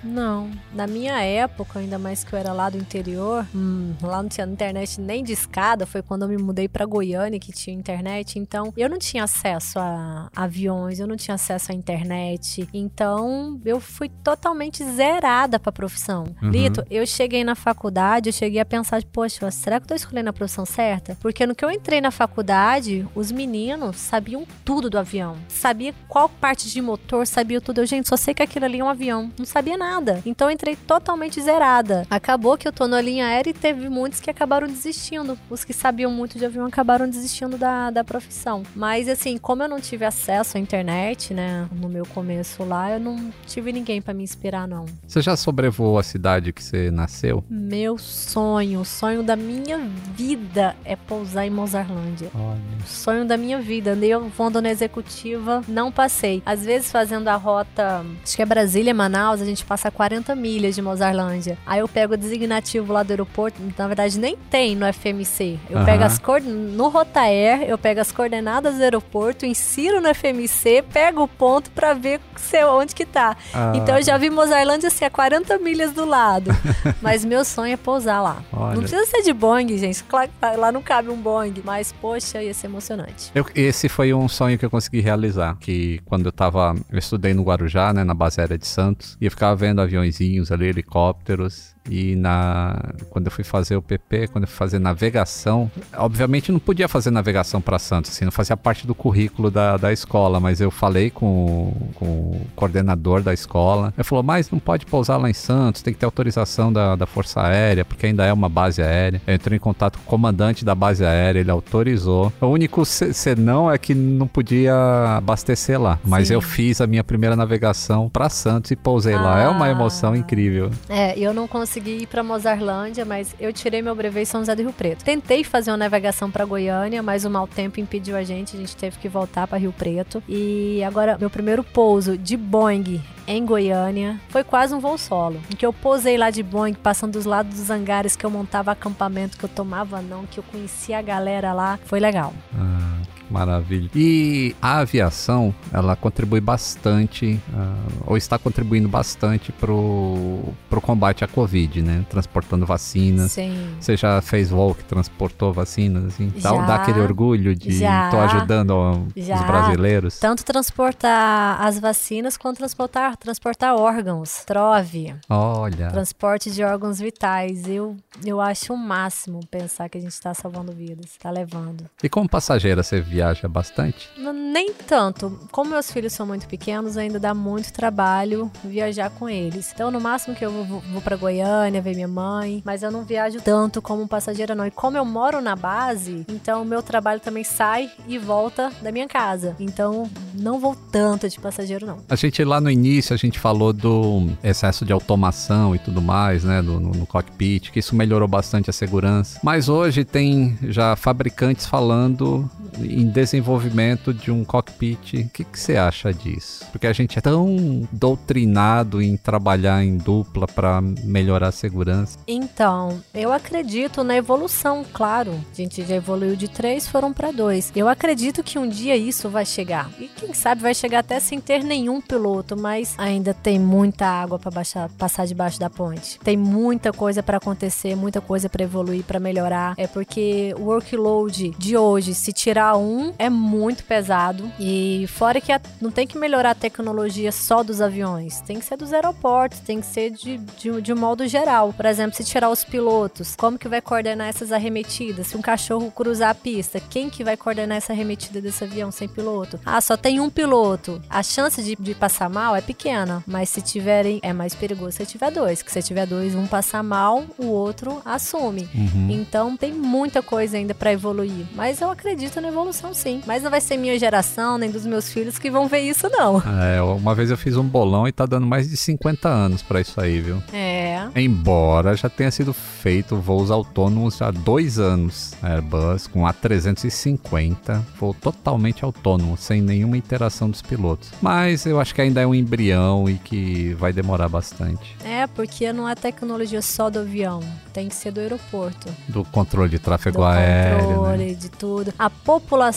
não. 0.04 0.52
Na 0.74 0.86
minha 0.86 1.22
época, 1.22 1.80
ainda 1.80 1.98
mais 1.98 2.24
que 2.24 2.34
eu 2.34 2.40
era 2.40 2.52
lá 2.52 2.70
do 2.70 2.78
interior, 2.78 3.46
hum, 3.56 3.94
lá 4.02 4.22
não 4.22 4.30
tinha 4.30 4.46
internet 4.46 5.00
nem 5.00 5.24
de 5.24 5.32
escada. 5.32 5.86
Foi 5.86 6.02
quando 6.02 6.24
eu 6.24 6.28
me 6.28 6.38
mudei 6.38 6.68
pra 6.68 6.86
Goiânia 6.86 7.40
que 7.40 7.52
tinha 7.52 7.76
internet. 7.76 8.38
Então, 8.38 8.74
eu 8.76 8.90
não 8.90 8.98
tinha 8.98 9.24
acesso 9.24 9.80
a 9.80 10.30
aviões, 10.36 11.00
eu 11.00 11.08
não 11.08 11.16
tinha 11.16 11.36
acesso 11.36 11.72
à 11.72 11.76
internet. 11.76 12.68
Então, 12.74 13.60
eu 13.64 13.80
fui 13.80 14.10
totalmente 14.10 14.84
zerada 14.84 15.60
pra 15.60 15.72
profissão. 15.72 16.26
Uhum. 16.42 16.50
Lito, 16.50 16.86
eu 16.90 17.06
cheguei 17.06 17.44
na 17.44 17.56
faculdade, 17.56 18.30
eu 18.30 18.34
cheguei 18.34 18.60
a 18.60 18.66
pensar, 18.66 19.04
poxa, 19.06 19.50
será 19.52 19.80
que 19.80 19.86
eu 19.86 19.90
tô 19.90 19.96
escolhendo 19.96 20.30
a 20.30 20.34
profissão 20.34 20.66
certa? 20.66 21.18
Porque 21.22 21.46
no 21.46 21.56
que 21.56 21.64
eu 21.64 21.72
entrei 21.72 22.02
na 22.02 22.12
faculdade, 22.12 23.08
os 23.16 23.32
meninos 23.32 23.98
sabiam 23.98 24.46
tudo 24.66 24.90
do 24.90 24.98
avião. 24.98 25.36
Sabia 25.48 25.94
qual 26.08 26.28
parte 26.28 26.70
de 26.70 26.82
motor, 26.82 27.26
sabia 27.26 27.62
tudo. 27.62 27.80
Eu, 27.82 27.86
gente, 27.86 28.10
só 28.10 28.18
sei 28.18 28.34
que 28.34 28.44
aquilo 28.44 28.66
ali 28.66 28.80
é 28.80 28.84
um 28.84 28.90
avião. 28.90 29.32
Não 29.38 29.46
sabia 29.46 29.78
nada. 29.78 29.93
Então 30.26 30.48
eu 30.48 30.54
entrei 30.54 30.76
totalmente 30.76 31.42
zerada. 31.42 32.08
Acabou 32.10 32.58
que 32.58 32.68
eu 32.68 32.72
tô 32.72 32.88
na 32.88 33.02
linha 33.02 33.28
aérea 33.28 33.52
e 33.52 33.54
teve 33.54 33.90
muitos 33.90 34.20
que 34.20 34.30
acabaram 34.30 34.68
desistindo. 34.68 35.38
Os 35.50 35.64
que 35.64 35.74
sabiam 35.74 36.12
muito 36.12 36.38
de 36.38 36.46
avião 36.46 36.66
acabaram 36.66 37.10
desistindo 37.10 37.58
da, 37.58 37.92
da 37.92 38.04
profissão. 38.04 38.64
Mas 38.76 39.08
assim, 39.08 39.38
como 39.38 39.64
eu 39.64 39.70
não 39.70 39.80
tive 39.80 40.06
acesso 40.06 40.58
à 40.58 40.60
internet, 40.60 41.34
né, 41.34 41.68
no 41.72 41.90
meu 41.90 42.06
começo 42.06 42.64
lá, 42.64 42.92
eu 42.92 43.00
não 43.00 43.32
tive 43.46 43.72
ninguém 43.72 44.02
pra 44.02 44.14
me 44.14 44.24
inspirar, 44.24 44.68
não. 44.68 44.86
Você 45.08 45.22
já 45.22 45.36
sobrevoou 45.36 46.00
a 46.00 46.04
cidade 46.04 46.52
que 46.52 46.64
você 46.64 46.90
nasceu? 46.90 47.44
Meu 47.50 47.98
sonho, 47.98 48.82
o 48.82 48.86
sonho 48.86 49.24
da 49.24 49.36
minha 49.36 49.78
vida 50.16 50.76
é 50.86 50.96
pousar 50.96 51.46
em 51.46 51.50
Mozarlândia. 51.50 52.30
Olha. 52.34 52.62
Sonho 52.86 53.26
da 53.26 53.38
minha 53.38 53.60
vida. 53.62 53.92
Andei 53.94 54.14
voando 54.16 54.62
na 54.62 54.70
executiva, 54.70 55.62
não 55.68 55.92
passei. 55.92 56.42
Às 56.46 56.66
vezes 56.66 56.92
fazendo 56.92 57.28
a 57.28 57.36
rota, 57.36 58.06
acho 58.24 58.36
que 58.36 58.42
é 58.42 58.46
Brasília, 58.46 58.94
Manaus, 58.94 59.42
a 59.42 59.46
gente 59.46 59.66
passa 59.66 59.83
40 59.92 60.36
milhas 60.36 60.76
de 60.76 60.82
Mozarlândia. 60.82 61.58
Aí 61.66 61.80
eu 61.80 61.88
pego 61.88 62.14
o 62.14 62.18
designativo 62.18 62.92
lá 62.94 63.04
do 63.04 63.12
aeroporto, 63.12 63.62
na 63.78 63.88
verdade 63.88 64.20
nem 64.20 64.36
tem 64.50 64.76
no 64.76 64.86
FMC. 64.92 65.58
Eu 65.70 65.84
pego 65.86 66.04
as 66.04 66.18
coordenadas, 66.20 66.74
no 66.76 66.88
Rotaer, 66.90 67.64
eu 67.64 67.78
pego 67.78 68.00
as 68.02 68.12
coordenadas 68.12 68.76
do 68.76 68.84
aeroporto, 68.84 69.46
insiro 69.46 70.00
no 70.02 70.10
FMC, 70.14 70.84
pego 70.92 71.24
o 71.24 71.28
ponto 71.28 71.72
pra 71.72 71.94
ver 71.94 72.20
se- 72.36 72.64
onde 72.66 72.94
que 72.96 73.06
tá. 73.06 73.36
Ah, 73.54 73.74
Então 73.76 73.98
eu 73.98 74.04
já 74.04 74.18
vi 74.18 74.30
Mozarlândia 74.30 74.88
assim 74.88 75.06
a 75.06 75.10
40 75.10 75.58
milhas 75.60 75.92
do 75.92 76.06
lado. 76.06 76.52
Mas 77.02 77.24
meu 77.26 77.44
sonho 77.46 77.74
é 77.74 77.78
pousar 77.78 78.22
lá. 78.22 78.42
Olha. 78.52 78.76
Não 78.76 78.82
precisa 78.82 79.06
ser 79.06 79.22
de 79.24 79.34
Boeing, 79.34 79.78
gente. 79.78 80.04
Claro 80.04 80.30
que 80.30 80.58
lá 80.58 80.72
não 80.72 80.82
cabe 80.82 81.10
um 81.10 81.18
Boeing. 81.18 81.54
Mas, 81.64 81.92
poxa, 81.92 82.42
ia 82.42 82.54
ser 82.54 82.68
emocionante. 82.68 83.32
Eu- 83.36 83.46
esse 83.56 83.88
foi 83.90 84.14
um 84.14 84.28
sonho 84.28 84.58
que 84.58 84.66
eu 84.66 84.70
consegui 84.70 85.00
realizar. 85.02 85.56
Que 85.60 86.00
quando 86.06 86.26
eu 86.26 86.32
tava. 86.32 86.76
Eu 86.92 86.98
estudei 87.00 87.34
no 87.34 87.44
Guarujá, 87.44 87.94
né? 87.94 88.04
Na 88.04 88.14
base 88.14 88.40
aérea 88.40 88.58
de 88.58 88.66
Santos. 88.68 89.18
E 89.20 89.26
eu 89.26 89.32
ficava 89.32 89.56
vendo 89.56 89.73
aviõezinhos 89.80 90.52
ali, 90.52 90.68
helicópteros. 90.70 91.73
E 91.90 92.16
na 92.16 92.80
quando 93.10 93.26
eu 93.28 93.32
fui 93.32 93.44
fazer 93.44 93.76
o 93.76 93.82
PP, 93.82 94.28
quando 94.30 94.44
eu 94.46 94.48
fui 94.48 94.56
fazer 94.58 94.80
navegação, 94.80 95.70
obviamente 95.98 96.52
não 96.52 96.60
podia 96.60 96.88
fazer 96.88 97.12
navegação 97.12 97.60
para 97.62 97.78
Santos, 97.78 98.12
assim, 98.12 98.26
não 98.26 98.32
fazia 98.32 98.56
parte 98.56 98.88
do 98.88 98.96
currículo 98.96 99.52
da, 99.52 99.76
da 99.78 99.92
escola, 99.92 100.40
mas 100.40 100.62
eu 100.62 100.72
falei 100.72 101.10
com, 101.10 101.26
o- 101.26 101.90
com 101.96 102.06
o 102.06 102.42
coordenador 102.56 103.22
da 103.22 103.34
escola. 103.34 103.94
Ele 103.98 104.04
falou, 104.04 104.24
mas 104.24 104.50
não 104.50 104.60
pode 104.60 104.86
pousar 104.86 105.18
lá 105.18 105.30
em 105.30 105.34
Santos, 105.34 105.82
tem 105.82 105.94
que 105.94 106.00
ter 106.00 106.06
autorização 106.06 106.72
da, 106.72 106.96
da 106.96 107.06
Força 107.06 107.42
Aérea, 107.42 107.84
porque 107.84 108.06
ainda 108.06 108.26
é 108.26 108.32
uma 108.32 108.48
base 108.50 108.82
aérea. 108.82 109.22
Eu 109.28 109.36
entrei 109.36 109.58
em 109.58 109.60
contato 109.60 109.98
com 110.00 110.04
o 110.04 110.08
comandante 110.08 110.64
da 110.64 110.74
base 110.74 111.04
aérea, 111.06 111.40
ele 111.42 111.52
autorizou. 111.52 112.32
O 112.40 112.48
único 112.48 112.86
se- 112.86 113.14
senão 113.14 113.70
é 113.70 113.78
que 113.78 113.94
não 113.94 114.28
podia 114.28 114.74
abastecer 115.18 115.80
lá, 115.82 116.00
mas 116.04 116.30
Sim. 116.30 116.36
eu 116.36 116.42
fiz 116.42 116.80
a 116.82 116.88
minha 116.88 117.04
primeira 117.04 117.36
navegação 117.36 118.10
para 118.10 118.30
Santos 118.30 118.72
e 118.72 118.76
pousei 118.76 119.16
lá. 119.16 119.42
É 119.42 119.48
uma 119.50 119.66
Ah. 119.66 119.70
emoção 119.70 120.16
incrível. 120.16 120.72
É, 120.88 121.18
eu 121.20 121.34
não 121.34 121.48
consegui 121.48 121.73
ir 121.80 122.08
pra 122.08 122.24
Mozarlândia, 122.24 123.06
mas 123.06 123.36
eu 123.40 123.52
tirei 123.54 123.82
meu 123.82 123.96
brevet 123.96 124.24
em 124.24 124.26
São 124.26 124.42
José 124.42 124.56
do 124.56 124.62
Rio 124.62 124.74
Preto. 124.74 125.04
Tentei 125.04 125.44
fazer 125.44 125.72
uma 125.72 125.78
navegação 125.78 126.30
pra 126.30 126.46
Goiânia, 126.46 127.02
mas 127.02 127.26
o 127.26 127.30
mau 127.30 127.48
tempo 127.48 127.80
impediu 127.80 128.16
a 128.16 128.24
gente. 128.24 128.56
A 128.56 128.60
gente 128.60 128.76
teve 128.76 128.98
que 128.98 129.10
voltar 129.10 129.48
pra 129.48 129.58
Rio 129.58 129.74
Preto. 129.74 130.24
E 130.28 130.84
agora, 130.84 131.18
meu 131.18 131.30
primeiro 131.30 131.64
pouso 131.64 132.18
de 132.18 132.38
Boeing 132.38 133.02
em 133.26 133.46
Goiânia 133.46 134.20
foi 134.30 134.44
quase 134.44 134.74
um 134.74 134.80
voo 134.80 134.98
solo. 134.98 135.40
Em 135.52 135.56
que 135.56 135.66
eu 135.66 135.74
pousei 135.74 136.18
lá 136.18 136.30
de 136.30 136.44
Boeing, 136.44 136.74
passando 136.74 137.14
dos 137.14 137.26
lados 137.26 137.58
dos 137.58 137.70
hangares 137.70 138.16
que 138.16 138.26
eu 138.26 138.30
montava 138.30 138.72
acampamento, 138.72 139.38
que 139.38 139.44
eu 139.44 139.50
tomava 139.50 140.02
não, 140.02 140.26
que 140.26 140.40
eu 140.40 140.44
conhecia 140.44 141.00
a 141.00 141.02
galera 141.02 141.54
lá. 141.54 141.80
Foi 141.86 142.00
legal. 142.00 142.34
Ah, 142.56 143.02
maravilha. 143.30 143.90
E 143.96 144.56
a 144.62 144.80
aviação, 144.80 145.54
ela 145.72 145.96
contribui 145.96 146.40
bastante, 146.42 147.40
ah, 147.54 147.76
ou 148.06 148.18
está 148.18 148.38
contribuindo 148.38 148.88
bastante 148.88 149.52
pro, 149.52 150.42
pro 150.70 150.82
combate 150.82 151.24
à 151.24 151.28
Covid, 151.28 151.82
né? 151.82 152.06
Transportando 152.10 152.66
vacinas. 152.66 153.32
Sim. 153.32 153.76
Você 153.80 153.96
já 153.98 154.22
fez 154.22 154.50
voo 154.50 154.76
que 154.76 154.84
transportou 154.84 155.54
vacinas, 155.54 156.06
assim? 156.06 156.32
Dá, 156.42 156.50
Já. 156.50 156.66
dá 156.66 156.76
aquele 156.76 157.00
orgulho 157.00 157.56
de 157.56 157.80
tô 158.12 158.20
ajudando 158.20 158.72
ó, 158.72 159.00
Já. 159.16 159.36
os 159.36 159.42
brasileiros. 159.42 160.20
Tanto 160.20 160.44
transportar 160.44 161.62
as 161.62 161.80
vacinas 161.80 162.38
quanto 162.38 162.58
transportar, 162.58 163.18
transportar 163.18 163.76
órgãos. 163.76 164.44
Trove. 164.46 165.16
Olha, 165.30 165.90
Transporte 165.90 166.52
de 166.52 166.64
órgãos 166.64 167.00
vitais. 167.00 167.68
Eu, 167.68 167.96
eu 168.26 168.40
acho 168.42 168.74
o 168.74 168.78
máximo 168.78 169.40
pensar 169.50 169.90
que 169.90 169.98
a 169.98 170.02
gente 170.02 170.12
está 170.12 170.34
salvando 170.34 170.72
vidas, 170.72 171.06
está 171.06 171.30
levando. 171.32 171.86
e 172.04 172.10
como 172.10 172.28
passageira 172.30 172.84
você 172.84 173.02
viaja 173.14 173.48
bastante? 173.48 174.10
Nem 174.18 174.74
tanto. 174.74 175.40
Como 175.52 175.70
meus 175.70 175.92
filhos 175.92 176.14
são 176.14 176.26
muito 176.26 176.48
pequenos, 176.48 176.98
ainda 176.98 177.20
dá 177.20 177.34
muito 177.34 177.72
trabalho 177.72 178.52
viajar 178.64 179.10
com 179.12 179.30
eles. 179.30 179.72
Então, 179.74 179.92
no 179.92 180.02
máximo 180.02 180.36
que 180.36 180.44
eu 180.44 180.52
vou, 180.52 180.80
vou 180.92 181.02
para 181.02 181.16
Goiânia 181.16 181.82
ver 181.82 181.94
minha 181.94 182.08
mãe, 182.08 182.62
mas 182.66 182.82
eu 182.82 182.92
não 182.92 183.04
viajo 183.04 183.40
tanto 183.42 183.82
como 183.82 184.08
passageira, 184.08 184.56
não. 184.56 184.66
E 184.66 184.72
como 184.72 184.98
eu 184.98 185.06
moro 185.06 185.42
na 185.42 185.56
base, 185.56 186.26
então 186.28 186.64
o 186.64 186.66
meu 186.66 186.82
trabalho 186.82 187.20
também 187.20 187.44
sai 187.44 187.92
e 188.08 188.18
volta 188.18 188.72
da 188.82 188.92
minha 188.92 189.08
casa. 189.08 189.56
Então, 189.60 190.10
não 190.34 190.60
vou 190.60 190.76
tanto 190.92 191.30
de 191.30 191.40
passageiro, 191.40 191.86
não. 191.86 191.98
A 192.10 192.16
gente 192.16 192.44
lá 192.44 192.60
no 192.60 192.70
início 192.72 193.14
a 193.14 193.18
gente 193.18 193.38
falou 193.38 193.72
do 193.72 194.28
excesso 194.44 194.84
de 194.86 194.92
automação 194.92 195.76
e 195.76 195.80
tudo 195.80 196.02
mais, 196.02 196.44
né, 196.44 196.62
do- 196.62 196.80
no, 196.80 196.92
no 196.92 197.06
cockpit, 197.06 197.72
que 197.72 197.80
isso 197.80 197.96
melhorou 197.96 198.28
bastante 198.28 198.70
a 198.70 198.74
segurança. 198.74 199.40
Mas 199.44 199.70
hoje 199.70 200.04
tem 200.04 200.58
já 200.64 200.96
fabricantes 200.96 201.66
falando 201.68 202.50
em 202.80 203.03
desenvolvimento 203.08 204.14
de 204.14 204.32
um 204.32 204.44
cockpit. 204.44 205.14
O 205.16 205.30
que, 205.30 205.44
que 205.44 205.60
você 205.60 205.78
acha 205.78 206.14
disso? 206.14 206.66
Porque 206.72 206.88
a 206.88 206.94
gente 206.94 207.18
é 207.18 207.22
tão 207.22 207.88
doutrinado 207.92 209.02
em 209.02 209.18
trabalhar 209.18 209.84
em 209.84 209.98
dupla 209.98 210.48
para 210.48 210.82
melhorar 210.82 211.50
a 211.50 211.52
segurança. 211.52 212.18
Então, 212.28 213.02
eu 213.14 213.32
acredito 213.32 214.04
na 214.04 214.16
evolução, 214.16 214.86
claro. 214.92 215.34
A 215.52 215.56
gente 215.56 215.84
já 215.84 215.96
evoluiu 215.96 216.36
de 216.36 216.48
três, 216.48 216.88
foram 216.88 217.14
para 217.14 217.32
dois. 217.32 217.72
Eu 217.76 217.88
acredito 217.88 218.44
que 218.44 218.60
um 218.60 218.68
dia 218.68 218.96
isso 218.96 219.30
vai 219.30 219.46
chegar. 219.46 219.90
E 220.00 220.08
quem 220.08 220.34
sabe 220.34 220.62
vai 220.62 220.74
chegar 220.74 221.00
até 221.00 221.20
sem 221.20 221.40
ter 221.40 221.64
nenhum 221.64 222.02
piloto, 222.02 222.58
mas 222.58 222.96
ainda 222.98 223.34
tem 223.34 223.60
muita 223.60 224.06
água 224.06 224.40
para 224.40 224.52
passar 224.98 225.26
debaixo 225.26 225.60
da 225.60 225.70
ponte. 225.70 226.20
Tem 226.20 226.38
muita 226.38 226.92
coisa 226.92 227.24
para 227.24 227.38
acontecer, 227.38 227.96
muita 227.96 228.22
coisa 228.22 228.50
para 228.50 228.64
evoluir, 228.64 229.04
para 229.04 229.20
melhorar. 229.20 229.74
É 229.78 229.88
porque 229.88 230.54
o 230.58 230.64
workload 230.64 231.52
de 231.58 231.78
hoje, 231.78 232.14
se 232.14 232.32
tirar 232.32 232.76
um, 232.76 232.93
é 233.18 233.30
muito 233.30 233.84
pesado. 233.84 234.52
E 234.60 235.06
fora 235.08 235.40
que 235.42 235.52
a- 235.52 235.62
não 235.82 235.92
tem 235.92 236.06
que 236.08 236.18
melhorar 236.18 236.52
a 236.52 236.56
tecnologia 236.56 237.32
só 237.32 237.64
dos 237.64 237.82
aviões, 237.82 238.42
tem 238.42 238.60
que 238.60 238.66
ser 238.66 238.78
dos 238.78 238.94
aeroportos, 238.94 239.60
tem 239.60 239.80
que 239.80 239.86
ser 239.88 240.12
de, 240.12 240.38
de, 240.38 240.82
de 240.82 240.94
um 240.94 240.98
modo 240.98 241.28
geral. 241.28 241.74
Por 241.74 241.86
exemplo, 241.86 242.16
se 242.16 242.24
tirar 242.24 242.50
os 242.50 242.64
pilotos, 242.64 243.36
como 243.36 243.58
que 243.58 243.68
vai 243.68 243.82
coordenar 243.82 244.28
essas 244.28 244.52
arremetidas? 244.52 245.28
Se 245.28 245.38
um 245.38 245.42
cachorro 245.42 245.92
cruzar 245.92 246.30
a 246.30 246.36
pista, 246.36 246.80
quem 246.80 247.10
que 247.10 247.24
vai 247.24 247.38
coordenar 247.38 247.78
essa 247.78 247.94
arremetida 247.94 248.42
desse 248.42 248.64
avião 248.64 248.92
sem 248.92 249.08
piloto? 249.08 249.60
Ah, 249.66 249.80
só 249.82 249.96
tem 249.98 250.20
um 250.20 250.30
piloto. 250.30 251.02
A 251.10 251.22
chance 251.24 251.62
de, 251.64 251.76
de 251.76 251.94
passar 251.96 252.30
mal 252.30 252.56
é 252.56 252.62
pequena, 252.62 253.24
mas 253.28 253.50
se 253.50 253.62
tiverem, 253.62 254.20
é 254.22 254.34
mais 254.34 254.54
perigoso 254.56 254.98
se 254.98 255.06
tiver 255.06 255.32
dois. 255.32 255.62
Que 255.62 255.72
se 255.72 255.82
tiver 255.82 256.06
dois, 256.06 256.36
um 256.36 256.48
passar 256.48 256.84
mal, 256.84 257.24
o 257.38 257.46
outro 257.48 258.02
assume. 258.04 258.68
Uhum. 258.74 259.08
Então 259.12 259.56
tem 259.56 259.72
muita 259.72 260.22
coisa 260.22 260.58
ainda 260.58 260.74
pra 260.74 260.92
evoluir. 260.92 261.46
Mas 261.56 261.82
eu 261.82 261.90
acredito 261.90 262.40
na 262.42 262.48
evolução 262.48 262.83
sim. 262.92 263.22
Mas 263.28 263.44
não 263.44 263.52
vai 263.52 263.62
ser 263.62 263.78
minha 263.78 264.00
geração, 264.00 264.58
nem 264.58 264.72
dos 264.72 264.84
meus 264.84 265.12
filhos 265.14 265.38
que 265.38 265.52
vão 265.52 265.68
ver 265.68 265.82
isso, 265.82 266.10
não. 266.10 266.42
É, 266.60 266.82
uma 266.82 267.14
vez 267.14 267.30
eu 267.30 267.38
fiz 267.38 267.56
um 267.56 267.64
bolão 267.64 268.08
e 268.08 268.12
tá 268.12 268.26
dando 268.26 268.48
mais 268.48 268.68
de 268.68 268.76
50 268.76 269.30
anos 269.30 269.62
para 269.62 269.80
isso 269.80 270.02
aí, 270.02 270.20
viu? 270.20 270.42
É. 270.52 271.08
Embora 271.16 271.96
já 271.96 272.10
tenha 272.10 272.32
sido 272.32 272.52
feito 272.52 273.16
voos 273.18 273.52
autônomos 273.52 274.20
há 274.24 274.32
dois 274.32 274.80
anos, 274.80 275.34
Airbus 275.44 276.08
com 276.08 276.22
A350, 276.24 277.82
voo 278.00 278.14
totalmente 278.14 278.84
autônomo, 278.84 279.38
sem 279.38 279.62
nenhuma 279.62 279.98
interação 279.98 280.50
dos 280.50 280.62
pilotos. 280.62 281.10
Mas 281.22 281.66
eu 281.66 281.80
acho 281.80 281.94
que 281.94 282.02
ainda 282.02 282.22
é 282.22 282.28
um 282.28 282.34
embrião 282.34 283.08
e 283.10 283.16
que 283.16 283.74
vai 283.76 283.94
demorar 283.94 284.30
bastante. 284.30 284.96
É, 285.04 285.28
porque 285.28 285.72
não 285.72 285.88
é 285.88 285.94
tecnologia 285.96 286.62
só 286.62 286.90
do 286.90 287.00
avião, 287.00 287.42
tem 287.72 287.88
que 287.90 287.96
ser 287.96 288.12
do 288.12 288.20
aeroporto. 288.20 288.88
Do 289.08 289.24
controle 289.26 289.70
de 289.70 289.80
tráfego 289.80 290.18
do 290.18 290.24
aéreo. 290.24 290.88
controle, 290.96 291.26
Né? 291.26 291.34
de 291.34 291.50
tudo. 291.50 291.94
A 292.00 292.10
população 292.10 292.73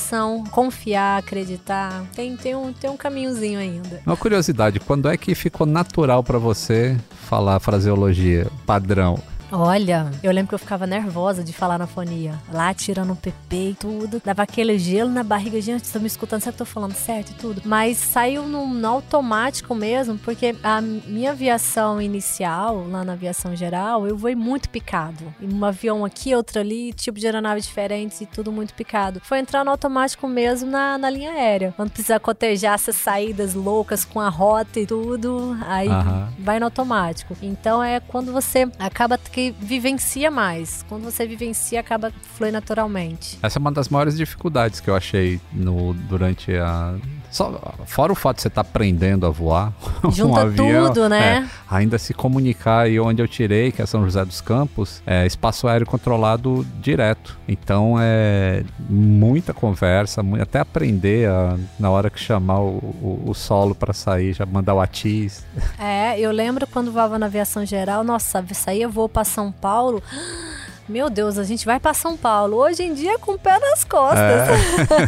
confiar, 0.51 1.19
acreditar, 1.19 2.05
tem, 2.15 2.37
tem, 2.37 2.55
um, 2.55 2.73
tem 2.73 2.91
um 2.91 2.97
caminhozinho 2.97 3.59
ainda. 3.59 4.01
Uma 4.07 4.17
curiosidade, 4.17 4.79
quando 4.81 5.09
é 5.09 5.17
que 5.17 5.35
ficou 5.35 5.67
natural 5.67 6.23
para 6.23 6.39
você 6.39 6.97
falar 7.29 7.59
fraseologia 7.61 8.47
padrão? 8.67 9.19
Olha, 9.53 10.11
eu 10.23 10.33
lembro 10.33 10.49
que 10.49 10.55
eu 10.55 10.59
ficava 10.59 10.87
nervosa 10.87 11.45
de 11.45 11.53
falar 11.53 11.79
na 11.79 11.87
fonia. 11.87 12.39
Lá 12.53 12.75
tirando 12.75 13.13
o 13.13 13.17
PP 13.17 13.57
e 13.57 13.75
tudo. 13.75 14.23
Dava 14.25 14.43
aquele 14.43 14.79
gelo 14.79 15.11
na 15.11 15.23
barriga. 15.23 15.61
Gente, 15.61 15.91
tô 15.91 16.01
me 16.01 16.07
escutando, 16.07 16.41
será 16.41 16.53
que 16.53 16.63
eu 16.63 16.67
tô 16.67 16.73
falando 16.73 16.95
certo 16.95 17.31
e 17.31 17.35
tudo? 17.35 17.63
Mas 17.65 17.97
saiu 17.99 18.43
no, 18.43 18.67
no 18.67 18.89
automático 18.89 19.75
mesmo, 19.75 20.19
porque 20.19 20.55
a 20.63 20.81
minha 20.81 21.31
aviação 21.31 22.01
inicial, 22.01 22.87
lá 22.89 23.05
na 23.05 23.13
aviação 23.13 23.55
geral, 23.55 24.07
eu 24.07 24.17
voei 24.17 24.35
muito 24.35 24.69
picado. 24.69 25.33
Um 25.41 25.65
avião 25.65 26.05
aqui, 26.05 26.35
outro 26.35 26.61
ali, 26.61 26.93
tipo 26.93 27.19
de 27.19 27.27
aeronave 27.27 27.61
diferentes 27.61 28.21
e 28.21 28.27
tudo 28.27 28.51
muito 28.51 28.75
picado. 28.75 29.21
Foi 29.23 29.39
entrar 29.39 29.65
no 29.65 29.71
automático 29.71 30.27
mesmo 30.27 30.71
na, 30.71 30.99
na 30.99 31.11
linha 31.11 31.31
aérea. 31.31 31.73
Quando 31.77 31.91
precisa 31.91 32.19
cotejar 32.19 32.75
essas 32.75 32.97
saídas 32.97 33.55
loucas 33.55 34.05
com 34.05 34.21
a 34.21 34.29
rota 34.29 34.81
e 34.81 34.87
tudo, 34.87 35.57
aí 35.67 35.89
Aham. 35.89 36.29
vai 36.39 36.59
no 36.59 36.67
automático. 36.67 37.37
Então 37.41 37.83
é 37.83 38.01
quando 38.01 38.33
você 38.33 38.69
acaba 38.79 39.19
que 39.37 39.46
vivencia 39.51 40.31
mais. 40.31 40.85
Quando 40.89 41.05
você 41.05 41.27
vivencia, 41.27 41.81
acaba 41.81 42.13
flui 42.37 42.51
naturalmente. 42.51 43.39
Essa 43.43 43.59
é 43.59 43.61
uma 43.61 43.73
das 43.73 43.89
maiores 43.89 44.17
dificuldades 44.17 44.81
que 44.81 44.89
eu 44.89 44.95
achei 44.95 45.41
no, 45.53 45.95
durante 45.95 46.55
a. 46.55 46.95
Só, 47.31 47.75
fora 47.87 48.13
o 48.13 48.15
fato 48.15 48.37
de 48.37 48.43
você 48.43 48.49
estar 48.49 48.63
aprendendo 48.63 49.27
a 49.27 49.31
voar, 49.31 49.73
um 50.05 50.11
Junta 50.11 50.43
avião, 50.43 50.87
tudo, 50.89 51.09
né? 51.09 51.45
é, 51.45 51.75
ainda 51.75 51.99
se 51.99 52.15
comunicar 52.15 52.91
e 52.91 52.99
onde 52.99 53.21
eu 53.21 53.29
tirei, 53.29 53.73
que 53.73 53.83
é 53.83 53.87
São 53.87 54.05
José 54.05 54.25
dos 54.25 54.41
Campos, 54.41 55.03
é 55.07 55.27
espaço 55.27 55.69
aéreo 55.69 55.87
controlado 55.87 56.67
direto. 56.81 57.39
Então 57.47 57.97
é 58.01 58.65
muita 58.89 59.53
conversa, 59.53 60.23
até 60.41 60.61
aprender 60.61 61.29
a, 61.29 61.57
na 61.79 61.91
hora 61.91 62.09
que 62.09 62.19
chamar 62.19 62.61
o, 62.61 62.79
o, 62.79 63.23
o 63.27 63.35
solo 63.35 63.75
para 63.75 63.93
sair, 63.93 64.33
já 64.33 64.47
mandar 64.47 64.75
o 64.75 64.81
atis. 64.81 65.45
É, 65.79 66.19
eu 66.19 66.31
lembro 66.31 66.67
quando 66.67 66.91
voava 66.91 67.19
na 67.19 67.27
aviação 67.27 67.65
geral, 67.67 68.03
nossa, 68.03 68.45
saía 68.55 68.89
voo 68.89 69.09
para 69.09 69.25
São 69.27 69.53
Paulo. 69.53 70.03
Meu 70.89 71.11
Deus, 71.11 71.37
a 71.37 71.43
gente 71.43 71.67
vai 71.67 71.81
para 71.81 71.93
São 71.93 72.17
Paulo. 72.17 72.59
Hoje 72.59 72.85
em 72.85 72.95
dia 72.95 73.15
é 73.15 73.19
com 73.19 73.33
o 73.33 73.39
pé 73.39 73.59
nas 73.59 73.83
costas. 73.83 74.49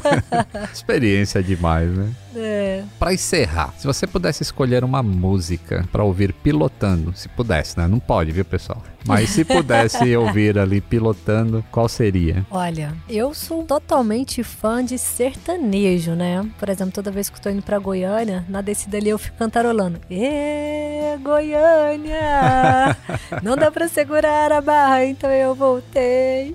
Experiência 0.74 1.40
demais, 1.40 1.88
né? 1.88 2.10
É. 2.34 2.82
Para 2.98 3.14
encerrar, 3.14 3.72
se 3.78 3.86
você 3.86 4.06
pudesse 4.06 4.42
escolher 4.42 4.82
uma 4.82 5.02
música 5.02 5.86
para 5.90 6.02
ouvir 6.02 6.32
pilotando, 6.32 7.12
se 7.16 7.28
pudesse, 7.28 7.78
né? 7.78 7.86
Não 7.86 8.00
pode, 8.00 8.32
viu, 8.32 8.44
pessoal? 8.44 8.82
Mas 9.06 9.30
se 9.30 9.44
pudesse 9.44 10.14
ouvir 10.16 10.58
ali 10.58 10.80
pilotando, 10.80 11.64
qual 11.70 11.88
seria? 11.88 12.44
Olha, 12.50 12.94
eu 13.08 13.32
sou 13.32 13.64
totalmente 13.64 14.42
fã 14.42 14.84
de 14.84 14.98
sertanejo, 14.98 16.12
né? 16.12 16.44
Por 16.58 16.68
exemplo, 16.68 16.92
toda 16.92 17.10
vez 17.10 17.30
que 17.30 17.36
eu 17.38 17.42
tô 17.42 17.50
indo 17.50 17.62
pra 17.62 17.78
Goiânia, 17.78 18.44
na 18.48 18.60
descida 18.60 18.96
ali 18.96 19.10
eu 19.10 19.18
fico 19.18 19.36
cantarolando. 19.36 20.00
Ê, 20.10 20.97
Goiânia! 21.16 22.96
Não 23.42 23.56
dá 23.56 23.70
pra 23.70 23.88
segurar 23.88 24.52
a 24.52 24.60
barra, 24.60 25.04
então 25.04 25.30
eu 25.30 25.54
voltei. 25.54 26.54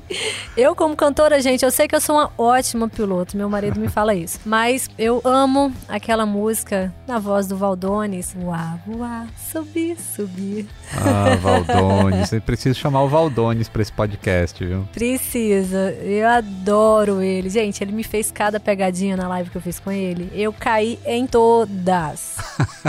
Eu, 0.55 0.75
como 0.75 0.95
cantora, 0.95 1.41
gente, 1.41 1.63
eu 1.63 1.71
sei 1.71 1.87
que 1.87 1.95
eu 1.95 2.01
sou 2.01 2.15
uma 2.15 2.31
ótima 2.37 2.87
piloto, 2.87 3.35
meu 3.35 3.49
marido 3.49 3.79
me 3.79 3.89
fala 3.89 4.13
isso. 4.13 4.39
Mas 4.45 4.89
eu 4.97 5.21
amo 5.23 5.73
aquela 5.87 6.25
música 6.25 6.93
na 7.07 7.19
voz 7.19 7.47
do 7.47 7.57
Valdones. 7.57 8.33
Voar, 8.37 8.79
voar, 8.85 9.27
subir, 9.51 9.97
subir. 9.97 10.67
Ah, 10.95 11.35
Valdones. 11.41 12.29
Você 12.29 12.39
precisa 12.39 12.75
chamar 12.75 13.03
o 13.03 13.09
Valdones 13.09 13.67
para 13.69 13.81
esse 13.81 13.91
podcast, 13.91 14.63
viu? 14.63 14.87
Precisa. 14.93 15.91
Eu 16.01 16.27
adoro 16.27 17.21
ele. 17.21 17.49
Gente, 17.49 17.83
ele 17.83 17.91
me 17.91 18.03
fez 18.03 18.31
cada 18.31 18.59
pegadinha 18.59 19.17
na 19.17 19.27
live 19.27 19.49
que 19.49 19.57
eu 19.57 19.61
fiz 19.61 19.79
com 19.79 19.91
ele. 19.91 20.31
Eu 20.33 20.53
caí 20.53 20.99
em 21.05 21.25
todas. 21.25 22.37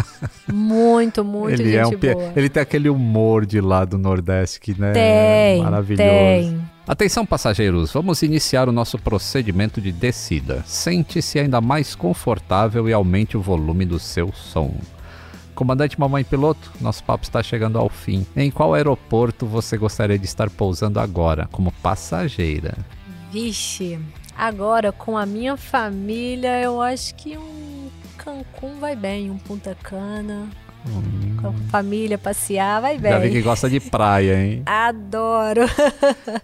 muito, 0.52 1.24
muito 1.24 1.60
ele 1.60 1.72
gente 1.72 1.76
é 1.76 1.86
um 1.86 2.14
boa. 2.14 2.32
ele 2.36 2.48
tem 2.48 2.62
aquele 2.62 2.88
humor 2.88 3.46
de 3.46 3.60
lá 3.60 3.84
do 3.84 3.96
Nordeste 3.98 4.60
que 4.60 4.78
né, 4.78 4.92
Tem, 4.92 5.60
é 5.60 5.62
maravilhoso. 5.62 6.08
tem. 6.08 6.60
Atenção, 6.86 7.24
passageiros, 7.24 7.92
vamos 7.92 8.20
iniciar 8.22 8.68
o 8.68 8.72
nosso 8.72 8.98
procedimento 8.98 9.80
de 9.80 9.90
descida. 9.90 10.62
Sente-se 10.66 11.38
ainda 11.38 11.58
mais 11.60 11.94
confortável 11.94 12.86
e 12.88 12.92
aumente 12.92 13.38
o 13.38 13.40
volume 13.40 13.86
do 13.86 13.98
seu 13.98 14.30
som. 14.32 14.74
Comandante 15.54 15.98
Mamãe 15.98 16.24
Piloto, 16.24 16.72
nosso 16.80 17.02
papo 17.04 17.24
está 17.24 17.42
chegando 17.42 17.78
ao 17.78 17.88
fim. 17.88 18.26
Em 18.36 18.50
qual 18.50 18.74
aeroporto 18.74 19.46
você 19.46 19.78
gostaria 19.78 20.18
de 20.18 20.26
estar 20.26 20.50
pousando 20.50 21.00
agora, 21.00 21.48
como 21.50 21.72
passageira? 21.80 22.74
Vixe, 23.32 23.98
agora 24.36 24.92
com 24.92 25.16
a 25.16 25.24
minha 25.24 25.56
família, 25.56 26.60
eu 26.60 26.82
acho 26.82 27.14
que 27.14 27.38
um 27.38 27.73
Cancún 28.24 28.78
vai 28.80 28.96
bem, 28.96 29.30
um 29.30 29.36
Punta 29.38 29.76
Cana. 29.82 30.48
Com 31.40 31.48
a 31.48 31.52
família 31.70 32.18
passear, 32.18 32.80
vai 32.82 32.96
Hum. 32.96 33.00
Já 33.02 33.18
vi 33.18 33.24
bem. 33.24 33.32
que 33.32 33.42
gosta 33.42 33.70
de 33.70 33.80
praia, 33.80 34.38
hein? 34.38 34.62
Adoro. 34.66 35.62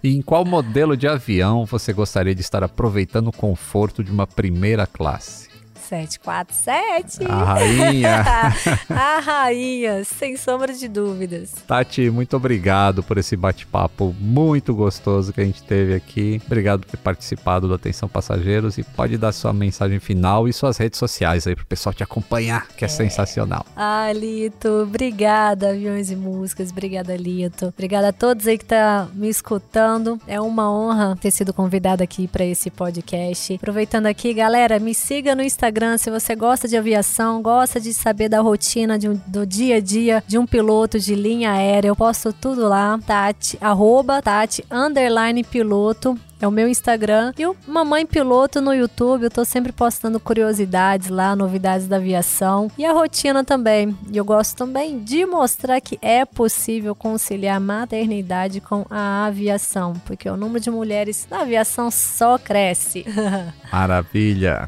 E 0.03 0.15
em 0.15 0.21
qual 0.21 0.43
modelo 0.43 0.97
de 0.97 1.07
avião 1.07 1.63
você 1.65 1.93
gostaria 1.93 2.33
de 2.33 2.41
estar 2.41 2.63
aproveitando 2.63 3.27
o 3.27 3.31
conforto 3.31 4.03
de 4.03 4.11
uma 4.11 4.25
primeira 4.25 4.87
classe? 4.87 5.50
747. 5.91 7.25
A 7.29 7.43
rainha. 7.43 8.23
a 8.89 9.19
rainha, 9.19 10.03
sem 10.05 10.37
sombra 10.37 10.73
de 10.73 10.87
dúvidas. 10.87 11.53
Tati, 11.67 12.09
muito 12.09 12.37
obrigado 12.37 13.03
por 13.03 13.17
esse 13.17 13.35
bate-papo 13.35 14.15
muito 14.17 14.73
gostoso 14.73 15.33
que 15.33 15.41
a 15.41 15.43
gente 15.43 15.61
teve 15.63 15.93
aqui. 15.93 16.41
Obrigado 16.45 16.81
por 16.81 16.91
ter 16.91 16.97
participado 16.97 17.67
do 17.67 17.73
Atenção 17.73 18.07
Passageiros 18.07 18.77
e 18.77 18.83
pode 18.83 19.17
dar 19.17 19.33
sua 19.33 19.51
mensagem 19.51 19.99
final 19.99 20.47
e 20.47 20.53
suas 20.53 20.77
redes 20.77 20.97
sociais 20.97 21.45
aí 21.45 21.55
pro 21.55 21.65
pessoal 21.65 21.93
te 21.93 22.03
acompanhar, 22.03 22.67
que 22.69 22.85
é, 22.85 22.87
sensacional. 22.87 23.65
Ah, 23.75 24.13
Lito, 24.13 24.83
obrigada, 24.83 25.71
Aviões 25.71 26.09
e 26.09 26.15
Músicas, 26.15 26.71
obrigada, 26.71 27.17
Lito. 27.17 27.67
Obrigada 27.67 28.09
a 28.09 28.13
todos 28.13 28.47
aí 28.47 28.57
que 28.57 28.65
tá 28.65 29.09
me 29.13 29.27
escutando. 29.27 30.17
É 30.25 30.39
uma 30.39 30.71
honra 30.71 31.17
ter 31.19 31.31
sido 31.31 31.53
convidada 31.53 32.01
aqui 32.01 32.29
para 32.29 32.45
esse 32.45 32.69
podcast. 32.69 33.55
Aproveitando 33.55 34.05
aqui, 34.05 34.33
galera, 34.33 34.79
me 34.79 34.95
siga 34.95 35.35
no 35.35 35.41
Instagram 35.41 35.80
se 35.97 36.09
você 36.09 36.35
gosta 36.35 36.67
de 36.67 36.77
aviação, 36.77 37.41
gosta 37.41 37.79
de 37.79 37.93
saber 37.93 38.29
da 38.29 38.39
rotina 38.39 38.97
de 38.97 39.09
do 39.27 39.45
dia 39.45 39.77
a 39.77 39.79
dia 39.79 40.23
de 40.27 40.37
um 40.37 40.45
piloto 40.45 40.99
de 40.99 41.15
linha 41.15 41.51
aérea. 41.51 41.89
Eu 41.89 41.95
posto 41.95 42.31
tudo 42.31 42.67
lá, 42.67 42.99
Tati, 43.05 43.57
arroba 43.59 44.21
Tati, 44.21 44.63
underline 44.69 45.43
piloto. 45.43 46.17
É 46.41 46.47
o 46.47 46.51
meu 46.51 46.67
Instagram. 46.67 47.33
E 47.37 47.45
o 47.45 47.55
Mamãe 47.67 48.03
Piloto 48.03 48.59
no 48.59 48.73
YouTube. 48.73 49.23
Eu 49.23 49.29
tô 49.29 49.45
sempre 49.45 49.71
postando 49.71 50.19
curiosidades 50.19 51.07
lá, 51.07 51.35
novidades 51.35 51.87
da 51.87 51.97
aviação. 51.97 52.67
E 52.79 52.83
a 52.83 52.91
rotina 52.91 53.43
também. 53.43 53.95
E 54.11 54.17
eu 54.17 54.25
gosto 54.25 54.57
também 54.57 54.97
de 55.03 55.23
mostrar 55.23 55.79
que 55.79 55.99
é 56.01 56.25
possível 56.25 56.95
conciliar 56.95 57.57
a 57.57 57.59
maternidade 57.59 58.59
com 58.59 58.87
a 58.89 59.25
aviação. 59.27 59.93
Porque 60.03 60.27
o 60.27 60.35
número 60.35 60.59
de 60.59 60.71
mulheres 60.71 61.27
na 61.29 61.41
aviação 61.41 61.91
só 61.91 62.39
cresce. 62.39 63.05
Maravilha! 63.71 64.67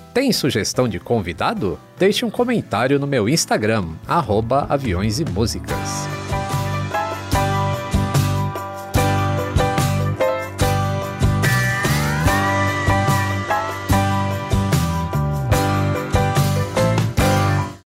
Tem 0.13 0.33
sugestão 0.33 0.89
de 0.89 0.99
convidado? 0.99 1.79
Deixe 1.97 2.25
um 2.25 2.29
comentário 2.29 2.99
no 2.99 3.07
meu 3.07 3.29
Instagram, 3.29 3.93
arroba 4.05 4.65
aviões 4.67 5.21
e 5.21 5.25
músicas. 5.25 6.05